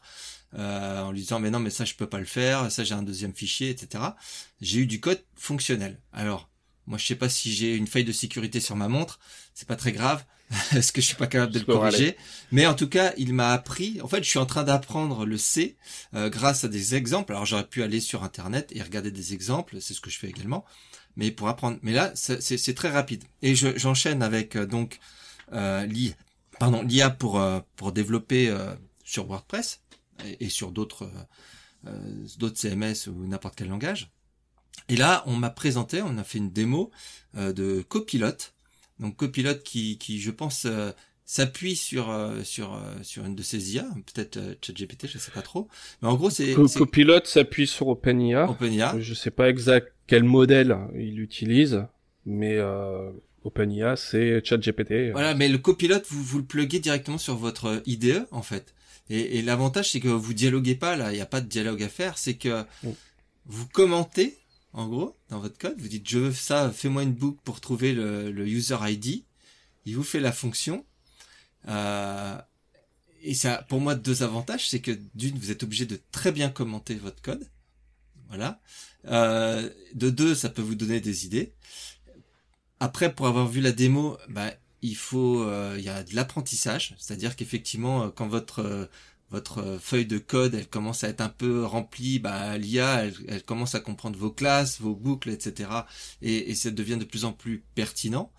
en 0.54 1.12
lui 1.12 1.22
disant 1.22 1.40
mais 1.40 1.50
non 1.50 1.60
mais 1.60 1.72
ça 1.72 1.86
je 1.86 1.96
peux 1.96 2.08
pas 2.08 2.20
le 2.20 2.26
faire, 2.26 2.72
ça 2.72 2.84
j'ai 2.84 2.94
un 2.94 3.02
deuxième 3.02 3.34
fichier, 3.34 3.72
etc. 3.72 4.04
J'ai 4.62 4.82
eu 4.82 4.86
du 4.86 5.00
code 5.00 5.24
fonctionnel. 5.36 6.00
Alors 6.14 6.52
moi, 6.88 6.98
je 6.98 7.06
sais 7.06 7.16
pas 7.16 7.30
si 7.30 7.52
j'ai 7.54 7.76
une 7.76 7.88
faille 7.88 8.04
de 8.04 8.12
sécurité 8.12 8.60
sur 8.60 8.76
ma 8.76 8.88
montre. 8.88 9.20
C'est 9.54 9.68
pas 9.68 9.76
très 9.76 9.92
grave. 9.92 10.24
Est-ce 10.76 10.92
que 10.92 11.02
je 11.02 11.08
suis 11.08 11.16
pas 11.16 11.28
capable 11.28 11.54
de 11.54 11.60
le 11.60 11.66
corriger? 11.66 12.16
Mais 12.52 12.68
en 12.68 12.76
tout 12.76 12.88
cas, 12.88 13.14
il 13.18 13.34
m'a 13.34 13.52
appris. 13.52 14.00
En 14.02 14.08
fait, 14.08 14.24
je 14.24 14.30
suis 14.30 14.40
en 14.40 14.46
train 14.46 14.64
d'apprendre 14.64 15.26
le 15.26 15.38
C 15.38 15.76
euh, 16.14 16.30
grâce 16.30 16.64
à 16.64 16.68
des 16.68 16.94
exemples. 16.94 17.34
Alors, 17.34 17.46
j'aurais 17.46 17.68
pu 17.68 17.82
aller 17.82 18.00
sur 18.00 18.24
Internet 18.24 18.72
et 18.76 18.82
regarder 18.84 19.10
des 19.10 19.34
exemples. 19.34 19.82
C'est 19.82 19.96
ce 19.96 20.02
que 20.02 20.12
je 20.12 20.20
fais 20.20 20.30
également. 20.30 20.64
Mais 21.16 21.32
pour 21.32 21.48
apprendre. 21.48 21.80
Mais 21.82 21.94
là, 21.94 22.12
c'est 22.16 22.76
très 22.76 22.90
rapide. 22.90 23.24
Et 23.42 23.56
j'enchaîne 23.56 24.22
avec 24.22 24.56
euh, 24.56 24.66
donc 24.68 25.00
euh, 25.54 25.86
l'IA. 25.86 26.14
Pardon, 26.60 26.82
l'IA 26.84 27.10
pour 27.10 27.40
euh, 27.40 27.60
pour 27.76 27.92
développer 27.92 28.50
euh, 28.50 28.74
sur 29.04 29.28
WordPress 29.28 29.82
et, 30.26 30.46
et 30.46 30.50
sur 30.50 30.72
d'autres 30.72 31.10
d'autres 32.40 32.58
CMS 32.58 33.08
ou 33.08 33.28
n'importe 33.28 33.56
quel 33.56 33.68
langage. 33.68 34.12
Et 34.90 34.96
là, 34.96 35.24
on 35.26 35.36
m'a 35.36 35.50
présenté, 35.50 36.02
on 36.02 36.18
a 36.18 36.24
fait 36.24 36.38
une 36.38 36.52
démo 36.52 36.92
euh, 37.38 37.54
de 37.54 37.84
Copilot. 37.88 38.52
Donc 39.00 39.16
Copilot 39.18 39.56
qui, 39.64 39.98
qui 39.98 40.20
je 40.20 40.32
pense, 40.32 40.66
euh, 40.66 40.92
s'appuie 41.26 41.76
sur 41.76 42.12
euh, 42.12 42.44
sur 42.44 42.76
euh, 42.76 42.94
sur 43.02 43.26
une 43.26 43.36
de 43.36 43.42
ces 43.42 43.76
IA, 43.76 43.88
peut-être 44.14 44.38
euh, 44.38 44.54
ChatGPT, 44.62 45.08
je 45.08 45.18
sais 45.18 45.32
pas 45.32 45.42
trop. 45.42 45.68
Mais 46.02 46.08
en 46.08 46.16
gros, 46.16 46.30
c'est 46.30 46.54
Copilot 46.54 47.26
s'appuie 47.26 47.68
sur 47.68 47.88
OpenIA. 47.88 48.50
OpenIA. 48.50 48.96
Je 49.00 49.14
sais 49.14 49.32
pas 49.32 49.50
exact 49.50 49.92
quel 50.08 50.24
modèle 50.24 50.78
il 50.96 51.20
utilise, 51.20 51.84
mais 52.26 52.56
euh, 52.58 53.10
OpenIA 53.44 53.96
c'est 53.96 54.46
ChatGPT. 54.46 55.12
Voilà, 55.12 55.34
mais 55.34 55.50
le 55.50 55.58
Copilot, 55.58 56.02
vous 56.10 56.24
vous 56.24 56.38
le 56.38 56.46
pluguez 56.46 56.80
directement 56.80 57.18
sur 57.18 57.36
votre 57.36 57.82
IDE 57.88 58.28
en 58.32 58.44
fait. 58.44 58.74
Et, 59.10 59.38
et 59.38 59.42
l'avantage, 59.42 59.92
c'est 59.92 60.00
que 60.00 60.08
vous 60.08 60.34
dialoguez 60.34 60.76
pas 60.76 60.96
là, 60.96 61.12
il 61.12 61.16
n'y 61.16 61.22
a 61.22 61.28
pas 61.28 61.42
de 61.42 61.48
dialogue 61.48 61.84
à 61.84 61.90
faire, 61.90 62.18
c'est 62.18 62.36
que 62.36 62.64
vous 63.48 63.68
commentez 63.68 64.38
en 64.76 64.88
gros 64.88 65.18
dans 65.30 65.40
votre 65.40 65.58
code, 65.58 65.80
vous 65.80 65.88
dites 65.88 66.08
je 66.08 66.20
veux 66.20 66.34
ça, 66.34 66.70
fais-moi 66.72 67.04
une 67.04 67.14
boucle 67.14 67.40
pour 67.44 67.62
trouver 67.62 67.94
le, 67.94 68.32
le 68.32 68.48
user 68.48 68.78
ID. 68.82 69.24
Il 69.86 69.96
vous 69.96 70.04
fait 70.04 70.20
la 70.20 70.32
fonction. 70.32 70.86
Euh, 71.68 72.38
et 73.22 73.34
ça, 73.34 73.66
pour 73.70 73.80
moi, 73.80 73.96
deux 73.96 74.22
avantages, 74.22 74.70
c'est 74.70 74.82
que 74.82 74.92
d'une, 75.16 75.38
vous 75.40 75.50
êtes 75.50 75.64
obligé 75.64 75.86
de 75.86 76.00
très 76.12 76.32
bien 76.32 76.50
commenter 76.50 76.96
votre 76.96 77.22
code. 77.22 77.48
Voilà. 78.28 78.60
Euh, 79.08 79.70
de 79.94 80.10
deux, 80.10 80.36
ça 80.36 80.50
peut 80.50 80.62
vous 80.62 80.76
donner 80.76 81.00
des 81.00 81.26
idées. 81.26 81.54
Après, 82.80 83.14
pour 83.14 83.28
avoir 83.28 83.48
vu 83.48 83.62
la 83.62 83.72
démo, 83.72 84.18
bah, 84.30 84.52
il 84.82 84.96
faut, 84.96 85.42
euh, 85.42 85.76
il 85.78 85.84
y 85.84 85.90
a 85.90 86.04
de 86.04 86.16
l'apprentissage, 86.16 86.96
c'est-à-dire 87.00 87.36
qu'effectivement, 87.36 88.04
euh, 88.04 88.10
quand 88.10 88.28
votre 88.28 88.60
euh, 88.60 88.86
votre 89.32 89.60
euh, 89.60 89.80
feuille 89.80 90.06
de 90.06 90.18
code, 90.18 90.54
elle 90.54 90.68
commence 90.68 91.04
à 91.04 91.10
être 91.10 91.22
un 91.22 91.30
peu 91.30 91.66
remplie, 91.66 92.20
bah, 92.20 92.58
l'IA, 92.58 93.06
elle, 93.28 93.44
commence 93.44 93.76
à 93.76 93.80
comprendre 93.80 94.18
vos 94.18 94.32
classes, 94.32 94.80
vos 94.80 94.96
boucles, 94.96 95.30
etc. 95.30 95.70
Et, 96.22 96.52
et 96.52 96.56
ça 96.56 96.72
devient 96.72 96.98
de 96.98 97.06
plus 97.06 97.26
en 97.26 97.34
plus 97.34 97.64
pertinent. 97.74 98.32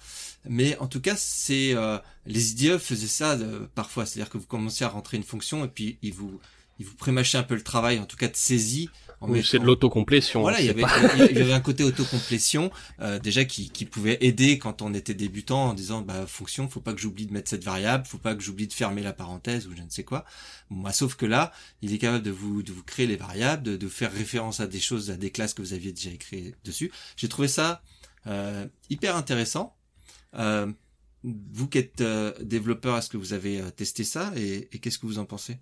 Mais 0.48 0.78
en 0.78 0.86
tout 0.86 1.00
cas, 1.00 1.16
c'est 1.16 1.74
euh, 1.74 1.98
les 2.24 2.52
IDE 2.52 2.78
faisaient 2.78 3.08
ça 3.08 3.32
euh, 3.32 3.66
parfois, 3.74 4.06
c'est-à-dire 4.06 4.30
que 4.30 4.38
vous 4.38 4.46
commenciez 4.46 4.86
à 4.86 4.88
rentrer 4.88 5.16
une 5.16 5.24
fonction 5.24 5.64
et 5.64 5.68
puis 5.68 5.98
ils 6.02 6.12
vous 6.12 6.40
ils 6.78 6.84
vous 6.84 6.94
prémâchaient 6.94 7.38
un 7.38 7.42
peu 7.42 7.54
le 7.54 7.62
travail, 7.62 7.98
en 7.98 8.04
tout 8.04 8.18
cas 8.18 8.28
de 8.28 8.36
saisie. 8.36 8.90
Oui, 9.22 9.42
c'est 9.44 9.58
de 9.58 9.64
l'autocomplétion. 9.64 10.42
voilà, 10.42 10.60
il 10.60 10.66
y 10.66 10.70
avait, 10.70 10.84
il 11.30 11.38
y 11.38 11.40
avait 11.40 11.52
un 11.52 11.60
côté 11.60 11.84
autocomplétion 11.84 12.70
euh, 13.00 13.18
déjà 13.18 13.44
qui, 13.44 13.70
qui 13.70 13.84
pouvait 13.86 14.18
aider 14.20 14.58
quand 14.58 14.82
on 14.82 14.92
était 14.92 15.14
débutant 15.14 15.70
en 15.70 15.74
disant 15.74 16.02
bah 16.02 16.26
fonction, 16.26 16.68
faut 16.68 16.80
pas 16.80 16.92
que 16.92 17.00
j'oublie 17.00 17.26
de 17.26 17.32
mettre 17.32 17.48
cette 17.48 17.64
variable, 17.64 18.06
faut 18.06 18.18
pas 18.18 18.34
que 18.34 18.42
j'oublie 18.42 18.66
de 18.66 18.72
fermer 18.74 19.02
la 19.02 19.12
parenthèse 19.14 19.66
ou 19.66 19.74
je 19.74 19.82
ne 19.82 19.88
sais 19.88 20.04
quoi. 20.04 20.24
Bah, 20.70 20.92
sauf 20.92 21.14
que 21.14 21.24
là, 21.26 21.52
il 21.80 21.94
est 21.94 21.98
capable 21.98 22.24
de 22.24 22.30
vous 22.30 22.62
de 22.62 22.72
vous 22.72 22.82
créer 22.82 23.06
les 23.06 23.16
variables, 23.16 23.62
de, 23.62 23.76
de 23.76 23.88
faire 23.88 24.12
référence 24.12 24.60
à 24.60 24.66
des 24.66 24.80
choses, 24.80 25.10
à 25.10 25.16
des 25.16 25.30
classes 25.30 25.54
que 25.54 25.62
vous 25.62 25.72
aviez 25.72 25.92
déjà 25.92 26.10
écrites 26.10 26.54
dessus. 26.64 26.92
J'ai 27.16 27.28
trouvé 27.28 27.48
ça 27.48 27.82
euh, 28.26 28.66
hyper 28.90 29.16
intéressant. 29.16 29.76
Euh, 30.34 30.70
vous 31.24 31.68
qui 31.68 31.78
êtes 31.78 32.02
euh, 32.02 32.32
développeur, 32.42 32.98
est-ce 32.98 33.08
que 33.08 33.16
vous 33.16 33.32
avez 33.32 33.60
euh, 33.60 33.70
testé 33.70 34.04
ça 34.04 34.32
et, 34.36 34.68
et 34.72 34.78
qu'est-ce 34.78 34.98
que 34.98 35.06
vous 35.06 35.18
en 35.18 35.24
pensez? 35.24 35.58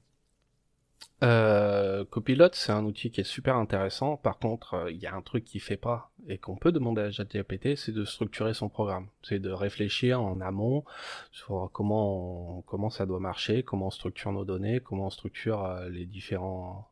Euh, 1.25 2.05
Copilot, 2.05 2.51
c'est 2.53 2.73
un 2.73 2.85
outil 2.85 3.11
qui 3.11 3.23
est 3.23 3.25
super 3.25 3.57
intéressant. 3.57 4.19
Par 4.19 4.39
contre, 4.39 4.75
euh, 4.75 4.91
il 4.91 4.99
y 4.99 5.07
a 5.07 5.15
un 5.15 5.23
truc 5.23 5.45
qui 5.45 5.59
fait 5.59 5.79
pas 5.79 6.11
et 6.29 6.37
qu'on 6.37 6.57
peut 6.57 6.71
demander 6.71 7.01
à 7.01 7.11
ChatGPT, 7.11 7.77
c'est 7.77 7.93
de 7.93 8.05
structurer 8.05 8.53
son 8.53 8.69
programme. 8.69 9.07
C'est 9.23 9.39
de 9.39 9.51
réfléchir 9.51 10.21
en 10.21 10.41
amont 10.43 10.85
sur 11.33 11.71
comment 11.73 12.63
ça 12.91 13.07
doit 13.07 13.21
marcher, 13.21 13.63
comment 13.63 13.87
on 13.87 13.91
structure 13.91 14.33
nos 14.33 14.45
données, 14.45 14.81
comment 14.81 15.07
on 15.07 15.11
structure 15.11 15.65
euh, 15.65 15.89
les 15.89 16.05
différents 16.05 16.91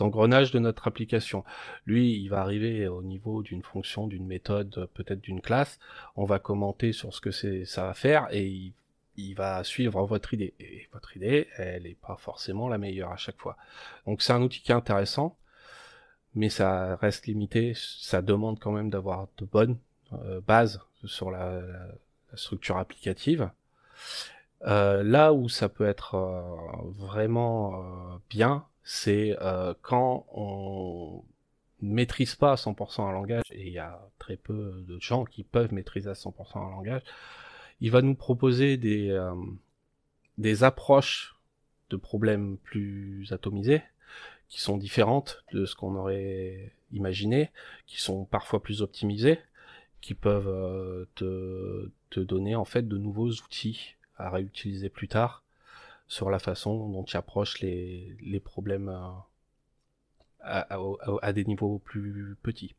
engrenages 0.00 0.52
de 0.52 0.58
notre 0.58 0.88
application. 0.88 1.44
Lui, 1.84 2.14
il 2.14 2.28
va 2.28 2.40
arriver 2.40 2.88
au 2.88 3.02
niveau 3.02 3.42
d'une 3.42 3.62
fonction, 3.62 4.06
d'une 4.06 4.26
méthode, 4.26 4.88
peut-être 4.94 5.20
d'une 5.20 5.42
classe. 5.42 5.78
On 6.14 6.24
va 6.24 6.38
commenter 6.38 6.92
sur 6.92 7.12
ce 7.12 7.20
que 7.20 7.30
c'est 7.30 7.66
ça 7.66 7.84
va 7.84 7.94
faire 7.94 8.26
et 8.30 8.46
il 8.46 8.72
il 9.16 9.34
va 9.34 9.62
suivre 9.64 10.04
votre 10.06 10.34
idée. 10.34 10.54
Et 10.60 10.88
votre 10.92 11.16
idée, 11.16 11.48
elle 11.56 11.84
n'est 11.84 11.94
pas 11.94 12.16
forcément 12.16 12.68
la 12.68 12.78
meilleure 12.78 13.12
à 13.12 13.16
chaque 13.16 13.38
fois. 13.38 13.56
Donc 14.06 14.22
c'est 14.22 14.32
un 14.32 14.42
outil 14.42 14.60
qui 14.60 14.72
est 14.72 14.74
intéressant, 14.74 15.36
mais 16.34 16.48
ça 16.48 16.96
reste 16.96 17.26
limité. 17.26 17.72
Ça 17.74 18.22
demande 18.22 18.58
quand 18.60 18.72
même 18.72 18.90
d'avoir 18.90 19.28
de 19.38 19.44
bonnes 19.44 19.78
euh, 20.12 20.40
bases 20.40 20.80
sur 21.04 21.30
la, 21.30 21.62
structure 22.34 22.76
applicative. 22.76 23.50
Euh, 24.66 25.02
là 25.02 25.32
où 25.32 25.48
ça 25.48 25.68
peut 25.68 25.86
être 25.86 26.16
euh, 26.16 26.90
vraiment 26.96 28.20
bien, 28.28 28.66
c'est 28.82 29.36
quand 29.82 30.26
on 30.32 31.24
maîtrise 31.80 32.34
pas 32.34 32.52
à 32.52 32.54
100% 32.56 33.02
un 33.02 33.12
langage, 33.12 33.42
et 33.50 33.66
il 33.66 33.72
y 33.72 33.78
a 33.78 34.00
très 34.18 34.36
peu 34.36 34.84
de 34.86 34.98
gens 35.00 35.24
qui 35.24 35.44
peuvent 35.44 35.72
maîtriser 35.72 36.08
à 36.08 36.14
100% 36.14 36.58
un 36.58 36.70
langage, 36.70 37.02
il 37.80 37.90
va 37.90 38.02
nous 38.02 38.14
proposer 38.14 38.76
des, 38.76 39.10
euh, 39.10 39.34
des 40.38 40.64
approches 40.64 41.36
de 41.90 41.96
problèmes 41.96 42.56
plus 42.58 43.32
atomisés, 43.32 43.82
qui 44.48 44.60
sont 44.60 44.76
différentes 44.76 45.44
de 45.52 45.66
ce 45.66 45.74
qu'on 45.74 45.96
aurait 45.96 46.72
imaginé, 46.92 47.50
qui 47.86 48.00
sont 48.00 48.24
parfois 48.24 48.62
plus 48.62 48.82
optimisées, 48.82 49.40
qui 50.00 50.14
peuvent 50.14 50.48
euh, 50.48 51.06
te, 52.10 52.20
donner 52.20 52.54
en 52.54 52.64
fait 52.64 52.88
de 52.88 52.96
nouveaux 52.96 53.30
outils 53.30 53.96
à 54.16 54.30
réutiliser 54.30 54.88
plus 54.88 55.08
tard 55.08 55.42
sur 56.08 56.30
la 56.30 56.38
façon 56.38 56.88
dont 56.88 57.02
tu 57.02 57.16
approches 57.16 57.60
les, 57.60 58.40
problèmes 58.42 58.88
euh, 58.88 60.62
à, 61.20 61.32
des 61.32 61.44
niveaux 61.44 61.78
plus 61.78 62.36
petits. 62.42 62.74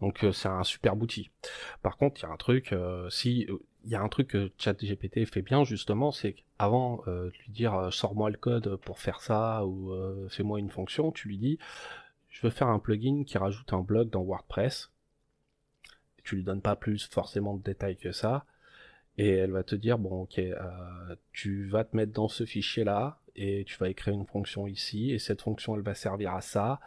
Donc 0.00 0.24
c'est 0.32 0.48
un 0.48 0.62
super 0.62 0.96
outil. 0.96 1.30
Par 1.82 1.96
contre, 1.96 2.20
il 2.20 2.24
y 2.24 2.26
a 2.26 2.32
un 2.32 2.36
truc, 2.36 2.74
si 3.08 3.48
il 3.86 3.92
y 3.92 3.94
a 3.94 4.02
un 4.02 4.08
truc 4.08 4.28
que 4.28 4.50
ChatGPT 4.58 5.24
fait 5.26 5.42
bien 5.42 5.64
justement, 5.64 6.10
c'est 6.10 6.32
qu'avant 6.32 7.02
euh, 7.06 7.26
de 7.26 7.36
lui 7.44 7.52
dire 7.52 7.74
euh, 7.74 7.90
sors-moi 7.90 8.30
le 8.30 8.36
code 8.36 8.76
pour 8.76 8.98
faire 8.98 9.20
ça 9.20 9.64
ou 9.64 9.92
euh, 9.92 10.28
fais-moi 10.28 10.58
une 10.58 10.70
fonction, 10.70 11.12
tu 11.12 11.28
lui 11.28 11.38
dis 11.38 11.58
je 12.28 12.42
veux 12.42 12.50
faire 12.50 12.66
un 12.66 12.80
plugin 12.80 13.22
qui 13.24 13.38
rajoute 13.38 13.72
un 13.72 13.80
bloc 13.80 14.10
dans 14.10 14.22
WordPress. 14.22 14.90
Tu 16.24 16.36
lui 16.36 16.42
donnes 16.42 16.60
pas 16.60 16.76
plus 16.76 17.06
forcément 17.06 17.54
de 17.54 17.62
détails 17.62 17.96
que 17.96 18.12
ça. 18.12 18.44
Et 19.16 19.30
elle 19.30 19.52
va 19.52 19.62
te 19.62 19.76
dire 19.76 19.98
bon 19.98 20.22
ok, 20.22 20.40
tu 21.32 21.68
vas 21.68 21.84
te 21.84 21.96
mettre 21.96 22.12
dans 22.12 22.28
ce 22.28 22.44
fichier 22.44 22.84
là 22.84 23.20
et 23.36 23.64
tu 23.64 23.78
vas 23.78 23.88
écrire 23.88 24.12
une 24.12 24.26
fonction 24.26 24.66
ici 24.66 25.12
et 25.12 25.18
cette 25.18 25.40
fonction 25.40 25.76
elle 25.76 25.82
va 25.82 25.94
servir 25.94 26.34
à 26.34 26.40
ça 26.40 26.80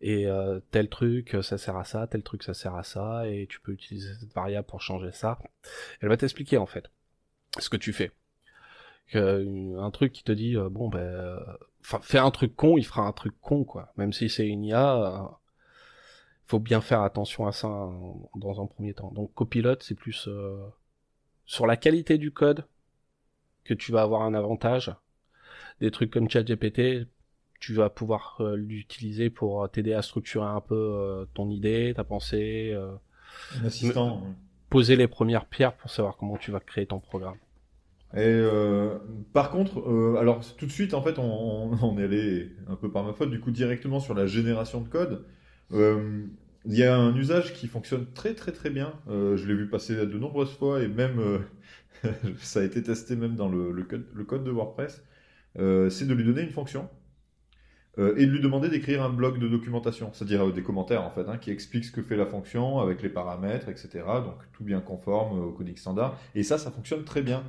et 0.00 0.26
euh, 0.26 0.60
tel 0.70 0.88
truc 0.88 1.36
ça 1.42 1.58
sert 1.58 1.76
à 1.76 1.84
ça, 1.84 2.06
tel 2.06 2.22
truc 2.22 2.42
ça 2.42 2.54
sert 2.54 2.74
à 2.74 2.82
ça 2.82 3.26
et 3.28 3.46
tu 3.48 3.60
peux 3.60 3.72
utiliser 3.72 4.14
cette 4.14 4.32
variable 4.34 4.66
pour 4.66 4.80
changer 4.80 5.12
ça. 5.12 5.38
Elle 6.00 6.08
va 6.08 6.16
t'expliquer 6.16 6.58
en 6.58 6.66
fait 6.66 6.90
ce 7.58 7.68
que 7.68 7.76
tu 7.76 7.92
fais. 7.92 8.12
Que, 9.08 9.78
un 9.78 9.90
truc 9.90 10.12
qui 10.12 10.24
te 10.24 10.32
dit 10.32 10.56
euh, 10.56 10.68
bon 10.68 10.88
ben 10.88 10.98
euh, 10.98 11.40
enfin 11.80 12.00
fais 12.02 12.18
un 12.18 12.30
truc 12.30 12.56
con, 12.56 12.76
il 12.76 12.84
fera 12.84 13.02
un 13.02 13.12
truc 13.12 13.34
con 13.40 13.64
quoi. 13.64 13.92
Même 13.96 14.12
si 14.12 14.28
c'est 14.28 14.46
une 14.46 14.64
IA, 14.64 14.96
euh, 14.96 15.28
faut 16.46 16.58
bien 16.58 16.80
faire 16.80 17.02
attention 17.02 17.46
à 17.46 17.52
ça 17.52 17.68
hein, 17.68 18.14
dans 18.34 18.60
un 18.60 18.66
premier 18.66 18.94
temps. 18.94 19.12
Donc 19.12 19.32
copilote 19.34 19.82
c'est 19.82 19.94
plus 19.94 20.28
euh, 20.28 20.58
sur 21.44 21.66
la 21.66 21.76
qualité 21.76 22.18
du 22.18 22.32
code 22.32 22.66
que 23.64 23.74
tu 23.74 23.92
vas 23.92 24.02
avoir 24.02 24.22
un 24.22 24.34
avantage. 24.34 24.94
Des 25.80 25.90
trucs 25.90 26.10
comme 26.10 26.30
ChatGPT, 26.30 27.06
tu 27.60 27.74
vas 27.74 27.90
pouvoir 27.90 28.36
euh, 28.40 28.56
l'utiliser 28.56 29.30
pour 29.30 29.64
euh, 29.64 29.68
t'aider 29.68 29.92
à 29.92 30.02
structurer 30.02 30.46
un 30.46 30.60
peu 30.60 30.74
euh, 30.74 31.24
ton 31.34 31.48
idée, 31.50 31.92
ta 31.94 32.04
pensée, 32.04 32.72
euh, 32.74 32.92
Un 33.60 33.66
assistant. 33.66 34.18
ouais. 34.18 34.28
poser 34.70 34.96
les 34.96 35.08
premières 35.08 35.46
pierres 35.46 35.74
pour 35.74 35.90
savoir 35.90 36.16
comment 36.16 36.36
tu 36.36 36.50
vas 36.50 36.60
créer 36.60 36.86
ton 36.86 37.00
programme. 37.00 37.36
Et 38.16 38.40
par 39.34 39.50
contre, 39.50 40.16
alors 40.18 40.40
tout 40.56 40.64
de 40.64 40.70
suite, 40.70 40.94
en 40.94 41.02
fait, 41.02 41.18
on, 41.18 41.98
est 41.98 42.04
allé 42.04 42.52
un 42.68 42.76
peu 42.76 42.90
par 42.90 43.04
ma 43.04 43.12
faute, 43.12 43.30
du 43.30 43.40
coup, 43.40 43.50
directement 43.50 44.00
sur 44.00 44.14
la 44.14 44.26
génération 44.26 44.80
de 44.80 44.88
code. 44.88 45.26
Il 45.72 46.30
y 46.74 46.84
a 46.84 46.96
un 46.96 47.14
usage 47.14 47.52
qui 47.52 47.66
fonctionne 47.66 48.06
très 48.14 48.34
très 48.34 48.52
très 48.52 48.70
bien. 48.70 48.94
Je 49.08 49.44
l'ai 49.46 49.54
vu 49.54 49.68
passer 49.68 49.94
de 49.96 50.18
nombreuses 50.18 50.52
fois 50.52 50.82
et 50.82 50.88
même 50.88 51.42
ça 52.38 52.60
a 52.60 52.62
été 52.62 52.82
testé 52.82 53.16
même 53.16 53.34
dans 53.34 53.48
le, 53.48 53.70
le 53.72 53.82
code, 53.82 54.06
le 54.14 54.24
code 54.24 54.44
de 54.44 54.50
WordPress. 54.50 55.04
C'est 55.56 56.06
de 56.06 56.14
lui 56.14 56.24
donner 56.24 56.42
une 56.42 56.50
fonction 56.50 56.88
euh, 57.98 58.14
et 58.16 58.26
de 58.26 58.30
lui 58.30 58.40
demander 58.40 58.68
d'écrire 58.68 59.02
un 59.02 59.08
bloc 59.08 59.38
de 59.38 59.48
documentation, 59.48 60.10
c'est-à-dire 60.12 60.48
euh, 60.48 60.52
des 60.52 60.62
commentaires 60.62 61.02
en 61.02 61.10
fait, 61.10 61.26
hein, 61.28 61.38
qui 61.38 61.50
expliquent 61.50 61.86
ce 61.86 61.92
que 61.92 62.02
fait 62.02 62.16
la 62.16 62.26
fonction 62.26 62.78
avec 62.78 63.02
les 63.02 63.08
paramètres, 63.08 63.70
etc. 63.70 64.04
Donc 64.22 64.34
tout 64.52 64.64
bien 64.64 64.80
conforme 64.80 65.38
euh, 65.38 65.44
au 65.44 65.52
coding 65.52 65.76
standard. 65.76 66.18
Et 66.34 66.42
ça, 66.42 66.58
ça 66.58 66.70
fonctionne 66.70 67.04
très 67.04 67.22
bien. 67.22 67.42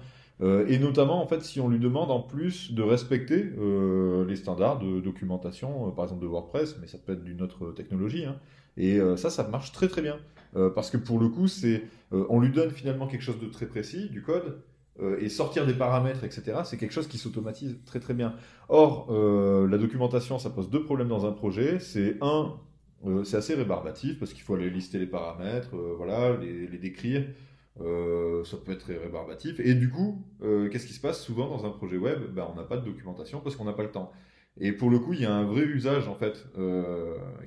Et 0.67 0.77
notamment, 0.77 1.19
en 1.19 1.25
fait, 1.25 1.41
si 1.41 1.59
on 1.59 1.67
lui 1.67 1.79
demande 1.79 2.11
en 2.11 2.19
plus 2.19 2.71
de 2.71 2.83
respecter 2.83 3.53
les 4.27 4.35
standards 4.35 4.77
de 4.77 4.99
documentation, 4.99 5.89
par 5.89 6.05
exemple 6.05 6.21
de 6.21 6.27
WordPress, 6.27 6.77
mais 6.79 6.85
ça 6.85 6.99
peut 6.99 7.13
être 7.13 7.23
d'une 7.23 7.41
autre 7.41 7.71
technologie. 7.71 8.25
hein. 8.25 8.35
Et 8.77 8.99
ça, 9.15 9.31
ça 9.31 9.47
marche 9.47 9.71
très 9.71 9.87
très 9.87 10.03
bien. 10.03 10.17
Parce 10.75 10.91
que 10.91 10.97
pour 10.97 11.19
le 11.19 11.29
coup, 11.29 11.47
c'est, 11.47 11.81
on 12.11 12.39
lui 12.39 12.51
donne 12.51 12.69
finalement 12.69 13.07
quelque 13.07 13.23
chose 13.23 13.39
de 13.39 13.47
très 13.47 13.65
précis, 13.65 14.09
du 14.09 14.21
code, 14.21 14.61
euh, 14.99 15.19
et 15.19 15.29
sortir 15.29 15.67
des 15.67 15.73
paramètres, 15.73 16.23
etc., 16.23 16.59
c'est 16.65 16.77
quelque 16.77 16.91
chose 16.93 17.07
qui 17.07 17.19
s'automatise 17.19 17.77
très 17.85 17.99
très 17.99 18.15
bien. 18.15 18.33
Or, 18.67 19.07
euh, 19.11 19.67
la 19.67 19.77
documentation, 19.77 20.39
ça 20.39 20.49
pose 20.49 20.71
deux 20.71 20.83
problèmes 20.83 21.07
dans 21.07 21.27
un 21.27 21.31
projet. 21.31 21.79
C'est 21.79 22.17
un, 22.21 22.55
euh, 23.05 23.23
c'est 23.23 23.37
assez 23.37 23.53
rébarbatif 23.53 24.17
parce 24.17 24.33
qu'il 24.33 24.41
faut 24.41 24.55
aller 24.55 24.71
lister 24.71 24.97
les 24.97 25.05
paramètres, 25.05 25.75
voilà, 25.97 26.35
les, 26.37 26.77
décrire. 26.77 27.25
Ça 27.77 28.57
peut 28.65 28.71
être 28.71 28.79
très 28.79 28.97
rébarbatif. 28.97 29.59
Et 29.59 29.75
du 29.75 29.89
coup, 29.91 30.25
qu'est-ce 30.41 30.87
qui 30.87 30.93
se 30.93 31.01
passe 31.01 31.21
souvent 31.23 31.47
dans 31.47 31.65
un 31.65 31.69
projet 31.69 31.97
web? 31.97 32.19
Ben, 32.33 32.47
On 32.51 32.55
n'a 32.55 32.63
pas 32.63 32.77
de 32.77 32.85
documentation 32.85 33.39
parce 33.39 33.55
qu'on 33.55 33.65
n'a 33.65 33.73
pas 33.73 33.83
le 33.83 33.91
temps. 33.91 34.11
Et 34.59 34.71
pour 34.71 34.89
le 34.89 34.97
coup, 34.97 35.13
il 35.13 35.21
y 35.21 35.25
a 35.25 35.31
un 35.31 35.43
vrai 35.43 35.61
usage 35.61 36.07
en 36.07 36.15
fait 36.15 36.47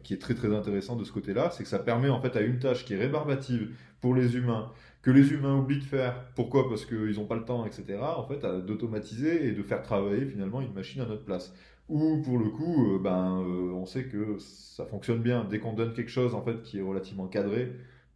qui 0.04 0.14
est 0.14 0.18
très 0.18 0.34
très 0.34 0.54
intéressant 0.54 0.94
de 0.94 1.02
ce 1.02 1.10
côté-là, 1.10 1.50
c'est 1.50 1.64
que 1.64 1.68
ça 1.68 1.80
permet 1.80 2.10
en 2.10 2.20
fait 2.20 2.36
à 2.36 2.42
une 2.42 2.60
tâche 2.60 2.84
qui 2.84 2.94
est 2.94 2.98
rébarbative 2.98 3.74
pour 4.00 4.14
les 4.14 4.36
humains, 4.36 4.70
que 5.02 5.10
les 5.10 5.32
humains 5.32 5.56
oublient 5.56 5.78
de 5.78 5.84
faire. 5.84 6.24
Pourquoi? 6.34 6.68
Parce 6.68 6.84
qu'ils 6.84 7.16
n'ont 7.16 7.26
pas 7.26 7.36
le 7.36 7.44
temps, 7.44 7.66
etc. 7.66 7.98
En 8.00 8.24
fait, 8.24 8.44
d'automatiser 8.66 9.46
et 9.46 9.52
de 9.52 9.62
faire 9.62 9.82
travailler 9.82 10.26
finalement 10.26 10.60
une 10.60 10.72
machine 10.72 11.02
à 11.02 11.06
notre 11.06 11.24
place. 11.24 11.54
Ou 11.88 12.22
pour 12.22 12.38
le 12.38 12.50
coup, 12.50 12.98
ben, 13.02 13.42
on 13.74 13.84
sait 13.84 14.04
que 14.04 14.38
ça 14.38 14.84
fonctionne 14.86 15.20
bien. 15.20 15.44
Dès 15.48 15.58
qu'on 15.58 15.72
donne 15.72 15.92
quelque 15.92 16.10
chose 16.10 16.34
en 16.34 16.42
fait 16.42 16.62
qui 16.62 16.78
est 16.78 16.82
relativement 16.82 17.26
cadré, 17.26 17.72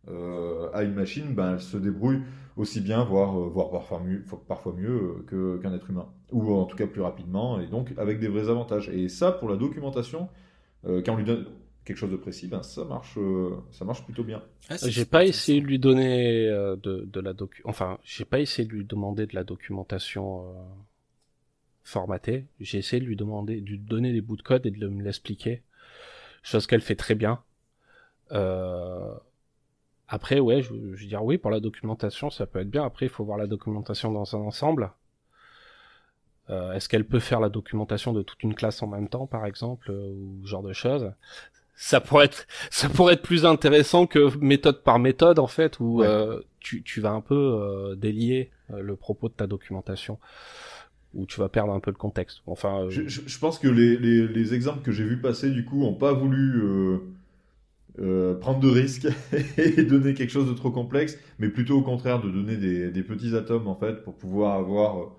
euh, 0.09 0.69
à 0.75 0.83
une 0.83 0.95
machine, 0.95 1.35
ben, 1.35 1.55
elle 1.55 1.61
se 1.61 1.77
débrouille 1.77 2.21
aussi 2.57 2.81
bien, 2.81 3.05
voire, 3.05 3.39
euh, 3.39 3.71
parfois 3.71 4.01
mieux, 4.01 4.23
parfois 4.47 4.75
mieux 4.77 5.25
euh, 5.33 5.59
qu'un 5.59 5.73
être 5.73 5.91
humain. 5.91 6.07
Ou 6.31 6.53
en 6.53 6.65
tout 6.67 6.77
cas 6.77 6.87
plus 6.87 7.01
rapidement, 7.01 7.61
et 7.61 7.67
donc 7.67 7.93
avec 7.97 8.21
des 8.21 8.29
vrais 8.29 8.49
avantages. 8.49 8.89
Et 8.91 9.09
ça, 9.09 9.33
pour 9.33 9.49
la 9.49 9.57
documentation, 9.57 10.29
quand 10.85 11.15
on 11.15 11.17
lui 11.17 11.25
donne 11.25 11.47
quelque 11.85 11.97
chose 11.97 12.11
de 12.11 12.17
précis, 12.17 12.49
ben, 12.49 12.63
ça, 12.63 12.85
marche, 12.85 13.19
ça 13.71 13.85
marche 13.85 14.05
plutôt 14.05 14.25
bien. 14.25 14.43
Ah, 14.69 14.77
j'ai 14.87 15.05
pas 15.05 15.25
essayé 15.25 15.61
de 15.61 15.67
lui 15.67 15.79
donner 15.79 16.47
de, 16.49 17.05
de, 17.07 17.21
la 17.21 17.33
docu... 17.33 17.63
Enfin, 17.65 17.99
j'ai 18.05 18.25
pas 18.25 18.41
essayé 18.41 18.67
de 18.67 18.73
lui 18.73 18.85
demander 18.85 19.27
de 19.27 19.35
la 19.35 19.45
documentation 19.45 20.55
formatée. 21.85 22.47
J'ai 22.61 22.79
essayé 22.79 23.01
de 23.01 23.07
lui 23.07 23.17
demander, 23.17 23.61
de 23.61 23.69
lui 23.69 23.79
donner 23.79 24.13
des 24.13 24.23
bouts 24.23 24.37
de 24.37 24.43
code 24.43 24.67
et 24.67 24.71
de 24.71 24.89
me 24.89 25.03
l'expliquer. 25.03 25.63
Chose 26.43 26.67
qu'elle 26.67 26.81
fait 26.81 26.97
très 26.97 27.15
bien. 27.15 27.43
Euh, 28.33 29.15
après, 30.09 30.41
ouais, 30.41 30.63
je, 30.63 30.69
je 30.69 31.03
veux 31.03 31.07
dire 31.09 31.25
oui, 31.25 31.39
pour 31.39 31.51
la 31.51 31.61
documentation, 31.61 32.31
ça 32.31 32.47
peut 32.47 32.61
être 32.61 32.71
bien. 32.71 32.85
Après, 32.85 33.07
il 33.07 33.11
faut 33.11 33.25
voir 33.25 33.39
la 33.39 33.47
documentation 33.47 34.11
dans 34.11 34.35
un 34.35 34.41
ensemble. 34.41 34.93
Euh, 36.51 36.73
Est-ce 36.73 36.89
qu'elle 36.89 37.07
peut 37.07 37.21
faire 37.21 37.41
la 37.41 37.49
documentation 37.49 38.13
de 38.13 38.23
toute 38.23 38.43
une 38.43 38.55
classe 38.55 38.83
en 38.83 38.87
même 38.87 39.09
temps, 39.09 39.27
par 39.27 39.47
exemple, 39.47 39.91
euh, 39.91 40.13
ou 40.13 40.41
ce 40.43 40.49
genre 40.49 40.63
de 40.63 40.73
choses? 40.73 41.13
Ça 41.77 42.01
pourrait 42.01 42.27
être, 42.27 42.47
ça 42.71 42.89
pourrait 42.89 43.15
être 43.15 43.23
plus 43.23 43.45
intéressant 43.45 44.07
que 44.07 44.37
méthode 44.39 44.83
par 44.83 44.99
méthode, 44.99 45.39
en 45.39 45.47
fait, 45.47 45.81
où 45.81 46.03
euh, 46.03 46.41
tu, 46.61 46.83
tu, 46.83 47.01
vas 47.01 47.11
un 47.11 47.21
peu 47.21 47.35
euh, 47.35 47.95
délier 47.97 48.51
euh, 48.73 48.81
le 48.81 48.97
propos 48.97 49.29
de 49.29 49.35
ta 49.35 49.47
documentation 49.47 50.19
où 51.15 51.27
tu 51.27 51.39
vas 51.39 51.49
perdre 51.49 51.73
un 51.73 51.79
peu 51.79 51.93
le 51.93 51.97
contexte. 51.97 52.43
Enfin, 52.47 52.87
je, 52.89 53.07
je, 53.07 53.21
je 53.25 53.39
pense 53.39 53.61
que 53.61 53.69
les, 53.69 53.97
les, 53.97 54.27
les 54.27 54.55
exemples 54.55 54.83
que 54.83 54.91
j'ai 54.91 55.05
vu 55.05 55.21
passer, 55.21 55.51
du 55.51 55.65
coup, 55.65 55.85
ont 55.85 55.95
pas 55.95 56.13
voulu 56.13 56.61
prendre 58.41 58.59
de 58.59 58.69
risques 58.69 59.07
et 59.57 59.85
donner 59.85 60.15
quelque 60.15 60.31
chose 60.31 60.49
de 60.49 60.55
trop 60.55 60.73
complexe, 60.73 61.17
mais 61.39 61.49
plutôt 61.49 61.79
au 61.79 61.83
contraire 61.83 62.21
de 62.21 62.29
donner 62.29 62.57
des, 62.57 62.91
des 62.91 63.03
petits 63.05 63.37
atomes 63.37 63.69
en 63.69 63.77
fait 63.77 64.03
pour 64.03 64.15
pouvoir 64.17 64.55
avoir 64.55 65.13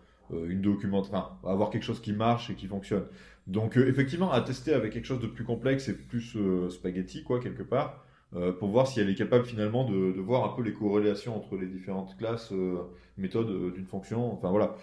une 0.49 0.61
documentation, 0.61 1.15
enfin, 1.15 1.49
avoir 1.49 1.69
quelque 1.69 1.83
chose 1.83 2.01
qui 2.01 2.11
marche 2.11 2.49
et 2.49 2.55
qui 2.55 2.67
fonctionne. 2.67 3.05
Donc 3.47 3.77
euh, 3.77 3.87
effectivement, 3.87 4.31
à 4.31 4.41
tester 4.41 4.73
avec 4.73 4.93
quelque 4.93 5.05
chose 5.05 5.21
de 5.21 5.27
plus 5.27 5.43
complexe 5.43 5.87
et 5.89 5.93
plus 5.93 6.37
spaghetti 6.69 7.23
quoi 7.23 7.39
quelque 7.39 7.63
part, 7.63 8.03
pour 8.59 8.69
voir 8.69 8.87
si 8.87 8.99
elle 8.99 9.09
est 9.09 9.15
capable 9.15 9.45
finalement 9.45 9.89
de, 9.89 10.11
de, 10.11 10.19
voir 10.19 10.43
un 10.43 10.55
peu 10.55 10.61
les 10.61 10.73
corrélations 10.73 11.37
entre 11.37 11.55
les 11.55 11.67
différentes 11.67 12.17
classes, 12.17 12.51
méthodes 13.17 13.73
d'une 13.73 13.85
fonction. 13.85 14.33
Enfin 14.33 14.49
voilà. 14.49 14.75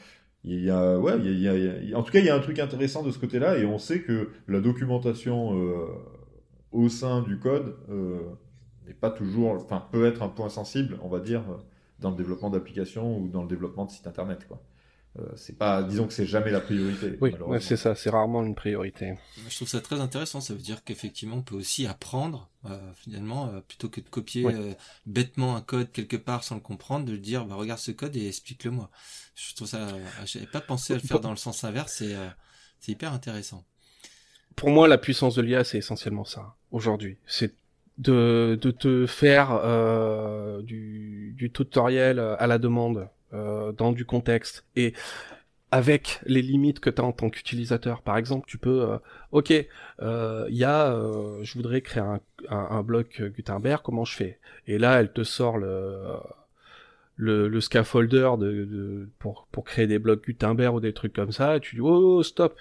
Il 0.45 0.61
y 0.65 0.71
a, 0.71 0.99
ouais, 0.99 1.19
il 1.19 1.39
y 1.39 1.49
a, 1.49 1.55
il 1.57 1.91
y 1.91 1.95
a, 1.95 1.99
en 1.99 2.03
tout 2.03 2.13
cas, 2.13 2.21
il 2.21 2.25
y 2.25 2.31
a 2.31 2.35
un 2.35 2.41
truc 2.41 2.59
intéressant 2.59 3.03
de 3.03 3.11
ce 3.11 3.19
côté-là, 3.19 3.59
et 3.59 3.67
on 3.67 3.79
sait 3.79 4.01
que 4.01 4.31
la 4.49 4.61
documentation 4.61 5.53
au 6.73 6.89
sein 6.89 7.23
du 7.23 7.39
code 7.39 7.77
euh, 7.91 8.21
n'est 8.87 8.95
pas 8.95 9.11
toujours, 9.11 9.53
enfin 9.53 9.87
peut 9.93 10.07
être 10.07 10.23
un 10.23 10.29
point 10.29 10.49
sensible, 10.49 10.99
on 11.03 11.09
va 11.09 11.21
dire, 11.21 11.43
dans 12.01 12.11
le 12.11 12.17
développement 12.17 12.51
d'applications 12.51 13.19
ou 13.19 13.29
dans 13.29 13.43
le 13.43 13.49
développement 13.49 13.85
de 13.85 13.91
sites 13.91 14.07
internet, 14.07 14.47
quoi. 14.49 14.61
Euh, 15.19 15.29
c'est 15.37 15.59
pas, 15.59 15.83
disons 15.83 16.07
que 16.07 16.15
c'est 16.15 16.27
jamais 16.27 16.51
la 16.51 16.61
priorité. 16.61 17.19
Oui, 17.21 17.35
c'est 17.61 17.77
ça, 17.77 17.95
c'est 17.95 18.09
rarement 18.09 18.43
une 18.43 18.55
priorité. 18.55 19.19
Je 19.49 19.57
trouve 19.57 19.69
ça 19.69 19.81
très 19.81 20.01
intéressant. 20.01 20.41
Ça 20.41 20.55
veut 20.55 20.61
dire 20.61 20.83
qu'effectivement, 20.85 21.37
on 21.37 21.43
peut 21.43 21.55
aussi 21.55 21.87
apprendre 21.87 22.49
euh, 22.65 22.79
finalement, 22.95 23.49
euh, 23.49 23.61
plutôt 23.61 23.91
que 23.91 24.01
de 24.01 24.09
copier 24.09 24.47
euh, 24.47 24.73
bêtement 25.05 25.55
un 25.55 25.61
code 25.61 25.93
quelque 25.93 26.17
part 26.17 26.45
sans 26.45 26.55
le 26.55 26.63
comprendre, 26.63 27.05
de 27.05 27.13
le 27.13 27.19
dire, 27.19 27.45
bah, 27.45 27.57
regarde 27.57 27.81
ce 27.81 27.91
code 27.91 28.17
et 28.17 28.27
explique-le-moi. 28.27 28.91
Je 29.35 29.55
trouve 29.55 29.69
ça, 29.69 29.89
j'avais 30.25 30.47
pas 30.47 30.63
pensé 30.63 30.95
à 30.95 30.97
le 30.97 31.03
faire 31.03 31.21
dans 31.21 31.31
le 31.31 31.37
sens 31.37 31.63
inverse. 31.65 31.97
C'est, 31.99 32.17
c'est 32.81 32.93
hyper 32.93 33.13
intéressant 33.13 33.65
pour 34.57 34.71
moi, 34.71 34.89
la 34.89 34.99
puissance 34.99 35.35
de 35.35 35.43
l'IA, 35.43 35.65
c'est 35.65 35.79
essentiellement 35.79 36.25
ça 36.25 36.55
aujourd'hui. 36.71 37.19
C'est 37.27 37.55
de, 37.99 38.59
de 38.61 38.71
te 38.71 39.07
faire 39.07 39.53
euh, 39.53 40.63
du, 40.63 41.35
du, 41.37 41.51
tutoriel 41.51 42.19
à 42.19 42.47
la 42.47 42.59
demande 42.59 43.09
euh, 43.33 43.73
dans 43.73 43.93
du 43.93 44.05
contexte 44.05 44.65
et 44.77 44.95
avec 45.71 46.21
les 46.27 46.43
limites 46.43 46.81
que 46.81 46.91
tu 46.91 47.01
as 47.01 47.05
en 47.05 47.13
tant 47.13 47.31
qu'utilisateur. 47.31 48.03
Par 48.03 48.19
exemple, 48.19 48.47
tu 48.47 48.59
peux, 48.59 48.83
euh, 48.83 48.99
ok, 49.31 49.51
il 49.51 49.67
euh, 50.03 50.47
y 50.51 50.65
a, 50.65 50.95
je 51.43 51.55
voudrais 51.55 51.81
créer 51.81 52.05
un, 52.51 52.83
bloc 52.83 53.23
Gutenberg, 53.23 53.81
comment 53.83 54.05
je 54.05 54.15
fais? 54.15 54.39
Et 54.67 54.79
là, 54.79 55.01
elle 55.01 55.13
te 55.13 55.25
sort 55.25 55.59
le 55.59 56.19
le, 57.17 57.61
scaffolder 57.61 58.35
de, 58.39 59.09
pour, 59.19 59.47
pour 59.53 59.65
créer 59.65 59.87
des 59.87 59.99
blocs 60.01 60.25
Gutenberg 60.27 60.75
ou 60.75 60.81
des 60.81 60.93
trucs 60.93 61.13
comme 61.13 61.31
ça, 61.31 61.57
et 61.57 61.61
tu 61.61 61.77
dis 61.77 61.81
oh 61.81 62.23
stop, 62.23 62.59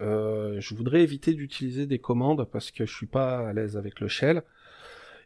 euh, 0.00 0.60
je 0.60 0.74
voudrais 0.74 1.02
éviter 1.02 1.34
d'utiliser 1.34 1.86
des 1.86 1.98
commandes 1.98 2.48
parce 2.50 2.70
que 2.70 2.86
je 2.86 2.94
suis 2.94 3.06
pas 3.06 3.48
à 3.48 3.52
l'aise 3.52 3.76
avec 3.76 4.00
le 4.00 4.08
shell. 4.08 4.42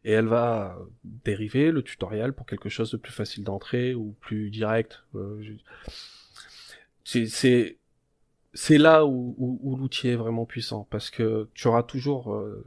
Et 0.05 0.13
elle 0.13 0.27
va 0.27 0.79
dériver 1.05 1.71
le 1.71 1.83
tutoriel 1.83 2.33
pour 2.33 2.47
quelque 2.47 2.69
chose 2.69 2.91
de 2.91 2.97
plus 2.97 3.13
facile 3.13 3.45
d'entrée 3.45 3.95
ou 3.95 4.15
plus 4.21 4.51
direct. 4.51 5.05
Euh, 5.15 5.41
c'est 7.05 7.79
c'est 8.55 8.79
là 8.79 9.07
où, 9.07 9.35
où, 9.39 9.77
l'outil 9.77 10.09
est 10.09 10.17
vraiment 10.17 10.45
puissant 10.45 10.87
parce 10.91 11.09
que 11.09 11.49
tu 11.55 11.69
auras 11.69 11.83
toujours 11.83 12.35
euh, 12.35 12.65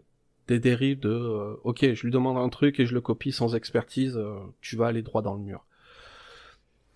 des 0.47 0.59
dérives 0.59 0.99
de 0.99 1.09
euh, 1.09 1.55
ok 1.63 1.93
je 1.93 2.03
lui 2.03 2.11
demande 2.11 2.37
un 2.37 2.49
truc 2.49 2.79
et 2.79 2.87
je 2.87 2.93
le 2.95 3.01
copie 3.01 3.31
sans 3.31 3.53
expertise 3.55 4.19
tu 4.61 4.77
vas 4.77 4.87
aller 4.87 5.03
droit 5.03 5.21
dans 5.21 5.35
le 5.35 5.41
mur 5.41 5.63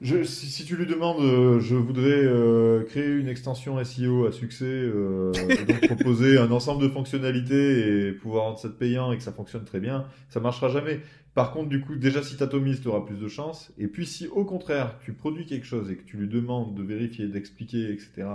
je, 0.02 0.24
si, 0.24 0.46
si, 0.48 0.64
tu 0.64 0.78
lui 0.78 0.86
demandes, 0.86 1.20
euh, 1.22 1.60
je 1.60 1.76
voudrais 1.76 2.24
euh, 2.24 2.84
créer 2.86 3.12
une 3.16 3.28
extension 3.28 3.84
SEO 3.84 4.28
à 4.28 4.32
succès, 4.32 4.64
euh, 4.66 5.34
donc 5.68 5.88
proposer 5.88 6.38
un 6.38 6.50
ensemble 6.52 6.82
de 6.82 6.88
fonctionnalités 6.88 8.08
et 8.08 8.12
pouvoir 8.14 8.46
rendre 8.46 8.60
ça 8.60 8.70
payant 8.70 9.12
et 9.12 9.18
que 9.18 9.24
ça 9.24 9.34
fonctionne 9.34 9.66
très 9.66 9.82
bien, 9.82 10.06
ça 10.30 10.40
marchera 10.40 10.70
jamais. 10.70 11.02
Par 11.34 11.52
contre, 11.52 11.68
du 11.68 11.82
coup, 11.82 11.98
déjà 11.98 12.24
si 12.24 12.38
tu 12.38 12.44
atomises, 12.44 12.82
tu 12.82 12.88
auras 12.88 13.02
plus 13.02 13.20
de 13.20 13.28
chance. 13.28 13.74
Et 13.78 13.88
puis 13.88 14.06
si 14.06 14.28
au 14.28 14.46
contraire, 14.46 14.98
tu 15.04 15.12
produis 15.12 15.46
quelque 15.46 15.66
chose 15.66 15.92
et 15.92 15.98
que 15.98 16.04
tu 16.04 16.16
lui 16.16 16.30
demandes 16.30 16.76
de 16.76 16.84
vérifier, 16.84 17.28
d'expliquer, 17.28 17.92
etc. 17.92 18.26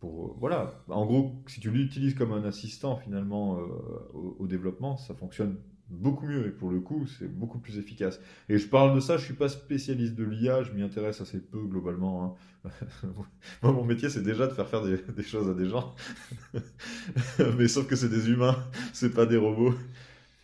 Pour, 0.00 0.26
euh, 0.26 0.36
voilà, 0.38 0.74
en 0.88 1.06
gros, 1.06 1.42
si 1.46 1.58
tu 1.58 1.70
l'utilises 1.70 2.14
comme 2.14 2.32
un 2.32 2.44
assistant 2.44 2.96
finalement 2.96 3.58
au, 4.12 4.36
au 4.40 4.46
développement, 4.46 4.98
ça 4.98 5.14
fonctionne 5.14 5.56
beaucoup 5.90 6.26
mieux 6.26 6.46
et 6.46 6.50
pour 6.50 6.70
le 6.70 6.80
coup 6.80 7.06
c'est 7.06 7.28
beaucoup 7.28 7.58
plus 7.58 7.78
efficace. 7.78 8.20
Et 8.48 8.58
je 8.58 8.66
parle 8.66 8.94
de 8.94 9.00
ça 9.00 9.16
je 9.16 9.24
suis 9.24 9.34
pas 9.34 9.48
spécialiste 9.48 10.14
de 10.14 10.24
l'IA 10.24 10.62
je 10.62 10.72
m'y 10.72 10.82
intéresse 10.82 11.20
assez 11.20 11.40
peu 11.40 11.60
globalement 11.66 12.38
hein. 12.64 12.70
moi 13.62 13.72
mon 13.72 13.84
métier 13.84 14.08
c'est 14.08 14.22
déjà 14.22 14.46
de 14.46 14.52
faire 14.52 14.68
faire 14.68 14.82
des, 14.82 15.22
choses 15.22 15.48
à 15.48 15.54
des 15.54 15.68
gens. 15.68 15.94
Mais 17.58 17.68
sauf 17.68 17.86
que 17.86 17.96
c'est 17.96 18.08
des 18.08 18.30
humains 18.30 18.56
c'est 18.92 19.14
pas 19.14 19.26
des 19.26 19.36
robots. 19.36 19.74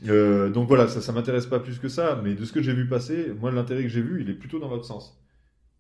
Euh, 0.06 0.50
donc 0.50 0.68
voilà 0.68 0.88
ça 0.88 1.00
ça 1.00 1.12
m'intéresse 1.12 1.46
pas 1.46 1.60
plus 1.60 1.78
que 1.78 1.88
ça 1.88 2.18
mais 2.24 2.34
de 2.34 2.46
ce 2.46 2.52
que 2.52 2.62
j'ai 2.62 2.72
vu 2.72 2.88
passer 2.88 3.34
moi 3.38 3.50
l'intérêt 3.50 3.82
que 3.82 3.90
j'ai 3.90 4.00
vu 4.00 4.22
il 4.22 4.30
est 4.30 4.34
plutôt 4.34 4.58
dans 4.58 4.68
l'autre 4.68 4.86
sens. 4.86 5.18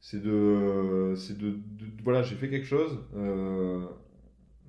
C'est 0.00 0.22
de 0.22 1.14
c'est 1.16 1.36
de, 1.36 1.50
de, 1.50 1.86
voilà 2.02 2.22
j'ai 2.22 2.34
fait 2.36 2.48
quelque 2.48 2.66
chose 2.66 2.98
euh, 3.14 3.84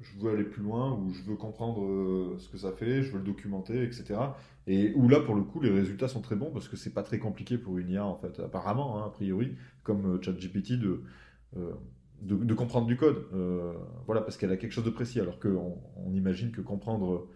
je 0.01 0.19
veux 0.19 0.33
aller 0.33 0.43
plus 0.43 0.63
loin, 0.63 0.93
ou 0.93 1.11
je 1.11 1.21
veux 1.23 1.35
comprendre 1.35 1.83
euh, 1.83 2.35
ce 2.39 2.49
que 2.49 2.57
ça 2.57 2.71
fait, 2.71 3.03
je 3.03 3.11
veux 3.11 3.19
le 3.19 3.23
documenter, 3.23 3.83
etc. 3.83 4.19
Et 4.67 4.93
où 4.95 5.07
là, 5.07 5.19
pour 5.19 5.35
le 5.35 5.43
coup, 5.43 5.61
les 5.61 5.69
résultats 5.69 6.07
sont 6.07 6.21
très 6.21 6.35
bons 6.35 6.51
parce 6.51 6.67
que 6.67 6.77
c'est 6.77 6.93
pas 6.93 7.03
très 7.03 7.19
compliqué 7.19 7.57
pour 7.57 7.77
une 7.77 7.89
IA, 7.89 8.05
en 8.05 8.15
fait, 8.15 8.39
apparemment, 8.39 8.97
hein, 8.97 9.07
a 9.07 9.09
priori, 9.09 9.55
comme 9.83 10.15
euh, 10.15 10.21
ChatGPT, 10.21 10.73
de, 10.73 11.03
euh, 11.57 11.71
de, 12.21 12.35
de, 12.35 12.53
comprendre 12.53 12.87
du 12.87 12.97
code. 12.97 13.25
Voilà, 14.05 14.21
parce 14.21 14.37
qu'elle 14.37 14.51
a 14.51 14.57
quelque 14.57 14.73
chose 14.73 14.85
de 14.85 14.89
précis, 14.89 15.19
alors 15.19 15.39
qu'on 15.39 15.77
on 15.95 16.13
imagine 16.13 16.51
que 16.51 16.61
comprendre 16.61 17.27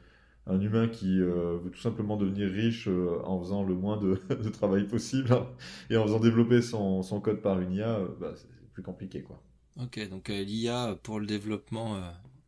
un 0.47 0.59
humain 0.61 0.87
qui 0.87 1.19
veut 1.19 1.71
tout 1.73 1.79
simplement 1.79 2.17
devenir 2.17 2.47
riche 2.51 2.87
en 3.23 3.39
faisant 3.39 3.63
le 3.63 3.73
moins 3.73 3.97
de, 3.97 4.21
de, 4.29 4.49
travail 4.49 4.87
possible 4.87 5.33
hein, 5.33 5.47
et 5.89 5.97
en 5.97 6.03
faisant 6.03 6.19
développer 6.19 6.61
son, 6.61 7.01
son 7.01 7.19
code 7.19 7.41
par 7.41 7.59
une 7.61 7.71
IA, 7.71 7.99
bah, 8.19 8.33
c'est 8.35 8.47
plus 8.73 8.83
compliqué, 8.83 9.23
quoi. 9.23 9.41
Ok, 9.81 10.07
donc 10.09 10.29
l'IA 10.29 10.97
pour 11.03 11.19
le 11.19 11.25
développement 11.25 11.97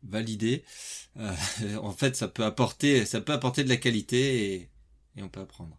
validé. 0.02 0.64
Euh, 1.16 1.32
en 1.82 1.92
fait, 1.92 2.16
ça 2.16 2.28
peut 2.28 2.44
apporter, 2.44 3.04
ça 3.04 3.20
peut 3.20 3.32
apporter 3.32 3.64
de 3.64 3.68
la 3.68 3.76
qualité 3.76 4.54
et, 4.54 4.70
et, 5.16 5.22
on 5.22 5.28
peut 5.28 5.40
apprendre. 5.40 5.76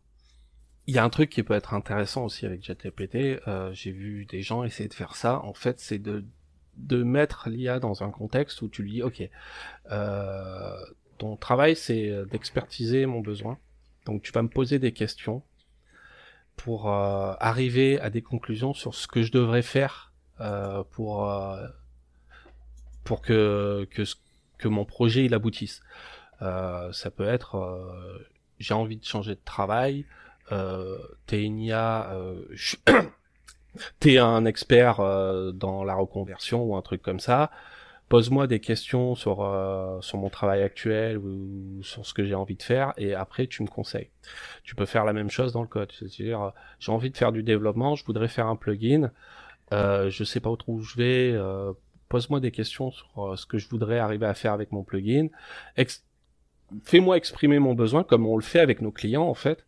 Il 0.87 0.95
y 0.95 0.97
a 0.97 1.03
un 1.03 1.09
truc 1.09 1.29
qui 1.29 1.43
peut 1.43 1.53
être 1.53 1.73
intéressant 1.73 2.25
aussi 2.25 2.45
avec 2.45 2.63
JTPT. 2.63 3.47
Euh, 3.47 3.71
J'ai 3.73 3.91
vu 3.91 4.25
des 4.25 4.41
gens 4.41 4.63
essayer 4.63 4.89
de 4.89 4.93
faire 4.93 5.15
ça. 5.15 5.39
En 5.43 5.53
fait, 5.53 5.79
c'est 5.79 5.99
de 5.99 6.25
de 6.77 7.03
mettre 7.03 7.49
l'IA 7.49 7.77
dans 7.81 8.03
un 8.03 8.09
contexte 8.09 8.61
où 8.61 8.69
tu 8.69 8.83
lui 8.83 8.91
dis, 8.91 9.03
ok, 9.03 9.21
euh, 9.91 10.77
ton 11.17 11.35
travail 11.35 11.75
c'est 11.75 12.25
d'expertiser 12.31 13.05
mon 13.05 13.19
besoin. 13.19 13.57
Donc 14.05 14.21
tu 14.21 14.31
vas 14.31 14.41
me 14.43 14.47
poser 14.47 14.79
des 14.79 14.93
questions 14.93 15.43
pour 16.55 16.89
arriver 16.89 17.99
à 17.99 18.09
des 18.09 18.21
conclusions 18.21 18.73
sur 18.73 18.95
ce 18.95 19.09
que 19.09 19.23
je 19.23 19.33
devrais 19.33 19.61
faire 19.61 20.13
pour 20.91 21.29
pour 23.09 23.21
que 23.21 23.87
que 23.89 24.03
que 24.59 24.67
mon 24.67 24.85
projet 24.85 25.25
il 25.25 25.33
aboutisse. 25.33 25.81
ça 26.39 27.11
peut 27.15 27.27
être 27.27 27.55
j'ai 28.59 28.73
envie 28.73 28.97
de 28.97 29.05
changer 29.05 29.35
de 29.35 29.41
travail, 29.43 30.05
euh, 30.51 30.97
t'es 31.25 31.49
euh, 31.71 32.41
t'es 33.99 34.17
un 34.17 34.45
expert 34.45 34.99
euh, 34.99 35.51
dans 35.51 35.83
la 35.83 35.95
reconversion 35.95 36.63
ou 36.63 36.75
un 36.75 36.81
truc 36.81 37.01
comme 37.01 37.19
ça, 37.19 37.51
pose-moi 38.09 38.47
des 38.47 38.59
questions 38.59 39.15
sur 39.15 39.43
euh, 39.43 40.01
sur 40.01 40.17
mon 40.17 40.29
travail 40.29 40.61
actuel 40.61 41.17
ou 41.17 41.81
sur 41.83 42.05
ce 42.05 42.13
que 42.13 42.25
j'ai 42.25 42.35
envie 42.35 42.55
de 42.55 42.63
faire 42.63 42.93
et 42.97 43.13
après 43.13 43.47
tu 43.47 43.63
me 43.63 43.67
conseilles. 43.67 44.09
Tu 44.63 44.75
peux 44.75 44.85
faire 44.85 45.05
la 45.05 45.13
même 45.13 45.29
chose 45.29 45.53
dans 45.53 45.61
le 45.61 45.67
code, 45.67 45.91
c'est-à-dire 45.91 46.41
euh, 46.41 46.49
j'ai 46.79 46.91
envie 46.91 47.11
de 47.11 47.17
faire 47.17 47.31
du 47.31 47.43
développement, 47.43 47.95
je 47.95 48.05
voudrais 48.05 48.27
faire 48.27 48.47
un 48.47 48.55
plugin, 48.55 49.11
euh, 49.73 50.09
je 50.09 50.23
sais 50.23 50.39
pas 50.39 50.49
où 50.67 50.81
je 50.81 50.95
vais, 50.97 51.31
euh, 51.33 51.73
pose-moi 52.09 52.39
des 52.39 52.51
questions 52.51 52.91
sur 52.91 53.37
ce 53.37 53.45
que 53.45 53.57
je 53.57 53.69
voudrais 53.69 53.99
arriver 53.99 54.25
à 54.25 54.33
faire 54.33 54.53
avec 54.53 54.71
mon 54.71 54.83
plugin. 54.83 55.27
Fais-moi 56.83 57.17
exprimer 57.17 57.59
mon 57.59 57.73
besoin 57.73 58.03
comme 58.03 58.27
on 58.27 58.35
le 58.35 58.43
fait 58.43 58.59
avec 58.59 58.81
nos 58.81 58.91
clients 58.91 59.23
en 59.23 59.33
fait 59.33 59.65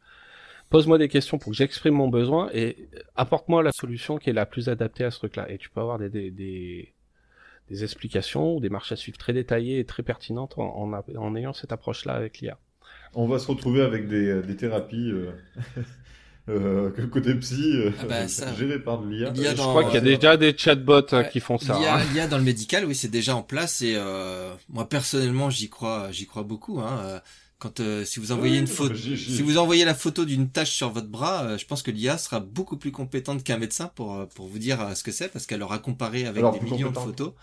pose-moi 0.72 0.98
des 0.98 1.10
questions 1.10 1.38
pour 1.38 1.52
que 1.52 1.58
j'exprime 1.58 1.94
mon 1.94 2.08
besoin 2.08 2.50
et 2.54 2.90
apporte-moi 3.16 3.62
la 3.62 3.72
solution 3.72 4.18
qui 4.18 4.32
est 4.32 4.34
la 4.34 4.48
plus 4.48 4.70
adaptée 4.70 5.04
à 5.04 5.12
ce 5.12 5.20
truc-là. 5.20 5.52
Et 5.52 5.60
tu 5.60 5.70
peux 5.70 5.82
avoir 5.82 6.00
des, 6.00 6.10
des, 6.10 6.32
des, 6.32 6.94
des 7.70 7.84
explications 7.84 8.56
ou 8.56 8.60
des 8.60 8.70
marches 8.70 8.92
à 8.92 8.96
suivre 8.96 9.18
très 9.18 9.34
détaillées 9.34 9.80
et 9.80 9.86
très 9.86 10.02
pertinentes 10.02 10.58
en, 10.58 10.92
en, 10.92 10.94
en 10.94 11.36
ayant 11.36 11.54
cette 11.54 11.74
approche-là 11.74 12.14
avec 12.14 12.40
l'IA. 12.40 12.58
On 13.14 13.28
va 13.28 13.38
se 13.38 13.48
retrouver 13.48 13.82
avec 13.82 14.08
des, 14.08 14.42
des 14.42 14.56
thérapies. 14.56 15.12
Euh... 15.12 15.32
Euh, 16.50 16.90
côté 17.12 17.36
psy 17.36 17.74
euh, 17.76 17.92
ah 18.00 18.06
bah, 18.06 18.28
ça... 18.28 18.54
géré 18.56 18.80
par 18.80 19.00
de 19.00 19.10
l'IA. 19.10 19.34
Je 19.34 19.54
crois 19.54 19.84
qu'il 19.86 19.94
y 19.94 19.98
a 19.98 20.02
déjà 20.02 20.38
des 20.38 20.58
chatbots 20.58 21.14
hein, 21.14 21.24
qui 21.24 21.40
font 21.40 21.58
ça. 21.58 21.78
L'IA, 21.80 22.24
hein. 22.24 22.28
dans 22.28 22.38
le 22.38 22.44
médical, 22.44 22.86
oui, 22.86 22.96
c'est 22.96 23.12
déjà 23.12 23.36
en 23.36 23.44
place 23.44 23.82
et 23.82 23.94
euh, 23.96 24.54
moi 24.70 24.90
personnellement, 24.90 25.50
j'y 25.50 25.70
crois, 25.70 26.12
j'y 26.12 26.26
crois 26.26 26.44
beaucoup. 26.44 26.80
Hein. 26.80 27.22
Quand 27.62 27.80
euh, 27.80 28.04
si 28.06 28.20
vous 28.20 28.32
envoyez 28.32 28.58
une 28.58 28.66
photo, 28.66 28.96
si 28.96 29.44
vous 29.44 29.60
envoyez 29.60 29.86
la 29.86 29.94
photo 29.94 30.26
d'une 30.26 30.50
tache 30.50 30.72
sur 30.72 30.90
votre 30.90 31.10
bras, 31.10 31.44
euh, 31.44 31.58
je 31.60 31.68
pense 31.68 31.84
que 31.84 31.92
l'IA 31.92 32.18
sera 32.18 32.40
beaucoup 32.40 32.76
plus 32.76 32.92
compétente 32.92 33.44
qu'un 33.44 33.60
médecin 33.60 33.88
pour 33.94 34.16
euh, 34.16 34.26
pour 34.26 34.48
vous 34.48 34.58
dire 34.58 34.98
ce 34.98 35.04
que 35.04 35.12
c'est 35.12 35.28
parce 35.28 35.46
qu'elle 35.46 35.62
aura 35.62 35.78
comparé 35.78 36.26
avec 36.26 36.44
des 36.44 36.60
millions 36.60 36.90
de 36.90 36.98
photos 36.98 37.34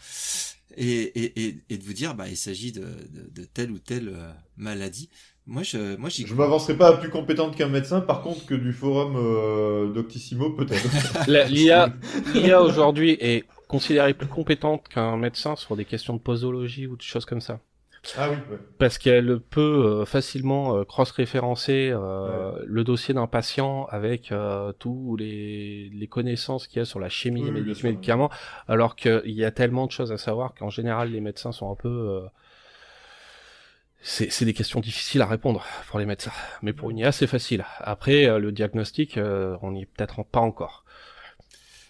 et, 0.76 0.88
et, 0.88 1.46
et, 1.46 1.60
et, 1.70 1.78
de 1.78 1.84
vous 1.84 1.92
dire 1.92 2.16
bah 2.16 2.26
il 2.28 2.36
s'agit 2.36 2.72
de, 2.72 2.80
de, 2.80 3.30
de, 3.30 3.44
telle 3.44 3.70
ou 3.70 3.78
telle 3.78 4.12
maladie. 4.56 5.08
Moi 5.48 5.62
je 5.62 5.96
moi 5.96 6.10
j'y 6.10 6.26
Je 6.26 6.34
m'avancerai 6.34 6.76
pas 6.76 6.88
à 6.88 6.96
plus 6.98 7.08
compétente 7.08 7.56
qu'un 7.56 7.68
médecin 7.68 8.02
par 8.02 8.20
contre 8.20 8.44
que 8.44 8.54
du 8.54 8.74
forum 8.74 9.16
euh, 9.16 9.90
Doctissimo 9.92 10.50
peut-être. 10.50 11.26
L'IA 11.50 11.88
l'IA 12.34 12.60
aujourd'hui 12.60 13.16
est 13.18 13.46
considérée 13.66 14.12
plus 14.12 14.28
compétente 14.28 14.86
qu'un 14.88 15.16
médecin 15.16 15.56
sur 15.56 15.74
des 15.74 15.86
questions 15.86 16.14
de 16.14 16.20
posologie 16.20 16.86
ou 16.86 16.96
de 16.96 17.02
choses 17.02 17.24
comme 17.24 17.40
ça. 17.40 17.60
Ah 18.16 18.28
oui. 18.30 18.36
Parce 18.78 18.98
qu'elle 18.98 19.40
peut 19.40 19.60
euh, 19.60 20.04
facilement 20.04 20.76
euh, 20.76 20.84
cross-référencer 20.84 21.90
euh, 21.92 22.52
le 22.64 22.84
dossier 22.84 23.12
d'un 23.12 23.26
patient 23.26 23.86
avec 23.90 24.32
tous 24.78 25.16
les, 25.16 25.90
les 25.92 26.06
connaissances 26.06 26.66
qu'il 26.66 26.78
y 26.78 26.82
a 26.82 26.84
sur 26.84 27.00
la 27.00 27.08
chimie 27.08 27.50
des 27.50 27.74
médicaments, 27.82 28.30
alors 28.68 28.96
qu'il 28.96 29.22
y 29.26 29.44
a 29.44 29.50
tellement 29.50 29.86
de 29.86 29.92
choses 29.92 30.12
à 30.12 30.18
savoir 30.18 30.54
qu'en 30.54 30.70
général 30.70 31.10
les 31.10 31.20
médecins 31.20 31.52
sont 31.52 31.70
un 31.70 31.74
peu 31.74 32.22
c'est 34.00 34.44
des 34.44 34.54
questions 34.54 34.80
difficiles 34.80 35.22
à 35.22 35.26
répondre 35.26 35.64
pour 35.88 35.98
les 35.98 36.06
médecins, 36.06 36.32
mais 36.62 36.72
pour 36.72 36.90
une 36.90 36.98
IA 36.98 37.12
c'est 37.12 37.26
facile. 37.26 37.64
Après 37.78 38.38
le 38.38 38.52
diagnostic, 38.52 39.18
on 39.62 39.72
n'y 39.72 39.82
est 39.82 39.86
peut-être 39.86 40.22
pas 40.24 40.40
encore. 40.40 40.84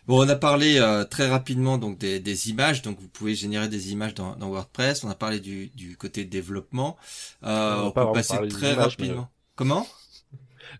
Bon, 0.08 0.24
on 0.24 0.28
a 0.30 0.36
parlé 0.36 0.78
euh, 0.78 1.04
très 1.04 1.28
rapidement 1.28 1.76
donc 1.76 1.98
des, 1.98 2.18
des, 2.18 2.48
images, 2.48 2.80
donc 2.80 2.98
vous 2.98 3.08
pouvez 3.08 3.34
générer 3.34 3.68
des 3.68 3.92
images 3.92 4.14
dans, 4.14 4.36
dans 4.36 4.48
WordPress. 4.48 5.04
On 5.04 5.10
a 5.10 5.14
parlé 5.14 5.38
du, 5.38 5.68
du 5.68 5.98
côté 5.98 6.24
développement. 6.24 6.96
Euh, 7.44 7.82
on, 7.82 7.90
peut 7.90 8.10
passer 8.14 8.38
très 8.48 8.72
rapidement. 8.72 9.28
Comment 9.54 9.82
Je 9.82 9.86
dis, 9.86 10.07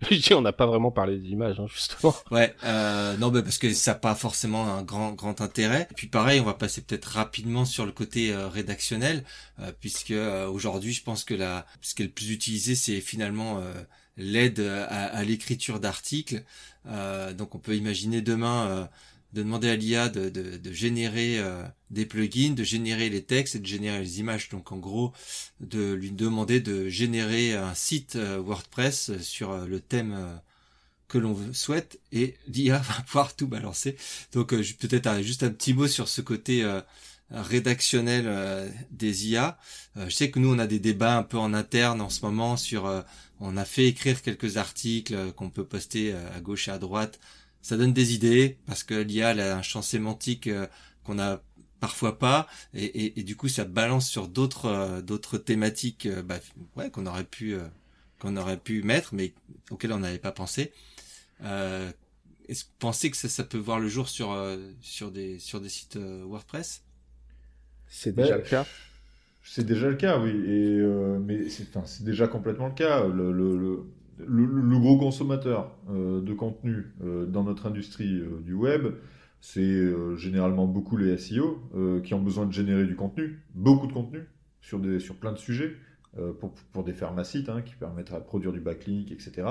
on 0.33 0.41
n'a 0.41 0.53
pas 0.53 0.67
vraiment 0.67 0.91
parlé 0.91 1.19
des 1.19 1.29
images, 1.29 1.59
hein, 1.61 1.67
justement. 1.73 2.15
Ouais, 2.31 2.55
euh, 2.65 3.17
non, 3.17 3.31
mais 3.31 3.43
parce 3.43 3.59
que 3.59 3.73
ça 3.73 3.93
n'a 3.93 3.99
pas 3.99 4.15
forcément 4.15 4.75
un 4.75 4.83
grand 4.83 5.13
grand 5.13 5.41
intérêt. 5.41 5.89
Et 5.91 5.95
puis 5.95 6.07
pareil, 6.07 6.41
on 6.41 6.45
va 6.45 6.55
passer 6.55 6.83
peut-être 6.83 7.07
rapidement 7.07 7.65
sur 7.65 7.87
le 7.87 7.93
côté 7.93 8.33
euh, 8.33 8.49
rédactionnel, 8.49 9.25
euh, 9.61 9.73
puisque 9.81 10.15
aujourd'hui, 10.51 10.93
je 10.93 11.03
pense 11.03 11.25
que 11.25 11.35
la, 11.35 11.67
ce 11.81 11.95
qui 11.95 12.03
est 12.03 12.07
le 12.07 12.13
plus 12.13 12.31
utilisé, 12.31 12.75
c'est 12.75 13.01
finalement 13.01 13.63
l'aide 14.17 14.61
à, 14.61 15.07
à 15.07 15.25
l'écriture 15.25 15.81
d'articles. 15.81 16.43
donc, 17.37 17.55
on 17.55 17.59
peut 17.59 17.77
imaginer 17.77 18.21
demain 18.21 18.89
de 19.33 19.43
demander 19.43 19.69
à 19.69 19.77
l'IA 19.77 20.09
de, 20.09 20.29
de, 20.31 20.73
générer 20.73 21.39
euh, 21.39 21.63
des 21.91 22.07
plugins, 22.07 22.55
de 22.55 22.65
générer 22.65 23.11
les 23.11 23.23
textes 23.23 23.57
et 23.57 23.59
de 23.59 23.67
générer 23.67 24.01
les 24.01 24.21
images. 24.21 24.49
Donc 24.49 24.73
en 24.73 24.79
gros, 24.79 25.13
de 25.61 25.93
lui 25.93 26.13
demander 26.13 26.61
de 26.61 26.89
générer 26.89 27.55
un 27.55 27.75
site 27.75 28.17
euh, 28.17 28.39
WordPress 28.39 29.19
sur 29.21 29.51
euh, 29.51 29.67
le 29.67 29.81
thème 29.81 30.41
que 31.09 31.19
l'on 31.19 31.37
souhaite 31.53 32.01
et 32.13 32.37
l'IA 32.49 32.79
va 32.89 33.03
pouvoir 33.03 33.37
tout 33.37 33.49
balancer. 33.49 33.97
Donc 34.33 34.51
peut-être 34.51 35.23
juste 35.23 35.43
un 35.43 35.51
petit 35.51 35.75
mot 35.75 35.89
sur 35.89 36.09
ce 36.09 36.21
côté 36.21 36.67
rédactionnel 37.31 38.71
des 38.91 39.29
IA. 39.29 39.59
je 39.97 40.11
sais 40.11 40.31
que 40.31 40.39
nous 40.39 40.55
on 40.55 40.59
a 40.59 40.67
des 40.67 40.79
débats 40.79 41.17
un 41.17 41.23
peu 41.23 41.39
en 41.39 41.55
interne 41.55 42.03
en 42.03 42.11
ce 42.11 42.25
moment 42.27 42.59
sur 42.59 43.05
on 43.41 43.57
a 43.57 43.65
fait 43.65 43.87
écrire 43.87 44.21
quelques 44.21 44.59
articles 44.59 45.33
qu'on 45.33 45.49
peut 45.49 45.65
poster 45.65 46.13
à 46.13 46.41
gauche 46.41 46.69
et 46.69 46.73
à 46.73 46.79
droite 46.79 47.19
ça 47.69 47.77
donne 47.77 47.93
des 47.93 48.15
idées 48.15 48.57
parce 48.65 48.83
que 48.83 48.95
l'IA 48.95 49.29
a 49.29 49.55
un 49.55 49.61
champ 49.61 49.83
sémantique 49.83 50.47
euh, 50.47 50.67
qu'on 51.05 51.19
a 51.19 51.43
parfois 51.81 52.19
pas 52.19 52.49
et, 52.73 52.85
et, 52.85 53.21
et, 53.21 53.23
du 53.23 53.37
coup 53.37 53.49
ça 53.49 53.67
balance 53.67 54.09
sur 54.09 54.27
d'autres 54.27 54.65
euh, 54.65 55.03
d'autres 55.03 55.37
thématiques 55.37 56.07
euh, 56.07 56.23
bah, 56.23 56.39
ouais 56.77 56.91
qu'on 56.91 57.05
aurait 57.05 57.25
pu 57.25 57.57
qu'on 58.21 58.39
aurait 58.39 58.57
pu 58.57 58.83
mettre 58.83 59.15
mais 59.15 59.35
auxquelles 59.71 59.93
on 59.93 59.99
n'avait 59.99 60.19
pas 60.19 60.33
pensé. 60.33 60.73
Euh, 61.45 61.93
est-ce 62.49 62.65
pensez 62.79 63.11
que 63.11 63.19
ça, 63.19 63.29
ça, 63.29 63.45
peut 63.45 63.59
voir 63.59 63.79
le 63.81 63.89
jour 63.89 64.09
sur 64.09 64.35
sur 64.81 65.11
des 65.11 65.39
sur 65.39 65.61
des 65.61 65.69
sites 65.69 65.97
WordPress? 65.97 66.83
C'est 67.87 68.17
déjà 68.17 68.39
le 68.39 68.45
cas. 68.45 68.67
c'est 69.43 69.67
déjà 69.67 69.91
le 69.91 69.97
cas 69.97 70.19
oui 70.19 70.31
et 70.31 70.83
mais 71.21 71.51
c'est 71.51 71.69
enfin, 71.69 71.85
c'est 71.85 72.05
déjà 72.05 72.29
complètement 72.29 72.69
le 72.69 72.75
cas. 72.75 73.07
Le, 73.07 73.31
le, 73.31 73.59
le 73.59 73.85
le, 74.27 74.79
gros 74.79 74.99
consommateur 74.99 75.77
euh, 75.91 76.21
de 76.21 76.33
contenu 76.35 76.93
euh, 77.03 77.27
dans 77.27 77.45
notre 77.45 77.67
industrie 77.67 78.21
euh, 78.21 78.41
du 78.43 78.55
web, 78.55 78.95
c'est 79.41 80.17
généralement 80.17 80.67
beaucoup 80.67 80.97
les 80.97 81.17
SEO 81.17 81.63
qui 82.03 82.13
ont 82.13 82.21
besoin 82.21 82.45
de 82.45 82.53
générer 82.53 82.85
du 82.87 82.97
contenu, 82.97 83.41
beaucoup 83.55 83.87
de 83.87 83.93
contenu 83.93 84.27
sur, 84.61 84.81
des, 84.81 84.99
sur 84.99 85.15
plein 85.15 85.31
de 85.31 85.39
sujets, 85.39 85.77
pour, 86.41 86.51
pour 86.73 86.83
des 86.83 86.93
pharmacites 86.93 87.49
hein, 87.49 87.63
qui 87.63 87.77
permettraient 87.77 88.19
de 88.19 88.25
produire 88.25 88.51
du 88.51 88.59
backlink, 88.59 89.13
etc. 89.13 89.47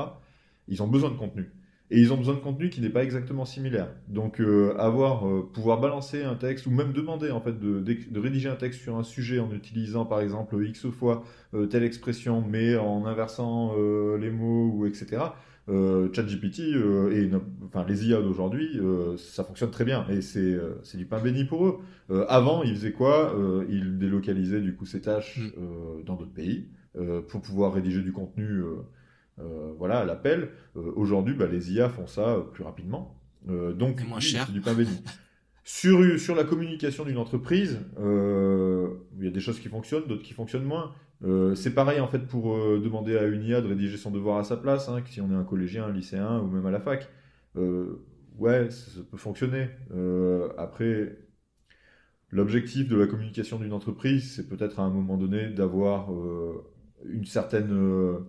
Ils 0.68 0.84
ont 0.84 0.90
besoin 0.90 1.10
de 1.10 1.16
contenu 1.16 1.50
et 1.90 2.00
ils 2.00 2.12
ont 2.12 2.18
besoin 2.18 2.34
de 2.34 2.40
contenu 2.40 2.70
qui 2.70 2.82
n'est 2.82 2.90
pas 2.90 3.04
exactement 3.04 3.46
similaire. 3.46 3.88
Donc 4.10 4.42
euh, 4.42 4.76
avoir 4.78 5.28
euh, 5.28 5.50
pouvoir 5.54 5.80
balancer 5.80 6.24
un 6.24 6.36
texte 6.36 6.66
ou 6.66 6.72
même 6.72 6.92
demander 6.92 7.32
en 7.32 7.40
fait 7.40 7.58
de, 7.58 7.80
de, 7.80 8.20
rédiger 8.20 8.50
un 8.50 8.56
texte 8.56 8.82
sur 8.82 8.98
un 8.98 9.04
sujet 9.04 9.40
en 9.40 9.52
utilisant 9.52 10.06
par 10.06 10.20
exemple 10.20 10.62
x 10.66 10.90
fois 10.90 11.24
euh, 11.54 11.66
telle 11.68 11.84
expression 11.84 12.44
mais 12.48 12.76
en 12.76 13.06
inversant 13.06 13.74
les 14.20 14.30
mots 14.30 14.72
ou 14.74 14.86
etc. 14.86 15.24
ChatGPT 15.68 16.60
et 16.60 17.30
enfin 17.66 17.86
les 17.88 18.08
IA 18.08 18.22
d'aujourd'hui 18.22 18.80
ça 19.18 19.44
fonctionne 19.44 19.70
très 19.70 19.84
bien 19.84 20.06
et 20.10 20.22
c'est 20.22 20.58
c'est 20.84 20.98
du 20.98 21.06
pain 21.06 21.20
béni 21.20 21.44
pour 21.44 21.68
eux. 21.68 21.80
avant 22.30 22.64
ils 22.64 22.74
faisaient 22.74 22.94
quoi? 22.94 23.36
Ils 23.70 23.98
délocalisaient 23.98 24.62
du 24.62 24.76
coup 24.76 24.86
ces 24.86 25.02
tâches 25.02 25.40
mm. 25.40 26.04
dans 26.06 26.16
d'autres 26.16 26.34
pays 26.34 26.70
pour 27.28 27.42
pouvoir 27.42 27.74
rédiger 27.74 28.02
du 28.02 28.12
contenu 28.12 28.44
euh, 28.44 28.84
voilà, 29.78 30.00
à 30.00 30.06
l'appel. 30.06 30.50
Euh, 30.76 30.92
aujourd'hui, 30.96 31.34
bah, 31.34 31.48
les 31.48 31.74
IA 31.74 31.90
font 31.90 32.08
ça 32.08 32.30
euh, 32.30 32.42
plus 32.42 32.64
rapidement. 32.64 33.22
donc, 33.46 34.02
c'est 34.20 34.52
du 34.52 34.62
pain 34.62 34.74
béni. 34.74 35.04
Sur, 35.70 36.18
sur 36.18 36.34
la 36.34 36.46
communication 36.46 37.04
d'une 37.04 37.18
entreprise, 37.18 37.82
il 37.98 39.26
y 39.26 39.28
a 39.28 39.32
des 39.32 39.40
choses 39.42 39.60
qui 39.60 39.68
fonctionnent, 39.68 40.06
d'autres 40.08 40.24
qui 40.24 40.32
fonctionnent 40.32 40.64
moins. 40.64 40.94
c'est 41.56 41.76
pareil 41.76 42.00
en 42.00 42.08
fait 42.08 42.26
pour 42.26 42.56
demander 42.80 43.18
à 43.18 43.26
une 43.26 43.44
IA 43.44 43.60
de 43.60 43.68
rédiger 43.68 43.98
son 43.98 44.10
devoir 44.10 44.38
à 44.38 44.46
sa 44.46 44.56
place, 44.56 44.88
hein, 44.88 45.04
si 45.06 45.20
on 45.20 45.30
est 45.30 45.36
un 45.36 45.44
collégien, 45.44 45.84
un 45.84 45.92
lycéen 45.92 46.40
ou 46.40 46.48
même 46.48 46.66
à 46.68 46.72
la 46.72 46.80
fac. 46.80 47.10
ouais, 47.58 48.70
ça, 48.70 49.02
peut 49.12 49.18
fonctionner. 49.18 49.68
après, 50.58 51.18
l'objectif 52.32 52.88
de 52.88 52.96
la 52.96 53.06
communication 53.06 53.60
d'une 53.60 53.74
entreprise, 53.74 54.36
c'est 54.38 54.48
peut-être 54.48 54.80
à 54.80 54.84
un 54.84 54.90
moment 54.90 55.18
donné 55.18 55.50
d'avoir 55.50 56.12
une 57.06 57.26
certaine 57.26 57.72
euh, 57.72 58.20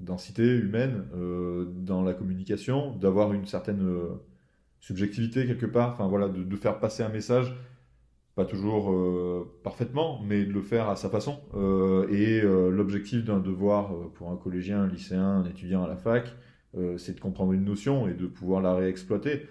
densité 0.00 0.42
humaine 0.42 1.04
euh, 1.14 1.66
dans 1.66 2.02
la 2.02 2.14
communication, 2.14 2.96
d'avoir 2.96 3.32
une 3.32 3.46
certaine 3.46 3.82
euh, 3.82 4.08
subjectivité 4.80 5.46
quelque 5.46 5.66
part, 5.66 5.92
enfin 5.92 6.08
voilà, 6.08 6.28
de, 6.28 6.56
faire 6.56 6.80
passer 6.80 7.02
un 7.02 7.10
message, 7.10 7.54
pas 8.34 8.46
toujours 8.46 8.94
parfaitement, 9.62 10.22
mais 10.24 10.46
de 10.46 10.52
le 10.52 10.62
faire 10.62 10.88
à 10.88 10.96
sa 10.96 11.10
façon. 11.10 11.40
et 12.08 12.40
l'objectif 12.40 13.24
d'un 13.24 13.40
devoir 13.40 13.92
pour 14.14 14.30
un 14.30 14.36
collégien, 14.36 14.84
un 14.84 14.86
lycéen, 14.86 15.22
un 15.22 15.44
étudiant 15.44 15.84
à 15.84 15.88
la 15.88 15.96
fac, 15.96 16.34
c'est 16.96 17.14
de 17.14 17.20
comprendre 17.20 17.52
une 17.52 17.64
notion 17.64 18.08
et 18.08 18.14
de 18.14 18.26
pouvoir 18.26 18.62
la 18.62 18.74
réexploiter. 18.74 19.46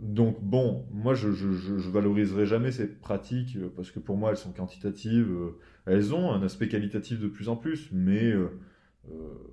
donc 0.00 0.42
bon, 0.42 0.86
moi 0.90 1.14
je, 1.14 1.30
je, 1.30 1.52
je, 1.52 1.90
valoriserai 1.90 2.44
jamais 2.44 2.72
ces 2.72 2.88
pratiques 2.88 3.56
parce 3.76 3.92
que 3.92 4.00
pour 4.00 4.16
moi 4.16 4.30
elles 4.30 4.36
sont 4.36 4.52
quantitatives, 4.52 5.30
elles 5.86 6.14
ont 6.14 6.32
un 6.32 6.42
aspect 6.42 6.68
qualitatif 6.68 7.20
de 7.20 7.28
plus 7.28 7.48
en 7.48 7.56
plus, 7.56 7.88
mais 7.92 8.32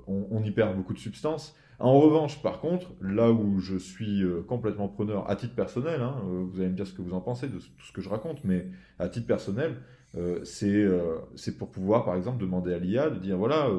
on, 0.08 0.28
on, 0.30 0.44
y 0.44 0.52
perd 0.52 0.76
beaucoup 0.76 0.94
de 0.94 1.00
substance. 1.00 1.56
En 1.80 1.98
revanche, 1.98 2.42
par 2.42 2.60
contre, 2.60 2.92
là 3.02 3.32
où 3.32 3.60
je 3.60 3.78
suis 3.78 4.22
euh, 4.22 4.42
complètement 4.42 4.90
preneur, 4.90 5.30
à 5.30 5.38
titre 5.38 5.56
personnel, 5.56 6.02
hein, 6.02 6.16
euh, 6.26 6.44
vous 6.52 6.60
allez 6.60 6.70
me 6.70 6.76
dire 6.76 6.86
ce 6.86 6.94
que 6.94 7.02
vous 7.02 7.14
en 7.14 7.22
pensez 7.22 7.48
de 7.48 7.58
tout 7.58 7.86
ce 7.86 7.94
que 7.94 8.02
je 8.02 8.10
raconte, 8.10 8.44
mais 8.44 8.68
à 9.00 9.08
titre 9.08 9.26
personnel, 9.26 9.78
euh, 10.18 10.44
c'est 10.44 11.58
pour 11.58 11.72
pouvoir, 11.72 12.04
par 12.04 12.16
exemple, 12.16 12.42
demander 12.42 12.74
à 12.74 12.80
l'IA 12.80 13.10
de 13.10 13.18
dire, 13.18 13.38
voilà, 13.38 13.70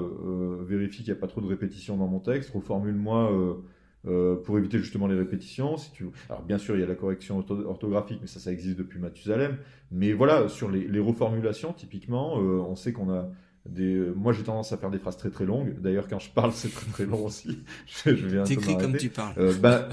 vérifie 0.66 1.02
qu'il 1.02 1.12
n'y 1.12 1.18
a 1.18 1.20
pas 1.20 1.26
trop 1.26 1.42
de 1.42 1.46
répétitions 1.46 1.98
dans 1.98 2.06
mon 2.06 2.20
texte, 2.20 2.50
reformule-moi 2.54 3.58
pour 4.02 4.58
éviter 4.58 4.78
justement 4.78 5.06
les 5.06 5.16
répétitions. 5.16 5.76
Si 5.76 5.92
tu... 5.92 6.06
Alors 6.28 6.42
bien 6.42 6.58
sûr, 6.58 6.74
il 6.76 6.80
y 6.80 6.84
a 6.84 6.86
la 6.86 6.94
correction 6.94 7.44
orthographique, 7.66 8.18
mais 8.20 8.26
ça, 8.26 8.40
ça 8.40 8.52
existe 8.52 8.78
depuis 8.78 8.98
Mathusalem. 8.98 9.58
Mais 9.90 10.12
voilà, 10.12 10.48
sur 10.48 10.70
les, 10.70 10.86
les 10.86 11.00
reformulations, 11.00 11.72
typiquement, 11.72 12.36
on 12.36 12.76
sait 12.76 12.92
qu'on 12.92 13.12
a 13.12 13.28
des... 13.66 14.12
Moi, 14.16 14.32
j'ai 14.32 14.42
tendance 14.42 14.72
à 14.72 14.76
faire 14.76 14.90
des 14.90 14.98
phrases 14.98 15.16
très 15.16 15.30
très 15.30 15.44
longues. 15.44 15.80
D'ailleurs, 15.80 16.08
quand 16.08 16.18
je 16.18 16.30
parle, 16.30 16.52
c'est 16.52 16.72
très 16.72 16.90
très 16.90 17.06
long 17.06 17.26
aussi. 17.26 17.62
je, 18.04 18.10
viens 18.10 18.44
T'écris 18.44 18.76
comme 18.76 18.96
tu 18.96 19.10
parles. 19.10 19.34
Euh, 19.38 19.54
ben, 19.60 19.88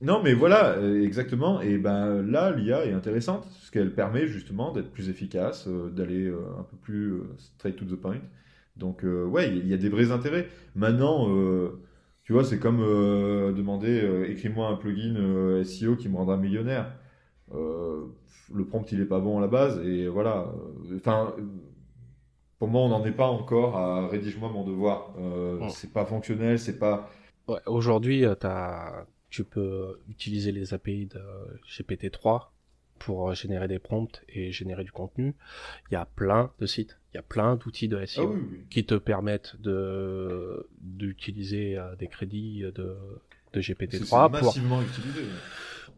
non, 0.00 0.22
mais 0.22 0.34
voilà, 0.34 0.76
euh, 0.78 1.04
exactement. 1.04 1.60
Et 1.60 1.78
ben 1.78 2.22
là, 2.22 2.50
l'IA 2.50 2.86
est 2.86 2.92
intéressante 2.92 3.42
parce 3.42 3.70
qu'elle 3.70 3.94
permet 3.94 4.26
justement 4.26 4.72
d'être 4.72 4.90
plus 4.90 5.08
efficace, 5.08 5.66
euh, 5.68 5.90
d'aller 5.90 6.28
un 6.28 6.62
peu 6.62 6.76
plus 6.76 7.20
straight 7.38 7.76
to 7.76 7.84
the 7.84 7.96
point. 7.96 8.20
Donc, 8.76 9.02
ouais, 9.04 9.50
il 9.50 9.66
y, 9.66 9.74
a 9.74 9.76
des 9.76 9.90
vrais 9.90 10.10
intérêts. 10.10 10.48
Maintenant, 10.74 11.28
tu 12.30 12.34
vois, 12.34 12.44
c'est 12.44 12.60
comme 12.60 12.78
demander 12.78 14.24
écris-moi 14.28 14.68
un 14.68 14.76
plugin 14.76 15.64
SEO 15.64 15.96
qui 15.96 16.08
me 16.08 16.16
rendra 16.16 16.36
millionnaire. 16.36 16.92
le 17.52 18.64
prompt, 18.68 18.86
il 18.92 19.00
est 19.00 19.04
pas 19.04 19.18
bon 19.18 19.38
à 19.38 19.40
la 19.40 19.48
base. 19.48 19.84
Et 19.84 20.06
voilà. 20.06 20.46
Enfin 20.94 21.34
pour 22.60 22.68
moi, 22.68 22.82
on 22.82 22.88
n'en 22.90 23.04
est 23.06 23.12
pas 23.12 23.26
encore 23.26 23.74
à 23.76 24.06
rédige-moi 24.06 24.50
mon 24.50 24.64
devoir. 24.64 25.14
Euh, 25.18 25.58
C'est 25.70 25.92
pas 25.94 26.04
fonctionnel, 26.04 26.58
c'est 26.58 26.78
pas. 26.78 27.10
Ouais, 27.48 27.58
Aujourd'hui, 27.66 28.26
euh, 28.26 28.34
tu 29.30 29.44
peux 29.44 29.98
utiliser 30.10 30.52
les 30.52 30.74
API 30.74 31.06
de 31.06 31.20
GPT-3 31.66 32.50
pour 33.00 33.34
générer 33.34 33.66
des 33.66 33.80
prompts 33.80 34.22
et 34.28 34.52
générer 34.52 34.84
du 34.84 34.92
contenu. 34.92 35.34
Il 35.90 35.94
y 35.94 35.96
a 35.96 36.04
plein 36.04 36.52
de 36.60 36.66
sites, 36.66 36.98
il 37.12 37.16
y 37.16 37.18
a 37.18 37.22
plein 37.22 37.56
d'outils 37.56 37.88
de 37.88 38.04
SEO 38.04 38.36
ah 38.36 38.54
qui 38.70 38.84
te 38.84 38.94
permettent 38.94 39.56
de 39.60 40.68
d'utiliser 40.80 41.76
euh, 41.76 41.96
des 41.96 42.06
crédits 42.06 42.62
de, 42.74 42.96
de 43.52 43.60
GPT-3 43.60 44.30
pour 44.30 44.30
massivement 44.30 44.82
utilisé 44.82 45.22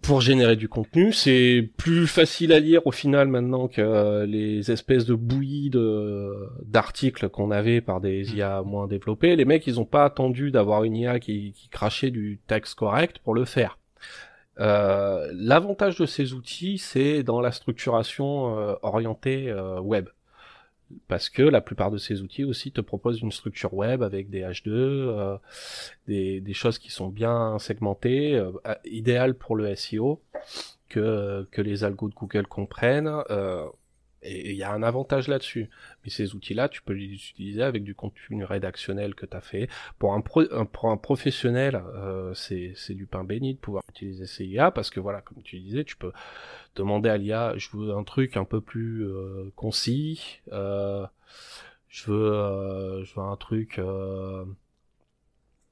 pour 0.03 0.21
générer 0.21 0.57
du 0.57 0.69
contenu. 0.69 1.13
C'est 1.13 1.71
plus 1.77 2.07
facile 2.07 2.53
à 2.53 2.59
lire 2.59 2.87
au 2.87 2.91
final 2.91 3.29
maintenant 3.29 3.69
que 3.69 3.81
euh, 3.81 4.27
les 4.27 4.71
espèces 4.71 5.07
de 5.07 5.15
bouillies 5.15 5.71
de 5.71 6.49
d'articles 6.67 7.29
qu'on 7.29 7.51
avait 7.51 7.81
par 7.81 8.01
des 8.01 8.25
mm. 8.25 8.37
IA 8.37 8.63
moins 8.63 8.89
développés. 8.89 9.37
Les 9.37 9.45
mecs, 9.45 9.67
ils 9.67 9.81
ont 9.81 9.85
pas 9.85 10.05
attendu 10.05 10.51
d'avoir 10.51 10.85
une 10.85 10.97
IA 10.97 11.21
qui, 11.21 11.53
qui 11.53 11.69
crachait 11.69 12.11
du 12.11 12.41
texte 12.47 12.75
correct 12.75 13.19
pour 13.23 13.35
le 13.35 13.45
faire. 13.45 13.79
Euh, 14.61 15.31
L'avantage 15.35 15.97
de 15.97 16.07
ces 16.07 16.33
outils, 16.35 16.79
c'est 16.79 17.23
dans 17.23 17.41
la 17.41 17.53
structuration 17.53 18.59
euh, 18.59 18.75
orientée 18.83 19.51
euh, 19.51 19.81
web 19.81 20.09
parce 21.09 21.29
que 21.31 21.43
la 21.43 21.61
plupart 21.61 21.91
de 21.91 21.99
ces 21.99 22.23
outils 22.23 22.45
aussi 22.45 22.73
te 22.73 22.81
proposent 22.81 23.21
une 23.21 23.33
structure 23.33 23.73
web 23.75 24.03
avec 24.03 24.31
des 24.31 24.43
H2, 24.43 24.69
euh, 24.69 25.37
des, 26.07 26.41
des, 26.41 26.55
choses 26.55 26.79
qui 26.79 26.91
sont 26.91 27.09
bien 27.09 27.59
segmentées, 27.59 28.35
euh, 28.35 28.53
idéal 28.85 29.35
pour 29.35 29.57
le 29.57 29.75
SEO, 29.75 30.21
que, 30.89 31.47
que 31.51 31.63
les 31.63 31.85
algos 31.85 32.09
de 32.09 32.15
Google 32.15 32.47
comprennent. 32.47 33.11
Euh, 34.25 34.29
et 34.29 34.51
il 34.51 34.57
y 34.57 34.63
a 34.63 34.73
un 34.73 34.83
avantage 34.83 35.29
là-dessus. 35.29 35.69
Mais 36.05 36.11
ces 36.11 36.35
outils-là, 36.35 36.69
tu 36.69 36.83
peux 36.83 36.93
les 36.93 37.13
utiliser 37.13 37.63
avec 37.63 37.85
du 37.85 37.95
contenu 37.95 38.45
rédactionnel 38.45 39.15
que 39.15 39.27
tu 39.27 39.37
as 39.37 39.41
fait. 39.41 39.69
Pour 39.99 40.15
un, 40.15 40.21
pro, 40.21 40.43
pour 40.73 40.91
un 40.91 40.97
professionnel, 40.97 41.83
euh, 41.95 42.33
c'est 42.35 42.95
du 42.95 43.07
pain 43.07 43.25
béni 43.25 43.55
de 43.55 43.59
pouvoir 43.59 43.83
utiliser 43.89 44.27
ces 44.27 44.45
IA 44.45 44.71
parce 44.71 44.91
que 44.91 45.01
voilà, 45.01 45.21
comme 45.21 45.43
tu 45.43 45.59
disais, 45.59 45.85
tu 45.85 45.97
peux 45.97 46.13
demander 46.75 47.09
à 47.09 47.17
l'IA, 47.17 47.55
je 47.57 47.69
veux 47.75 47.95
un 47.95 48.05
truc 48.05 48.37
un 48.37 48.45
peu 48.45 48.61
plus 48.61 49.07
euh, 49.07 49.53
concis, 49.57 50.41
euh, 50.53 51.07
je 51.89 52.11
veux, 52.11 52.33
euh, 52.33 53.05
je 53.05 53.15
veux 53.15 53.23
un 53.23 53.37
truc 53.37 53.79
euh, 53.79 54.45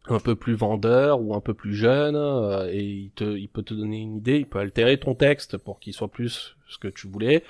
un 0.08 0.18
peu 0.18 0.34
plus 0.34 0.54
vendeur 0.54 1.20
ou 1.20 1.34
un 1.34 1.40
peu 1.40 1.54
plus 1.54 1.74
jeune, 1.74 2.16
et 2.70 2.82
il, 2.82 3.10
te, 3.10 3.24
il 3.24 3.48
peut 3.48 3.62
te 3.62 3.74
donner 3.74 3.98
une 3.98 4.16
idée, 4.16 4.38
il 4.38 4.46
peut 4.46 4.58
altérer 4.58 4.98
ton 4.98 5.14
texte 5.14 5.56
pour 5.56 5.80
qu'il 5.80 5.92
soit 5.92 6.08
plus 6.08 6.56
ce 6.68 6.78
que 6.78 6.88
tu 6.88 7.08
voulais 7.08 7.44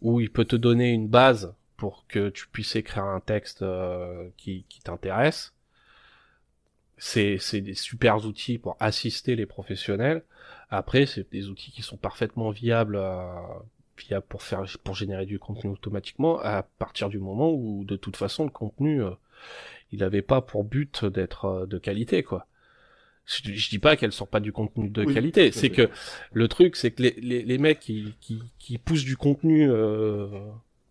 où 0.00 0.20
il 0.20 0.30
peut 0.30 0.44
te 0.44 0.56
donner 0.56 0.90
une 0.90 1.08
base 1.08 1.54
pour 1.76 2.04
que 2.08 2.28
tu 2.28 2.46
puisses 2.48 2.76
écrire 2.76 3.04
un 3.04 3.20
texte 3.20 3.62
euh, 3.62 4.28
qui, 4.36 4.64
qui 4.68 4.80
t'intéresse. 4.80 5.54
C'est, 6.98 7.38
c'est 7.38 7.62
des 7.62 7.74
super 7.74 8.24
outils 8.26 8.58
pour 8.58 8.76
assister 8.78 9.34
les 9.34 9.46
professionnels. 9.46 10.22
Après, 10.68 11.06
c'est 11.06 11.30
des 11.32 11.48
outils 11.48 11.72
qui 11.72 11.82
sont 11.82 11.96
parfaitement 11.96 12.50
viables, 12.50 12.96
euh, 12.96 13.24
viables 13.96 14.26
pour 14.28 14.42
faire, 14.42 14.64
pour 14.84 14.94
générer 14.94 15.26
du 15.26 15.38
contenu 15.38 15.70
automatiquement 15.70 16.38
à 16.40 16.62
partir 16.62 17.08
du 17.08 17.18
moment 17.18 17.50
où, 17.50 17.84
de 17.84 17.96
toute 17.96 18.16
façon, 18.16 18.44
le 18.44 18.50
contenu, 18.50 19.02
euh, 19.02 19.10
il 19.90 20.00
n'avait 20.00 20.22
pas 20.22 20.42
pour 20.42 20.64
but 20.64 21.04
d'être 21.04 21.44
euh, 21.46 21.66
de 21.66 21.78
qualité, 21.78 22.22
quoi. 22.22 22.46
Je, 23.30 23.70
dis 23.70 23.78
pas 23.78 23.96
qu'elle 23.96 24.12
sort 24.12 24.26
pas 24.26 24.40
du 24.40 24.52
contenu 24.52 24.88
de 24.88 25.04
qualité, 25.04 25.52
c'est 25.52 25.70
que 25.70 25.88
le 26.32 26.48
truc, 26.48 26.74
c'est 26.74 26.90
que 26.90 27.02
les, 27.02 27.14
les, 27.20 27.42
les, 27.42 27.58
mecs 27.58 27.78
qui, 27.78 28.14
qui, 28.20 28.42
qui, 28.58 28.78
poussent 28.78 29.04
du 29.04 29.16
contenu 29.16 29.70
euh, 29.70 30.26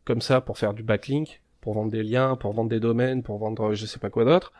comme 0.06 0.22
ça 0.22 0.40
pour 0.40 0.58
faire 0.58 0.74
du 0.74 0.82
backlink, 0.82 1.42
pour 1.60 1.74
vendre 1.74 1.92
des 1.92 2.04
liens, 2.04 2.38
pour 2.38 2.54
vendre 2.54 2.70
des 2.70 2.80
domaines, 2.80 3.24
pour 3.24 3.38
vendre 3.40 3.74
je 3.74 3.86
sais 3.86 4.00
pas 4.00 4.10
quoi 4.10 4.24
d'autre. 4.24 4.54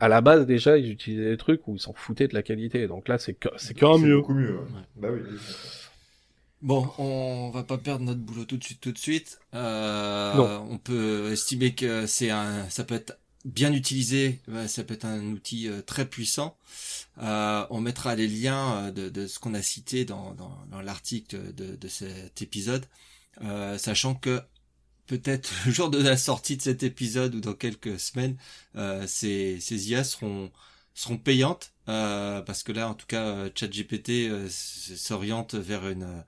À 0.00 0.08
la 0.08 0.20
base 0.22 0.46
déjà, 0.46 0.76
ils 0.76 0.90
utilisaient 0.90 1.30
des 1.30 1.36
trucs 1.36 1.68
où 1.68 1.76
ils 1.76 1.80
s'en 1.80 1.92
foutaient 1.92 2.26
de 2.26 2.34
la 2.34 2.42
qualité. 2.42 2.88
Donc 2.88 3.06
là, 3.06 3.18
c'est 3.18 3.36
c'est 3.56 3.74
quand 3.74 3.98
mieux. 3.98 4.16
Beaucoup 4.16 4.34
mieux. 4.34 4.58
Bah 4.96 5.08
oui. 5.12 5.20
Bon, 6.62 6.90
on 6.98 7.50
va 7.50 7.62
pas 7.62 7.78
perdre 7.78 8.04
notre 8.04 8.20
boulot 8.20 8.44
tout 8.44 8.56
de 8.56 8.64
suite, 8.64 8.80
tout 8.80 8.92
de 8.92 8.98
suite. 8.98 9.40
Euh, 9.54 10.58
on 10.68 10.78
peut 10.78 11.30
estimer 11.32 11.74
que 11.74 12.06
c'est 12.06 12.30
un, 12.30 12.68
ça 12.68 12.84
peut 12.84 12.96
être 12.96 13.18
bien 13.44 13.72
utilisé, 13.72 14.40
ça 14.66 14.84
peut 14.84 14.94
être 14.94 15.04
un 15.04 15.24
outil 15.32 15.68
euh, 15.68 15.82
très 15.82 16.06
puissant. 16.06 16.56
Euh, 17.22 17.66
on 17.70 17.80
mettra 17.80 18.14
les 18.14 18.28
liens 18.28 18.90
euh, 18.96 19.10
de, 19.10 19.26
ce 19.26 19.38
qu'on 19.38 19.54
a 19.54 19.62
cité 19.62 20.04
dans, 20.04 20.36
l'article 20.82 21.54
de, 21.54 21.88
cet 21.88 22.42
épisode, 22.42 22.86
sachant 23.78 24.14
que 24.14 24.42
peut-être 25.06 25.52
le 25.66 25.72
jour 25.72 25.90
de 25.90 25.98
la 25.98 26.16
sortie 26.16 26.56
de 26.56 26.62
cet 26.62 26.82
épisode 26.82 27.34
ou 27.34 27.40
dans 27.40 27.54
quelques 27.54 27.98
semaines, 27.98 28.36
ces, 29.06 29.58
ces 29.60 29.90
IA 29.90 30.04
seront 30.04 30.50
seront 30.92 31.18
payantes 31.18 31.72
parce 31.86 32.62
que 32.62 32.72
là, 32.72 32.88
en 32.88 32.94
tout 32.94 33.06
cas, 33.06 33.48
ChatGPT 33.54 34.28
s'oriente 34.50 35.54
vers 35.54 35.88
une 35.88 36.24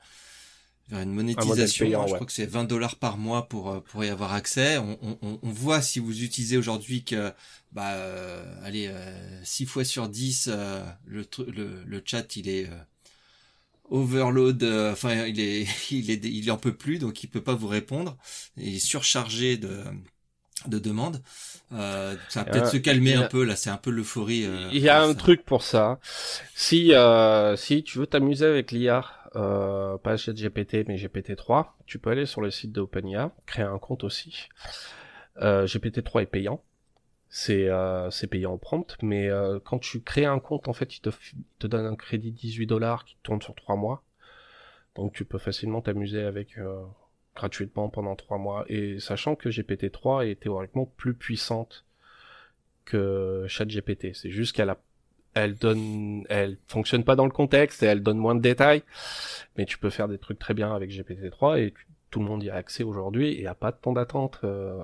une 0.92 1.12
monétisation. 1.12 1.86
Je 2.06 2.14
crois 2.14 2.26
que 2.26 2.32
c'est 2.32 2.46
20 2.46 2.64
dollars 2.64 2.96
par 2.96 3.16
mois 3.16 3.48
pour 3.48 3.70
euh, 3.70 3.80
pour 3.80 4.04
y 4.04 4.08
avoir 4.08 4.32
accès. 4.32 4.78
On, 4.78 4.98
on, 5.02 5.38
on 5.42 5.50
voit 5.50 5.80
si 5.82 5.98
vous 5.98 6.22
utilisez 6.22 6.56
aujourd'hui 6.56 7.04
que 7.04 7.32
bah 7.72 7.92
euh, 7.94 8.44
allez 8.64 8.88
euh, 8.88 9.44
6 9.44 9.66
fois 9.66 9.84
sur 9.84 10.08
10 10.08 10.50
euh, 10.52 10.84
le, 11.06 11.26
le 11.48 11.82
le 11.84 12.02
chat 12.04 12.36
il 12.36 12.48
est 12.48 12.68
overload 13.90 14.62
enfin 14.92 15.26
il 15.26 15.40
est 15.40 15.66
il 15.90 16.10
est 16.10 16.24
il 16.24 16.50
en 16.50 16.58
peut 16.58 16.74
plus 16.74 16.98
donc 16.98 17.22
il 17.22 17.28
peut 17.28 17.42
pas 17.42 17.54
vous 17.54 17.68
répondre. 17.68 18.16
Il 18.56 18.76
est 18.76 18.78
surchargé 18.78 19.56
de 19.56 19.82
de 20.66 20.78
demandes. 20.78 21.22
Euh, 21.72 22.14
ça 22.28 22.44
va 22.44 22.50
peut-être 22.50 22.70
se 22.70 22.76
calmer 22.76 23.14
un 23.14 23.26
peu 23.26 23.42
là, 23.42 23.56
c'est 23.56 23.70
un 23.70 23.78
peu 23.78 23.90
l'euphorie. 23.90 24.46
il 24.72 24.78
y 24.82 24.88
a 24.90 25.02
un 25.02 25.14
truc 25.14 25.44
pour 25.44 25.62
ça. 25.62 25.98
Si 26.54 26.92
si 27.56 27.82
tu 27.82 27.98
veux 27.98 28.06
t'amuser 28.06 28.44
avec 28.44 28.70
l'IA, 28.70 29.04
euh, 29.36 29.96
pas 29.98 30.16
GPT 30.16 30.86
mais 30.86 30.96
GPT-3, 30.96 31.68
tu 31.86 31.98
peux 31.98 32.10
aller 32.10 32.26
sur 32.26 32.40
le 32.40 32.50
site 32.50 32.72
d'OpenIA, 32.72 33.32
créer 33.46 33.64
un 33.64 33.78
compte 33.78 34.04
aussi. 34.04 34.48
Euh, 35.38 35.66
GPT-3 35.66 36.22
est 36.22 36.26
payant, 36.26 36.62
c'est 37.28 37.68
euh, 37.68 38.10
payant 38.30 38.52
en 38.52 38.58
prompt, 38.58 38.96
mais 39.02 39.28
euh, 39.28 39.58
quand 39.64 39.78
tu 39.78 40.02
crées 40.02 40.26
un 40.26 40.38
compte, 40.38 40.68
en 40.68 40.72
fait, 40.72 40.96
il 40.96 41.00
te, 41.00 41.10
te 41.58 41.66
donne 41.66 41.86
un 41.86 41.96
crédit 41.96 42.32
18 42.32 42.66
dollars 42.66 43.04
qui 43.04 43.16
tourne 43.22 43.40
sur 43.40 43.54
3 43.54 43.76
mois. 43.76 44.02
Donc 44.94 45.14
tu 45.14 45.24
peux 45.24 45.38
facilement 45.38 45.80
t'amuser 45.80 46.22
avec 46.22 46.58
gratuitement 47.34 47.88
pendant 47.88 48.14
3 48.14 48.36
mois. 48.36 48.64
Et 48.68 48.98
sachant 49.00 49.36
que 49.36 49.48
GPT-3 49.48 50.28
est 50.28 50.40
théoriquement 50.40 50.84
plus 50.84 51.14
puissante 51.14 51.86
que 52.84 53.46
ChatGPT, 53.48 54.14
c'est 54.14 54.30
juste 54.30 54.54
qu'elle 54.54 54.68
a 54.68 54.78
elle 55.34 55.54
donne, 55.54 56.24
elle 56.28 56.58
fonctionne 56.66 57.04
pas 57.04 57.16
dans 57.16 57.24
le 57.24 57.32
contexte 57.32 57.82
et 57.82 57.86
elle 57.86 58.02
donne 58.02 58.18
moins 58.18 58.34
de 58.34 58.40
détails, 58.40 58.82
mais 59.56 59.64
tu 59.64 59.78
peux 59.78 59.90
faire 59.90 60.08
des 60.08 60.18
trucs 60.18 60.38
très 60.38 60.54
bien 60.54 60.74
avec 60.74 60.90
GPT-3 60.90 61.60
et 61.60 61.74
tout 62.10 62.20
le 62.20 62.26
monde 62.26 62.42
y 62.42 62.50
a 62.50 62.54
accès 62.54 62.82
aujourd'hui 62.82 63.40
et 63.40 63.46
a 63.46 63.54
pas 63.54 63.72
de 63.72 63.76
temps 63.76 63.92
d'attente. 63.92 64.40
Euh, 64.44 64.78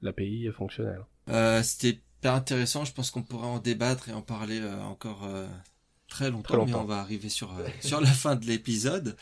L'API 0.00 0.46
est 0.46 0.52
fonctionnelle. 0.52 1.04
Euh, 1.28 1.62
C'était 1.62 2.00
super 2.14 2.34
intéressant. 2.34 2.84
Je 2.84 2.92
pense 2.92 3.10
qu'on 3.10 3.22
pourra 3.22 3.48
en 3.48 3.58
débattre 3.58 4.08
et 4.08 4.12
en 4.12 4.22
parler 4.22 4.62
encore 4.84 5.28
très 6.08 6.30
longtemps, 6.30 6.64
mais 6.64 6.74
on 6.74 6.84
va 6.84 6.98
arriver 6.98 7.28
sur 7.28 7.52
sur 7.80 8.00
la 8.00 8.10
fin 8.10 8.36
de 8.36 8.46
l'épisode. 8.46 9.16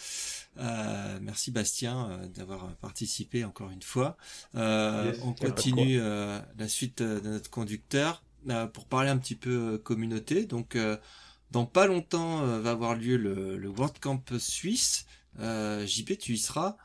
Euh, 0.59 1.18
merci 1.20 1.51
Bastien 1.51 2.11
euh, 2.11 2.26
d'avoir 2.28 2.74
participé 2.76 3.45
encore 3.45 3.70
une 3.70 3.82
fois. 3.82 4.16
Euh, 4.55 5.12
on 5.22 5.32
continue 5.32 5.99
la 5.99 6.68
suite 6.68 7.03
de 7.03 7.28
notre 7.28 7.51
conducteur 7.51 8.22
pour 8.72 8.86
parler 8.86 9.11
un 9.11 9.18
petit 9.18 9.34
peu 9.34 9.78
communauté. 9.78 10.47
Donc 10.47 10.76
dans 11.51 11.66
pas 11.66 11.86
longtemps 11.86 12.42
va 12.61 12.70
avoir 12.70 12.94
lieu 12.94 13.16
le, 13.16 13.57
le 13.57 13.68
World 13.68 13.99
Camp 14.01 14.22
Suisse. 14.38 15.07
JP, 15.38 16.18
tu 16.18 16.32
y 16.32 16.38
seras. 16.38 16.76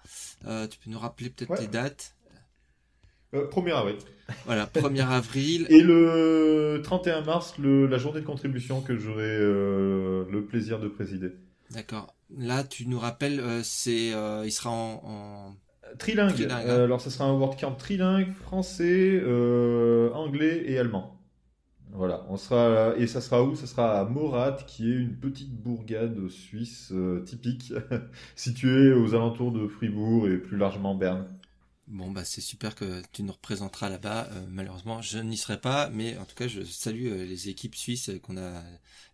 tu 0.41 0.80
peux 0.80 0.89
nous 0.89 0.99
rappeler 0.99 1.30
peut-être 1.30 1.59
les 1.59 1.68
dates 1.68 2.16
1er 3.34 3.74
avril. 3.74 3.95
Voilà, 4.45 4.66
1er 4.66 5.07
avril. 5.09 5.66
Et 5.70 5.82
le 5.82 6.82
31 6.84 7.22
mars, 7.22 7.53
le, 7.57 7.88
la 7.88 7.97
journée 7.97 8.22
de 8.22 8.26
contribution 8.26 8.82
que 8.82 8.97
j'aurai 8.97 9.38
le 9.39 10.45
plaisir 10.47 10.80
de 10.80 10.88
présider. 10.88 11.32
D'accord. 11.72 12.14
Là, 12.38 12.64
tu 12.64 12.88
nous 12.88 12.99
rappelles, 12.99 13.39
euh, 13.39 13.62
c'est, 13.64 14.14
euh, 14.14 14.43
il 14.45 14.51
sera 14.51 14.70
en, 14.70 15.55
trilingue. 15.99 16.47
Hein. 16.49 16.62
Euh, 16.66 16.86
alors, 16.86 17.01
ce 17.01 17.09
sera 17.09 17.26
un 17.26 17.34
WordCamp 17.34 17.74
trilingue, 17.74 18.32
français, 18.32 19.22
anglais 20.14 20.64
et 20.66 20.78
allemand. 20.78 21.18
Voilà, 21.94 22.26
on 22.30 22.38
sera 22.38 22.96
et 22.98 23.08
ça 23.08 23.22
sera 23.22 23.44
où? 23.44 23.56
Ça 23.56 23.68
sera 23.68 24.00
à 24.00 24.06
Morat, 24.06 24.58
qui 24.66 24.89
est 24.89 24.96
une 24.96 25.18
petite 25.18 25.54
bourgade 25.54 26.30
suisse 26.30 26.94
typique, 27.26 27.74
située 28.36 28.94
aux 28.94 29.14
alentours 29.14 29.52
de 29.52 29.68
Fribourg 29.68 30.28
et 30.28 30.38
plus 30.38 30.58
largement 30.58 30.96
Berne. 30.96 31.28
Bon 31.92 32.10
bah 32.10 32.24
c'est 32.24 32.39
super 32.39 32.74
que 32.74 33.02
tu 33.12 33.22
nous 33.22 33.34
représenteras 33.34 33.89
là-bas. 33.89 34.30
Euh, 34.32 34.46
malheureusement, 34.50 35.02
je 35.02 35.18
n'y 35.20 35.36
serai 35.36 35.60
pas, 35.60 35.89
mais 35.89 36.18
en 36.18 36.24
tout 36.24 36.36
cas, 36.36 36.48
je 36.48 36.62
salue 36.64 37.08
euh, 37.08 37.26
les 37.26 37.50
équipes 37.50 37.76
suisses 37.76 38.10
qu'on 38.24 38.38
a 38.38 38.64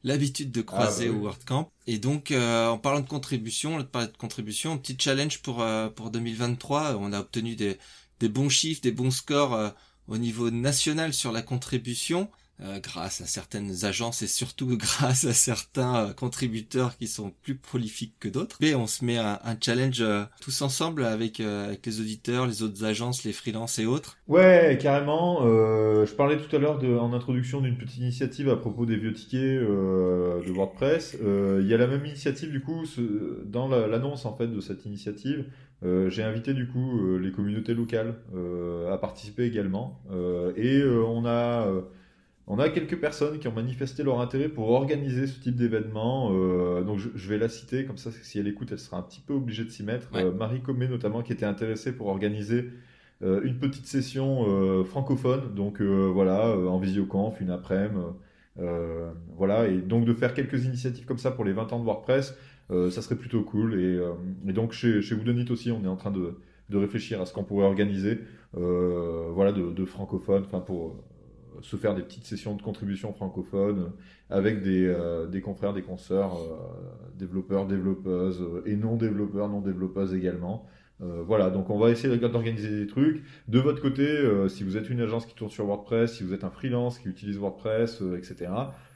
l'habitude 0.03 0.51
de 0.51 0.61
croiser 0.61 1.07
ah, 1.07 1.11
bah 1.11 1.17
au 1.17 1.21
World 1.21 1.43
Camp. 1.43 1.71
Et 1.87 1.97
donc, 1.97 2.29
euh, 2.29 2.67
en 2.67 2.77
parlant 2.77 2.99
de 2.99 3.07
contribution, 3.07 3.79
de 3.79 3.83
parler 3.83 4.09
de 4.09 4.17
contribution, 4.17 4.77
petit 4.77 4.95
challenge 4.99 5.41
pour 5.41 5.65
pour 5.95 6.11
2023. 6.11 6.97
On 6.97 7.13
a 7.13 7.19
obtenu 7.19 7.55
des 7.55 7.79
des 8.19 8.29
bons 8.29 8.49
chiffres, 8.49 8.81
des 8.81 8.91
bons 8.91 9.11
scores 9.11 9.73
au 10.07 10.19
niveau 10.19 10.51
national 10.51 11.13
sur 11.13 11.31
la 11.31 11.41
contribution. 11.41 12.29
Euh, 12.59 12.79
grâce 12.79 13.21
à 13.21 13.27
certaines 13.27 13.85
agences 13.85 14.23
et 14.23 14.27
surtout 14.27 14.77
grâce 14.79 15.25
à 15.25 15.33
certains 15.33 16.07
euh, 16.07 16.13
contributeurs 16.13 16.97
qui 16.97 17.07
sont 17.07 17.31
plus 17.43 17.53
prolifiques 17.53 18.15
que 18.19 18.27
d'autres. 18.27 18.57
Et 18.61 18.73
on 18.73 18.87
se 18.87 19.05
met 19.05 19.19
un, 19.19 19.37
un 19.43 19.55
challenge 19.61 20.01
euh, 20.01 20.23
tous 20.41 20.63
ensemble 20.63 21.05
avec, 21.05 21.39
avec 21.39 21.85
les 21.85 22.01
auditeurs, 22.01 22.47
les 22.47 22.63
autres 22.63 22.83
agences, 22.83 23.23
les 23.23 23.31
freelances 23.31 23.77
et 23.77 23.85
autres. 23.85 24.17
Ouais, 24.27 24.75
carrément. 24.81 25.41
je 25.43 26.11
parlais 26.15 26.37
tout 26.37 26.55
à 26.55 26.59
l'heure 26.59 26.83
en 26.99 27.13
introduction 27.13 27.61
d'une 27.61 27.77
petite 27.77 27.99
initiative 27.99 28.49
à 28.49 28.55
propos 28.55 28.87
des 28.87 28.95
vieux 28.97 29.13
tickets 29.13 29.59
de 29.59 30.51
WordPress. 30.51 31.17
Il 31.21 31.67
y 31.67 31.73
a 31.73 31.77
la 31.77 31.87
même 31.87 32.05
initiative 32.05 32.51
du 32.51 32.61
coup 32.61 32.83
dans 33.45 33.67
l'annonce 33.67 34.25
en 34.25 34.35
fait 34.35 34.47
de 34.47 34.59
cette 34.59 34.85
initiative. 34.85 35.45
j'ai 35.83 36.23
invité 36.23 36.53
du 36.53 36.67
coup 36.67 37.17
les 37.17 37.31
communautés 37.31 37.73
locales 37.73 38.15
à 38.91 38.97
participer 38.97 39.45
également 39.45 40.01
et 40.55 40.83
on 40.83 41.25
a 41.25 41.67
on 42.49 42.59
a 42.59 42.69
quelques 42.69 42.97
personnes 42.97 43.39
qui 43.39 43.47
ont 43.49 43.53
manifesté 43.53 44.03
leur 44.03 44.21
intérêt 44.21 44.47
pour 44.47 44.69
organiser 44.69 45.27
ce 45.27 45.39
type 45.39 45.55
d'événement. 45.55 46.31
Euh, 46.31 46.81
donc 46.81 46.97
je, 46.97 47.29
vais 47.29 47.37
la 47.37 47.49
citer, 47.49 47.83
comme 47.83 47.97
ça 47.97 48.09
si 48.23 48.39
elle 48.39 48.47
écoute, 48.47 48.69
elle 48.71 48.79
sera 48.79 48.97
un 48.97 49.01
petit 49.01 49.19
peu 49.19 49.33
obligée 49.33 49.65
de 49.65 49.69
s'y 49.69 49.83
mettre. 49.83 50.07
Euh, 50.15 50.31
Marie 50.31 50.61
Comé 50.61 50.87
notamment 50.87 51.21
qui 51.21 51.33
était 51.33 51.45
intéressée 51.45 51.91
pour 51.91 52.07
organiser 52.07 52.69
euh, 53.21 53.41
une 53.43 53.57
petite 53.57 53.85
session 53.85 54.83
francophone. 54.85 55.53
Donc 55.55 55.81
voilà, 55.81 56.57
en 56.57 56.79
visioconf, 56.79 57.41
une 57.41 57.49
après-midi. 57.49 57.99
voilà, 59.35 59.67
et 59.67 59.79
donc 59.79 60.05
de 60.05 60.13
faire 60.13 60.33
quelques 60.33 60.63
initiatives 60.65 61.05
comme 61.05 61.17
ça 61.17 61.31
pour 61.31 61.43
les 61.43 61.51
20 61.51 61.73
ans 61.73 61.79
de 61.79 61.85
WordPress, 61.85 62.37
ça 62.69 63.01
serait 63.01 63.17
plutôt 63.17 63.41
cool. 63.43 63.77
Et, 63.77 64.53
donc 64.53 64.71
chez, 64.71 65.01
chez 65.01 65.15
Woodonit 65.15 65.51
aussi, 65.51 65.69
on 65.73 65.83
est 65.83 65.89
en 65.89 65.97
train 65.97 66.11
de, 66.11 66.37
réfléchir 66.71 67.19
à 67.19 67.25
ce 67.25 67.33
qu'on 67.33 67.43
pourrait 67.43 67.65
organiser. 67.65 68.19
voilà, 68.53 69.51
de, 69.51 69.73
de 69.73 69.83
francophones, 69.83 70.43
enfin 70.45 70.61
pour 70.61 70.95
se 71.61 71.75
faire 71.75 71.95
des 71.95 72.01
petites 72.01 72.25
sessions 72.25 72.55
de 72.55 72.61
contribution 72.61 73.13
francophone 73.13 73.91
avec 74.29 74.61
des, 74.61 74.85
euh, 74.85 75.25
des 75.27 75.41
confrères, 75.41 75.73
des 75.73 75.81
consoeurs, 75.81 76.37
euh, 76.37 76.55
développeurs, 77.17 77.65
développeuses 77.65 78.41
euh, 78.41 78.61
et 78.65 78.75
non 78.75 78.95
développeurs, 78.95 79.49
non 79.49 79.61
développeuses 79.61 80.13
également. 80.13 80.67
voilà, 80.99 81.51
donc 81.51 81.69
on 81.69 81.77
va 81.77 81.91
essayer 81.91 82.17
d'organiser 82.17 82.71
des 82.71 82.87
trucs. 82.87 83.23
De 83.47 83.59
votre 83.59 83.81
côté, 83.83 84.07
si 84.49 84.63
vous 84.63 84.77
êtes 84.77 84.89
une 84.89 84.99
agence 84.99 85.27
qui 85.27 85.35
tourne 85.35 85.51
sur 85.51 85.65
WordPress, 85.65 86.15
si 86.15 86.23
vous 86.23 86.33
êtes 86.33 86.43
un 86.43 86.49
freelance 86.49 86.97
qui 86.97 87.07
utilise 87.07 87.37
WordPress, 87.37 88.01
etc., 88.17 88.51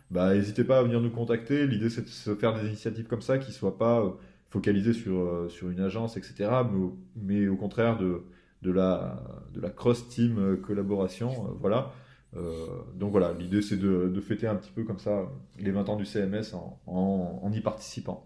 bah, 0.10 0.34
n'hésitez 0.34 0.64
pas 0.64 0.80
à 0.80 0.84
venir 0.84 1.00
nous 1.00 1.12
contacter. 1.12 1.68
L'idée, 1.68 1.92
c'est 1.92 2.02
de 2.02 2.08
se 2.08 2.34
faire 2.34 2.56
des 2.56 2.66
initiatives 2.68 3.06
comme 3.06 3.22
ça 3.22 3.38
qui 3.38 3.50
ne 3.50 3.54
soient 3.54 3.78
pas 3.78 4.18
focalisées 4.50 4.94
sur, 4.94 5.46
sur 5.50 5.70
une 5.70 5.80
agence, 5.80 6.18
etc., 6.18 6.50
mais, 6.72 6.90
mais 7.16 7.48
au 7.48 7.56
contraire 7.56 8.00
de, 8.00 8.24
de, 8.64 8.72
la, 8.72 9.22
de 9.54 9.62
la 9.62 9.70
cross-team 9.70 10.58
collaboration. 10.58 11.56
voilà. 11.60 11.94
Euh, 12.38 12.68
donc 12.96 13.12
voilà, 13.12 13.34
l'idée 13.34 13.62
c'est 13.62 13.78
de, 13.78 14.22
fêter 14.22 14.48
un 14.48 14.56
petit 14.56 14.72
peu 14.72 14.84
comme 14.84 15.00
ça 15.00 15.30
les 15.60 15.72
20 15.72 15.90
ans 15.90 15.96
du 15.96 16.06
CMS 16.06 16.54
en, 16.88 17.52
y 17.54 17.62
participant. 17.62 18.26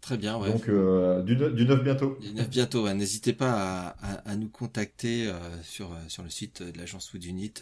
Très 0.00 0.18
bien, 0.18 0.36
ouais. 0.36 0.52
Donc 0.52 0.68
euh, 0.68 1.22
du, 1.22 1.36
du 1.36 1.64
9 1.64 1.82
bientôt. 1.82 2.18
Du 2.20 2.34
9 2.34 2.48
bientôt, 2.50 2.92
n'hésitez 2.92 3.32
pas 3.32 3.96
à, 4.26 4.36
nous 4.36 4.48
contacter 4.48 5.28
euh, 5.28 5.32
sur, 5.62 5.90
sur 6.08 6.22
le 6.22 6.30
site 6.30 6.62
de 6.62 6.76
l'agence 6.76 7.12
Wood 7.12 7.24
Unit. 7.24 7.54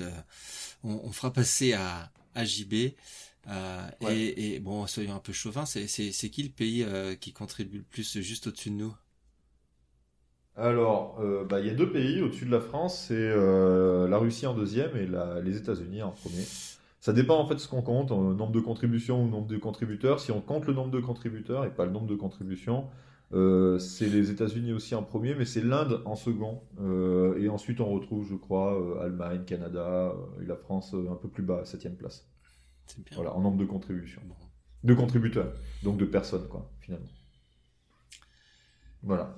On, 0.83 1.13
fera 1.13 1.33
passer 1.33 1.75
à, 1.75 2.11
à 2.35 2.45
JB. 2.45 2.73
et, 2.73 2.97
et, 4.11 4.59
bon, 4.61 4.87
soyons 4.87 5.15
un 5.15 5.21
peu 5.21 5.33
chauvin, 5.33 5.67
c'est 5.67 5.87
qui 5.87 6.43
le 6.43 6.49
pays 6.49 6.87
qui 7.21 7.33
contribue 7.33 7.79
le 7.79 7.85
plus 7.85 8.19
juste 8.21 8.49
au-dessus 8.49 8.71
de 8.71 8.77
nous? 8.77 8.95
Alors, 10.57 11.19
euh, 11.21 11.45
bah, 11.45 11.61
il 11.61 11.67
y 11.67 11.71
a 11.71 11.75
deux 11.75 11.91
pays 11.91 12.21
au-dessus 12.21 12.45
de 12.45 12.51
la 12.51 12.61
France, 12.61 13.07
c'est 13.09 13.15
euh, 13.17 14.07
la 14.07 14.19
Russie 14.19 14.47
en 14.47 14.55
deuxième 14.55 14.95
et 14.97 15.09
les 15.43 15.57
États-Unis 15.57 16.03
en 16.03 16.11
premier. 16.11 16.43
Ça 17.01 17.13
dépend 17.13 17.39
en 17.39 17.49
fait 17.49 17.55
de 17.55 17.61
ce 17.61 17.69
qu'on 17.69 17.83
compte, 17.83 18.13
euh, 18.13 18.35
nombre 18.35 18.53
de 18.53 18.61
contributions 18.61 19.25
ou 19.25 19.29
nombre 19.29 19.47
de 19.47 19.57
contributeurs. 19.57 20.21
Si 20.21 20.31
on 20.31 20.43
compte 20.43 20.67
le 20.67 20.75
nombre 20.75 20.91
de 20.91 21.01
contributeurs 21.01 21.65
et 21.65 21.71
pas 21.71 21.87
le 21.87 21.91
nombre 21.91 22.07
de 22.07 22.15
contributions, 22.15 22.89
c'est 23.79 24.11
les 24.11 24.31
États-Unis 24.31 24.75
aussi 24.75 24.95
en 24.95 25.03
premier, 25.03 25.35
mais 25.35 25.47
c'est 25.47 25.63
l'Inde 25.63 26.03
en 26.05 26.17
second. 26.17 26.61
et 27.39 27.49
ensuite, 27.49 27.81
on 27.81 27.91
retrouve, 27.91 28.29
je 28.29 28.35
crois, 28.35 29.03
Allemagne, 29.03 29.45
Canada 29.47 30.15
et 30.43 30.45
la 30.45 30.55
France 30.55 30.95
un 30.95 31.17
peu 31.17 31.29
plus 31.29 31.43
bas, 31.43 31.61
à 31.61 31.65
septième 31.65 31.97
place. 31.97 32.29
Bien. 32.99 33.05
Voilà, 33.15 33.35
en 33.35 33.41
nombre 33.41 33.57
de 33.57 33.65
contributions. 33.65 34.21
De 34.85 34.93
contributeurs, 34.93 35.55
donc 35.83 35.97
de 35.97 36.05
personnes, 36.05 36.47
quoi, 36.47 36.71
finalement. 36.81 37.09
Voilà. 39.03 39.35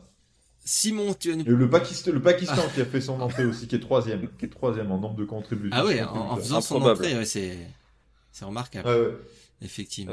Simon, 0.65 1.13
tu 1.15 1.33
as 1.33 1.37
le 1.37 1.69
Pakistan, 1.69 2.13
le 2.13 2.23
Pakistan 2.23 2.63
qui 2.75 2.81
a 2.81 2.87
fait 2.87 3.03
son 3.03 3.21
entrée 3.21 3.45
aussi, 3.45 3.67
qui 3.69 3.77
est 3.77 3.81
troisième, 3.81 4.29
qui 4.39 4.47
est 4.47 4.49
troisième 4.49 4.91
en 4.91 4.99
nombre 4.99 5.17
de 5.17 5.25
contributions. 5.25 5.77
Ah 5.79 5.85
oui, 5.85 6.01
en, 6.03 6.37
faisant 6.37 6.63
son 6.63 6.81
entrée, 6.83 7.25
c'est 7.27 7.59
c'est 8.33 8.45
remarquable. 8.45 8.89
ouais. 8.89 9.15
Effectivement. 9.63 10.13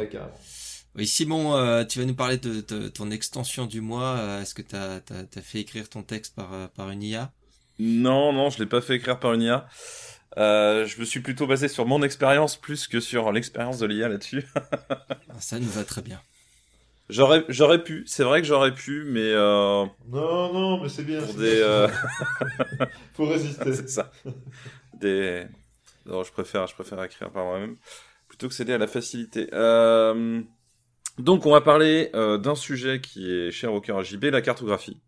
oui, 0.95 1.07
Simon, 1.07 1.55
euh, 1.55 1.83
tu 1.83 1.99
vas 1.99 2.05
nous 2.05 2.15
parler 2.15 2.37
de, 2.37 2.87
ton 2.89 3.11
extension 3.11 3.65
du 3.65 3.81
mois. 3.81 4.17
Euh, 4.17 4.41
est-ce 4.41 4.53
que 4.53 4.61
tu 4.61 4.75
as, 4.75 5.01
fait 5.41 5.59
écrire 5.59 5.89
ton 5.89 6.03
texte 6.03 6.35
par, 6.35 6.53
euh, 6.53 6.67
par 6.67 6.89
une 6.91 7.03
IA 7.03 7.31
Non, 7.79 8.31
non, 8.31 8.49
je 8.49 8.59
l'ai 8.59 8.65
pas 8.67 8.81
fait 8.81 8.95
écrire 8.95 9.19
par 9.19 9.33
une 9.33 9.41
IA. 9.41 9.67
je 10.37 10.99
me 10.99 11.05
suis 11.05 11.19
plutôt 11.21 11.47
basé 11.47 11.67
sur 11.67 11.85
mon 11.85 12.03
expérience 12.03 12.55
plus 12.55 12.87
que 12.87 12.99
sur 12.99 13.31
l'expérience 13.31 13.79
de 13.79 13.85
l'IA 13.85 14.07
là-dessus. 14.09 14.45
Ah, 14.55 15.39
ça 15.39 15.59
nous 15.59 15.69
va 15.69 15.83
très 15.83 16.01
bien. 16.01 16.21
J'aurais, 17.11 17.43
j'aurais 17.49 17.83
pu. 17.83 18.03
C'est 18.07 18.23
vrai 18.23 18.41
que 18.41 18.47
j'aurais 18.47 18.73
pu, 18.73 19.03
mais. 19.05 19.33
Euh... 19.33 19.85
Non, 20.07 20.53
non, 20.53 20.81
mais 20.81 20.87
c'est 20.87 21.03
bien. 21.03 21.21
Pour 21.21 21.35
des. 21.35 21.61
Euh... 21.61 21.89
Faut 23.13 23.25
résister. 23.25 23.73
c'est 23.73 23.89
ça. 23.89 24.11
Des. 24.93 25.45
Non, 26.05 26.23
je 26.23 26.31
préfère, 26.31 26.67
je 26.67 26.73
préfère 26.73 27.03
écrire 27.03 27.29
par 27.29 27.43
moi-même 27.43 27.75
plutôt 28.29 28.47
que 28.47 28.53
céder 28.53 28.71
à 28.71 28.77
la 28.77 28.87
facilité. 28.87 29.49
Euh... 29.53 30.41
Donc, 31.17 31.45
on 31.45 31.51
va 31.51 31.59
parler 31.59 32.09
d'un 32.13 32.55
sujet 32.55 33.01
qui 33.01 33.29
est 33.29 33.51
cher 33.51 33.73
au 33.73 33.81
cœur 33.81 33.97
à 33.97 34.03
JB, 34.03 34.25
la 34.25 34.41
cartographie. 34.41 35.01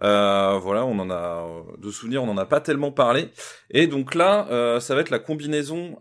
Voilà, 0.00 0.86
on 0.86 0.98
en 0.98 1.10
a 1.10 1.46
de 1.76 1.90
souvenirs, 1.90 2.22
on 2.22 2.30
en 2.30 2.38
a 2.38 2.46
pas 2.46 2.62
tellement 2.62 2.90
parlé. 2.90 3.28
Et 3.70 3.86
donc 3.86 4.14
là, 4.14 4.80
ça 4.80 4.94
va 4.94 5.02
être 5.02 5.10
la 5.10 5.18
combinaison 5.18 5.98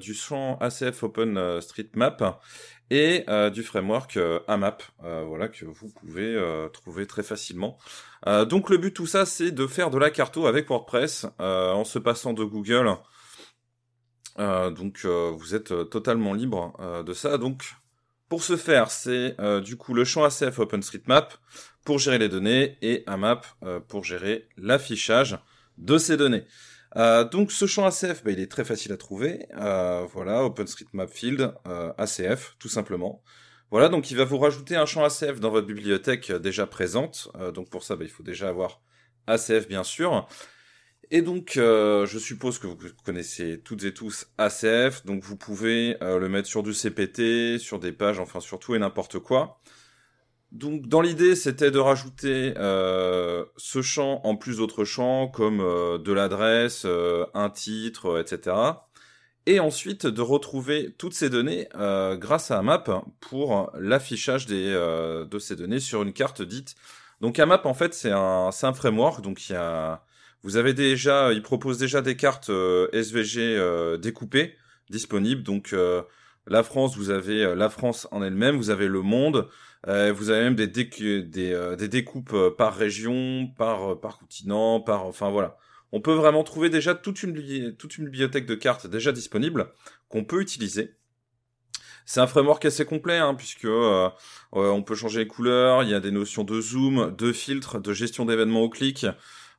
du 0.00 0.12
champ 0.12 0.58
ACF 0.58 1.04
Open 1.04 1.60
Street 1.60 1.88
Map 1.94 2.40
et 2.90 3.24
euh, 3.28 3.50
du 3.50 3.62
framework 3.62 4.16
euh, 4.16 4.40
AMAP, 4.48 4.82
euh, 5.04 5.24
voilà 5.26 5.48
que 5.48 5.64
vous 5.64 5.88
pouvez 5.88 6.36
trouver 6.72 7.06
très 7.06 7.22
facilement. 7.22 7.78
donc 8.48 8.70
le 8.70 8.76
but 8.76 8.92
tout 8.92 9.06
ça, 9.06 9.24
c'est 9.24 9.52
de 9.52 9.66
faire 9.66 9.90
de 9.90 9.98
la 9.98 10.10
carto 10.10 10.46
avec 10.46 10.68
WordPress 10.68 11.26
en 11.38 11.84
se 11.84 11.98
passant 11.98 12.32
de 12.32 12.44
Google. 12.44 12.96
donc 14.36 15.04
vous 15.04 15.54
êtes 15.54 15.90
totalement 15.90 16.34
libre 16.34 17.02
de 17.04 17.12
ça. 17.12 17.38
Donc 17.38 17.74
pour 18.28 18.42
ce 18.42 18.56
faire, 18.56 18.90
c'est 18.90 19.36
du 19.62 19.76
coup 19.76 19.94
le 19.94 20.04
champ 20.04 20.24
ACF 20.24 20.58
OpenStreetMap 20.58 21.34
pour 21.84 21.98
gérer 21.98 22.18
les 22.18 22.28
données 22.28 22.76
et 22.82 23.04
AMAP 23.06 23.46
pour 23.88 24.04
gérer 24.04 24.48
l'affichage 24.56 25.38
de 25.78 25.98
ces 25.98 26.16
données. 26.16 26.44
Euh, 26.96 27.24
donc 27.24 27.52
ce 27.52 27.66
champ 27.66 27.86
ACF, 27.86 28.24
bah, 28.24 28.32
il 28.32 28.40
est 28.40 28.50
très 28.50 28.64
facile 28.64 28.92
à 28.92 28.96
trouver. 28.96 29.46
Euh, 29.56 30.06
voilà, 30.12 30.44
OpenStreetMap 30.44 31.10
Field 31.10 31.54
euh, 31.66 31.92
ACF, 31.98 32.56
tout 32.58 32.68
simplement. 32.68 33.22
Voilà, 33.70 33.88
donc 33.88 34.10
il 34.10 34.16
va 34.16 34.24
vous 34.24 34.38
rajouter 34.38 34.74
un 34.76 34.86
champ 34.86 35.04
ACF 35.04 35.38
dans 35.38 35.50
votre 35.50 35.66
bibliothèque 35.66 36.32
déjà 36.32 36.66
présente. 36.66 37.28
donc 37.54 37.70
pour 37.70 37.84
ça, 37.84 37.94
bah, 37.94 38.04
il 38.04 38.10
faut 38.10 38.24
déjà 38.24 38.48
avoir 38.48 38.80
ACF 39.28 39.68
bien 39.68 39.84
sûr. 39.84 40.26
Et 41.12 41.22
donc, 41.22 41.52
je 41.56 42.18
suppose 42.18 42.58
que 42.58 42.66
vous 42.66 42.76
connaissez 43.04 43.60
toutes 43.64 43.84
et 43.84 43.94
tous 43.94 44.26
ACF, 44.38 45.04
donc 45.06 45.22
vous 45.22 45.36
pouvez 45.36 45.96
le 46.00 46.28
mettre 46.28 46.48
sur 46.48 46.64
du 46.64 46.72
CPT, 46.72 47.58
sur 47.58 47.78
des 47.78 47.92
pages, 47.92 48.18
enfin 48.18 48.40
sur 48.40 48.58
tout 48.58 48.74
et 48.74 48.80
n'importe 48.80 49.20
quoi. 49.20 49.60
Donc 50.52 50.88
dans 50.88 51.00
l'idée, 51.00 51.36
c'était 51.36 51.70
de 51.70 51.78
rajouter 51.78 52.54
euh, 52.56 53.44
ce 53.56 53.82
champ 53.82 54.20
en 54.24 54.34
plus 54.34 54.56
d'autres 54.56 54.84
champs 54.84 55.28
comme 55.28 55.60
euh, 55.60 55.96
de 55.98 56.12
l'adresse, 56.12 56.82
euh, 56.86 57.24
un 57.34 57.50
titre, 57.50 58.20
etc. 58.20 58.56
Et 59.46 59.60
ensuite 59.60 60.06
de 60.06 60.22
retrouver 60.22 60.92
toutes 60.98 61.14
ces 61.14 61.30
données 61.30 61.68
grâce 61.74 62.50
à 62.50 62.58
AMAP 62.58 62.90
pour 63.20 63.72
l'affichage 63.78 64.46
de 64.46 65.38
ces 65.38 65.56
données 65.56 65.80
sur 65.80 66.02
une 66.02 66.12
carte 66.12 66.42
dite. 66.42 66.74
Donc 67.20 67.38
AMAP 67.38 67.64
en 67.64 67.74
fait 67.74 67.94
c'est 67.94 68.10
un, 68.12 68.50
un 68.50 68.72
framework. 68.74 69.22
Donc 69.22 69.48
il 69.48 69.54
y 69.54 69.56
a, 69.56 70.04
vous 70.42 70.56
avez 70.56 70.74
déjà, 70.74 71.32
il 71.32 71.42
propose 71.42 71.78
déjà 71.78 72.02
des 72.02 72.16
cartes 72.16 72.50
SVG 72.92 73.96
découpées 73.98 74.56
disponibles. 74.90 75.42
Donc 75.42 75.74
la 76.46 76.62
France, 76.62 76.96
vous 76.96 77.08
avez 77.08 77.54
la 77.54 77.70
France 77.70 78.06
en 78.10 78.22
elle-même, 78.22 78.56
vous 78.56 78.70
avez 78.70 78.88
le 78.88 79.00
monde. 79.00 79.48
Euh, 79.88 80.12
vous 80.12 80.30
avez 80.30 80.42
même 80.44 80.56
des, 80.56 80.70
euh, 81.52 81.76
découpes 81.76 82.34
euh, 82.34 82.50
par 82.50 82.74
région, 82.74 83.48
par, 83.56 83.98
continent, 84.18 84.80
par... 84.80 85.06
Enfin 85.06 85.30
voilà. 85.30 85.56
On 85.92 86.00
peut 86.00 86.12
vraiment 86.12 86.44
trouver 86.44 86.70
déjà 86.70 86.94
toute 86.94 87.22
une, 87.22 87.32
bibliothèque 87.32 88.46
de 88.46 88.54
cartes 88.54 88.86
déjà 88.86 89.10
disponible 89.10 89.72
qu'on 90.08 90.24
peut 90.24 90.40
utiliser. 90.40 90.94
C'est 92.06 92.20
un 92.20 92.26
framework 92.26 92.64
assez 92.64 92.84
complet, 92.84 93.18
hein, 93.18 93.34
puisque 93.34 93.66
on 94.52 94.82
peut 94.82 94.94
changer 94.94 95.20
les 95.20 95.26
couleurs, 95.26 95.82
il 95.82 95.90
y 95.90 95.94
a 95.94 96.00
des 96.00 96.10
notions 96.10 96.44
de 96.44 96.60
zoom, 96.60 97.14
de 97.16 97.32
filtre, 97.32 97.80
de 97.80 97.92
gestion 97.92 98.24
d'événements 98.24 98.62
au 98.62 98.68
clic. 98.68 99.06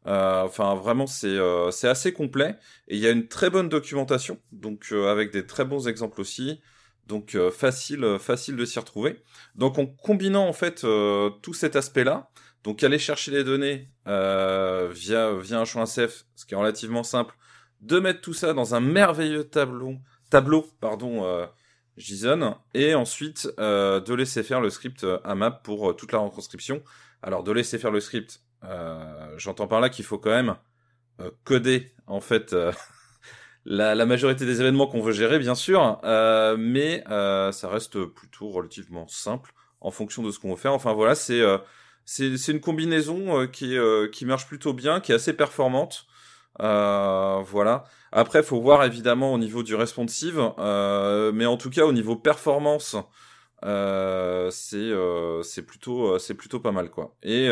enfin, 0.05 0.75
vraiment, 0.75 1.07
c'est 1.07 1.37
c'est 1.71 1.87
assez 1.87 2.13
complet. 2.13 2.57
Et 2.87 2.95
il 2.95 3.01
y 3.01 3.07
a 3.07 3.11
une 3.11 3.27
très 3.27 3.49
bonne 3.49 3.69
documentation, 3.69 4.39
donc 4.51 4.91
avec 4.91 5.31
des 5.31 5.45
très 5.45 5.65
bons 5.65 5.87
exemples 5.87 6.19
aussi. 6.21 6.61
Donc 7.07 7.35
euh, 7.35 7.51
facile, 7.51 8.03
euh, 8.03 8.19
facile 8.19 8.55
de 8.55 8.65
s'y 8.65 8.79
retrouver. 8.79 9.21
Donc 9.55 9.77
en 9.77 9.85
combinant 9.85 10.47
en 10.47 10.53
fait 10.53 10.83
euh, 10.83 11.29
tout 11.41 11.53
cet 11.53 11.75
aspect-là, 11.75 12.29
donc 12.63 12.83
aller 12.83 12.99
chercher 12.99 13.31
les 13.31 13.43
données 13.43 13.89
via 14.05 15.33
via 15.33 15.59
un 15.59 15.65
champ 15.65 15.81
ACF, 15.81 16.25
ce 16.35 16.45
qui 16.45 16.53
est 16.53 16.57
relativement 16.57 17.03
simple, 17.03 17.35
de 17.81 17.99
mettre 17.99 18.21
tout 18.21 18.33
ça 18.33 18.53
dans 18.53 18.75
un 18.75 18.79
merveilleux 18.79 19.43
tableau, 19.43 19.95
tableau 20.29 20.67
pardon, 20.79 21.47
JSON, 21.97 22.55
et 22.75 22.93
ensuite 22.93 23.47
de 23.57 24.13
laisser 24.13 24.43
faire 24.43 24.61
le 24.61 24.69
script 24.69 25.07
AMAP 25.23 25.63
pour 25.63 25.95
toute 25.95 26.11
la 26.11 26.19
retranscription. 26.19 26.83
Alors 27.23 27.43
de 27.43 27.51
laisser 27.51 27.79
faire 27.79 27.89
le 27.89 27.99
script, 27.99 28.43
j'entends 29.37 29.67
par 29.67 29.81
là 29.81 29.89
qu'il 29.89 30.05
faut 30.05 30.19
quand 30.19 30.29
même 30.29 30.55
coder 31.43 31.95
en 32.05 32.21
fait 32.21 32.55
la, 33.65 33.95
la, 33.95 34.05
majorité 34.05 34.45
des 34.45 34.61
événements 34.61 34.87
qu'on 34.87 35.01
veut 35.01 35.11
gérer, 35.11 35.39
bien 35.39 35.55
sûr, 35.55 35.99
euh, 36.03 36.55
mais 36.57 37.03
euh, 37.09 37.51
ça 37.51 37.69
reste 37.69 38.05
plutôt 38.05 38.49
relativement 38.49 39.07
simple 39.07 39.53
en 39.81 39.91
fonction 39.91 40.23
de 40.23 40.31
ce 40.31 40.39
qu'on 40.39 40.51
veut 40.51 40.55
faire. 40.59 40.73
Enfin 40.73 40.93
voilà, 40.93 41.15
c'est 41.15 41.41
euh, 41.41 41.57
c'est 42.05 42.51
une 42.51 42.61
combinaison 42.61 43.41
euh, 43.41 43.47
qui 43.47 43.77
euh, 43.77 44.07
qui 44.07 44.25
marche 44.25 44.47
plutôt 44.47 44.73
bien, 44.73 45.01
qui 45.01 45.11
est 45.11 45.15
assez 45.15 45.33
performante. 45.33 46.05
voilà. 46.59 47.83
Après, 48.13 48.43
faut 48.43 48.61
voir 48.61 48.83
évidemment 48.83 49.33
au 49.33 49.37
niveau 49.37 49.63
du 49.63 49.75
responsive, 49.75 50.37
mais 51.33 51.45
en 51.45 51.57
tout 51.57 51.69
cas 51.69 51.85
au 51.85 51.93
niveau 51.93 52.15
performance, 52.15 52.95
c'est 53.63 54.91
c'est 55.43 55.65
plutôt 55.65 56.19
c'est 56.19 56.35
plutôt 56.35 56.59
pas 56.59 56.71
mal 56.71 56.89
quoi. 56.89 57.15
Et 57.23 57.49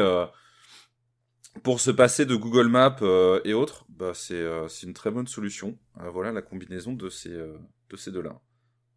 pour 1.64 1.80
se 1.80 1.92
passer 1.92 2.26
de 2.26 2.36
Google 2.36 2.68
Maps 2.68 2.98
euh, 3.02 3.42
et 3.44 3.54
autres, 3.54 3.86
bah 3.90 4.14
euh, 4.32 4.68
c'est 4.68 4.88
une 4.88 4.94
très 4.94 5.12
bonne 5.12 5.28
solution. 5.28 5.78
Euh, 6.00 6.10
voilà 6.10 6.32
la 6.32 6.42
combinaison 6.42 6.94
de 6.94 7.10
ces 7.10 7.30
de 7.30 7.98
ces 7.98 8.12
deux-là. 8.12 8.40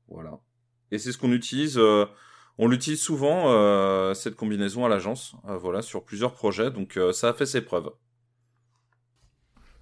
Voilà. 0.08 0.38
Et 0.90 0.98
c'est 0.98 1.12
ce 1.12 1.18
qu'on 1.18 1.32
utilise. 1.32 1.78
on 2.58 2.68
l'utilise 2.68 3.00
souvent 3.00 4.14
cette 4.14 4.36
combinaison 4.36 4.84
à 4.84 4.88
l'agence. 4.88 5.34
voilà 5.44 5.80
sur 5.82 6.04
plusieurs 6.04 6.34
projets. 6.34 6.70
Donc 6.70 6.98
ça 7.12 7.30
a 7.30 7.32
fait 7.32 7.46
ses 7.46 7.62
preuves. 7.62 7.90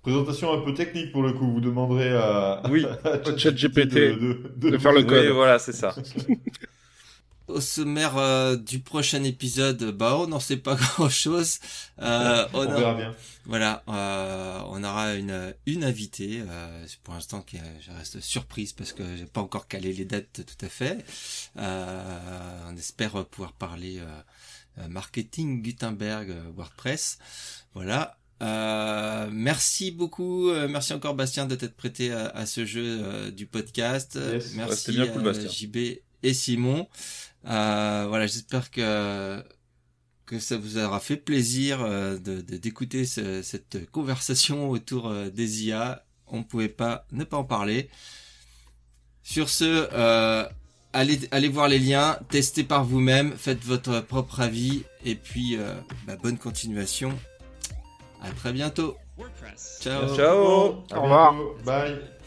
Présentation 0.03 0.53
un 0.53 0.63
peu 0.63 0.73
technique 0.73 1.13
pour 1.13 1.23
le 1.23 1.33
coup. 1.33 1.51
Vous 1.53 1.61
demanderez 1.61 2.11
à, 2.17 2.63
oui, 2.71 2.87
ChatGPT 3.37 3.95
de, 3.95 4.53
de, 4.57 4.79
faire 4.79 4.93
le 4.93 5.03
code. 5.03 5.27
Oui, 5.27 5.33
voilà, 5.33 5.59
c'est 5.59 5.73
ça. 5.73 5.95
au 7.51 7.61
sommaire 7.61 8.17
euh, 8.17 8.57
du 8.57 8.81
prochain 8.81 9.23
épisode, 9.25 9.91
bah 9.93 10.17
on 10.19 10.27
n'en 10.29 10.41
sait 10.41 10.57
pas 10.57 10.75
grand 10.97 11.09
chose. 11.09 11.59
Euh, 12.01 12.47
on, 12.53 12.65
verra 12.67 12.95
bien. 12.95 13.15
Voilà, 13.45 13.83
euh, 13.89 14.61
on 14.69 14.83
aura 14.85 15.15
une 15.15 15.55
une 15.67 15.85
invitée. 15.85 16.43
Euh, 16.49 16.87
pour 17.03 17.15
l'instant, 17.15 17.45
je 17.53 17.91
reste 17.93 18.21
surprise 18.21 18.73
parce 18.73 18.93
que 18.93 19.03
j'ai 19.17 19.27
pas 19.27 19.41
encore 19.41 19.69
calé 19.69 19.93
les 19.93 20.05
dates 20.05 20.43
tout 20.47 20.65
à 20.65 20.69
fait. 20.69 21.05
on 21.57 22.77
espère 22.77 23.25
pouvoir 23.27 23.53
parler 23.53 24.01
marketing 24.89 25.63
Gutenberg 25.63 26.35
WordPress. 26.57 27.19
Voilà. 27.75 28.17
merci 29.31 29.91
beaucoup, 29.91 30.53
merci 30.69 30.93
encore 30.93 31.15
Bastien 31.15 31.47
de 31.47 31.55
t'être 31.55 31.77
prêté 31.77 32.13
à, 32.13 32.47
ce 32.47 32.65
jeu 32.65 33.31
du 33.33 33.47
podcast. 33.47 34.19
Merci 34.55 34.93
bien 34.93 35.07
cool, 35.09 35.35
JB 35.35 36.01
et 36.23 36.35
Simon. 36.35 36.87
Euh, 37.47 38.07
voilà, 38.09 38.27
j'espère 38.27 38.71
que 38.71 39.43
que 40.31 40.39
ça 40.39 40.57
vous 40.57 40.79
aura 40.79 41.01
fait 41.01 41.17
plaisir 41.17 41.83
euh, 41.83 42.17
de 42.17 42.41
d'écouter 42.41 43.05
cette 43.05 43.91
conversation 43.91 44.71
autour 44.71 45.09
euh, 45.09 45.29
des 45.29 45.65
IA. 45.65 46.05
On 46.29 46.39
ne 46.39 46.43
pouvait 46.45 46.69
pas 46.69 47.05
ne 47.11 47.25
pas 47.25 47.37
en 47.37 47.45
parler. 47.45 47.91
Sur 49.25 49.49
ce, 49.49 49.89
euh, 49.93 50.49
allez 50.93 51.19
allez 51.33 51.49
voir 51.49 51.67
les 51.67 51.81
liens, 51.81 52.17
testez 52.29 52.63
par 52.63 52.85
vous-même, 52.85 53.37
faites 53.37 53.65
votre 53.65 54.01
propre 54.01 54.41
avis 54.41 54.85
et 55.05 55.17
puis 55.17 55.59
bah, 56.07 56.17
bonne 56.23 56.39
continuation. 56.39 57.13
À 58.23 58.31
très 58.31 58.53
bientôt. 58.53 58.97
Ciao. 59.81 60.15
Ciao. 60.15 60.37
Au 60.95 61.03
revoir. 61.03 61.35
Bye. 61.65 62.20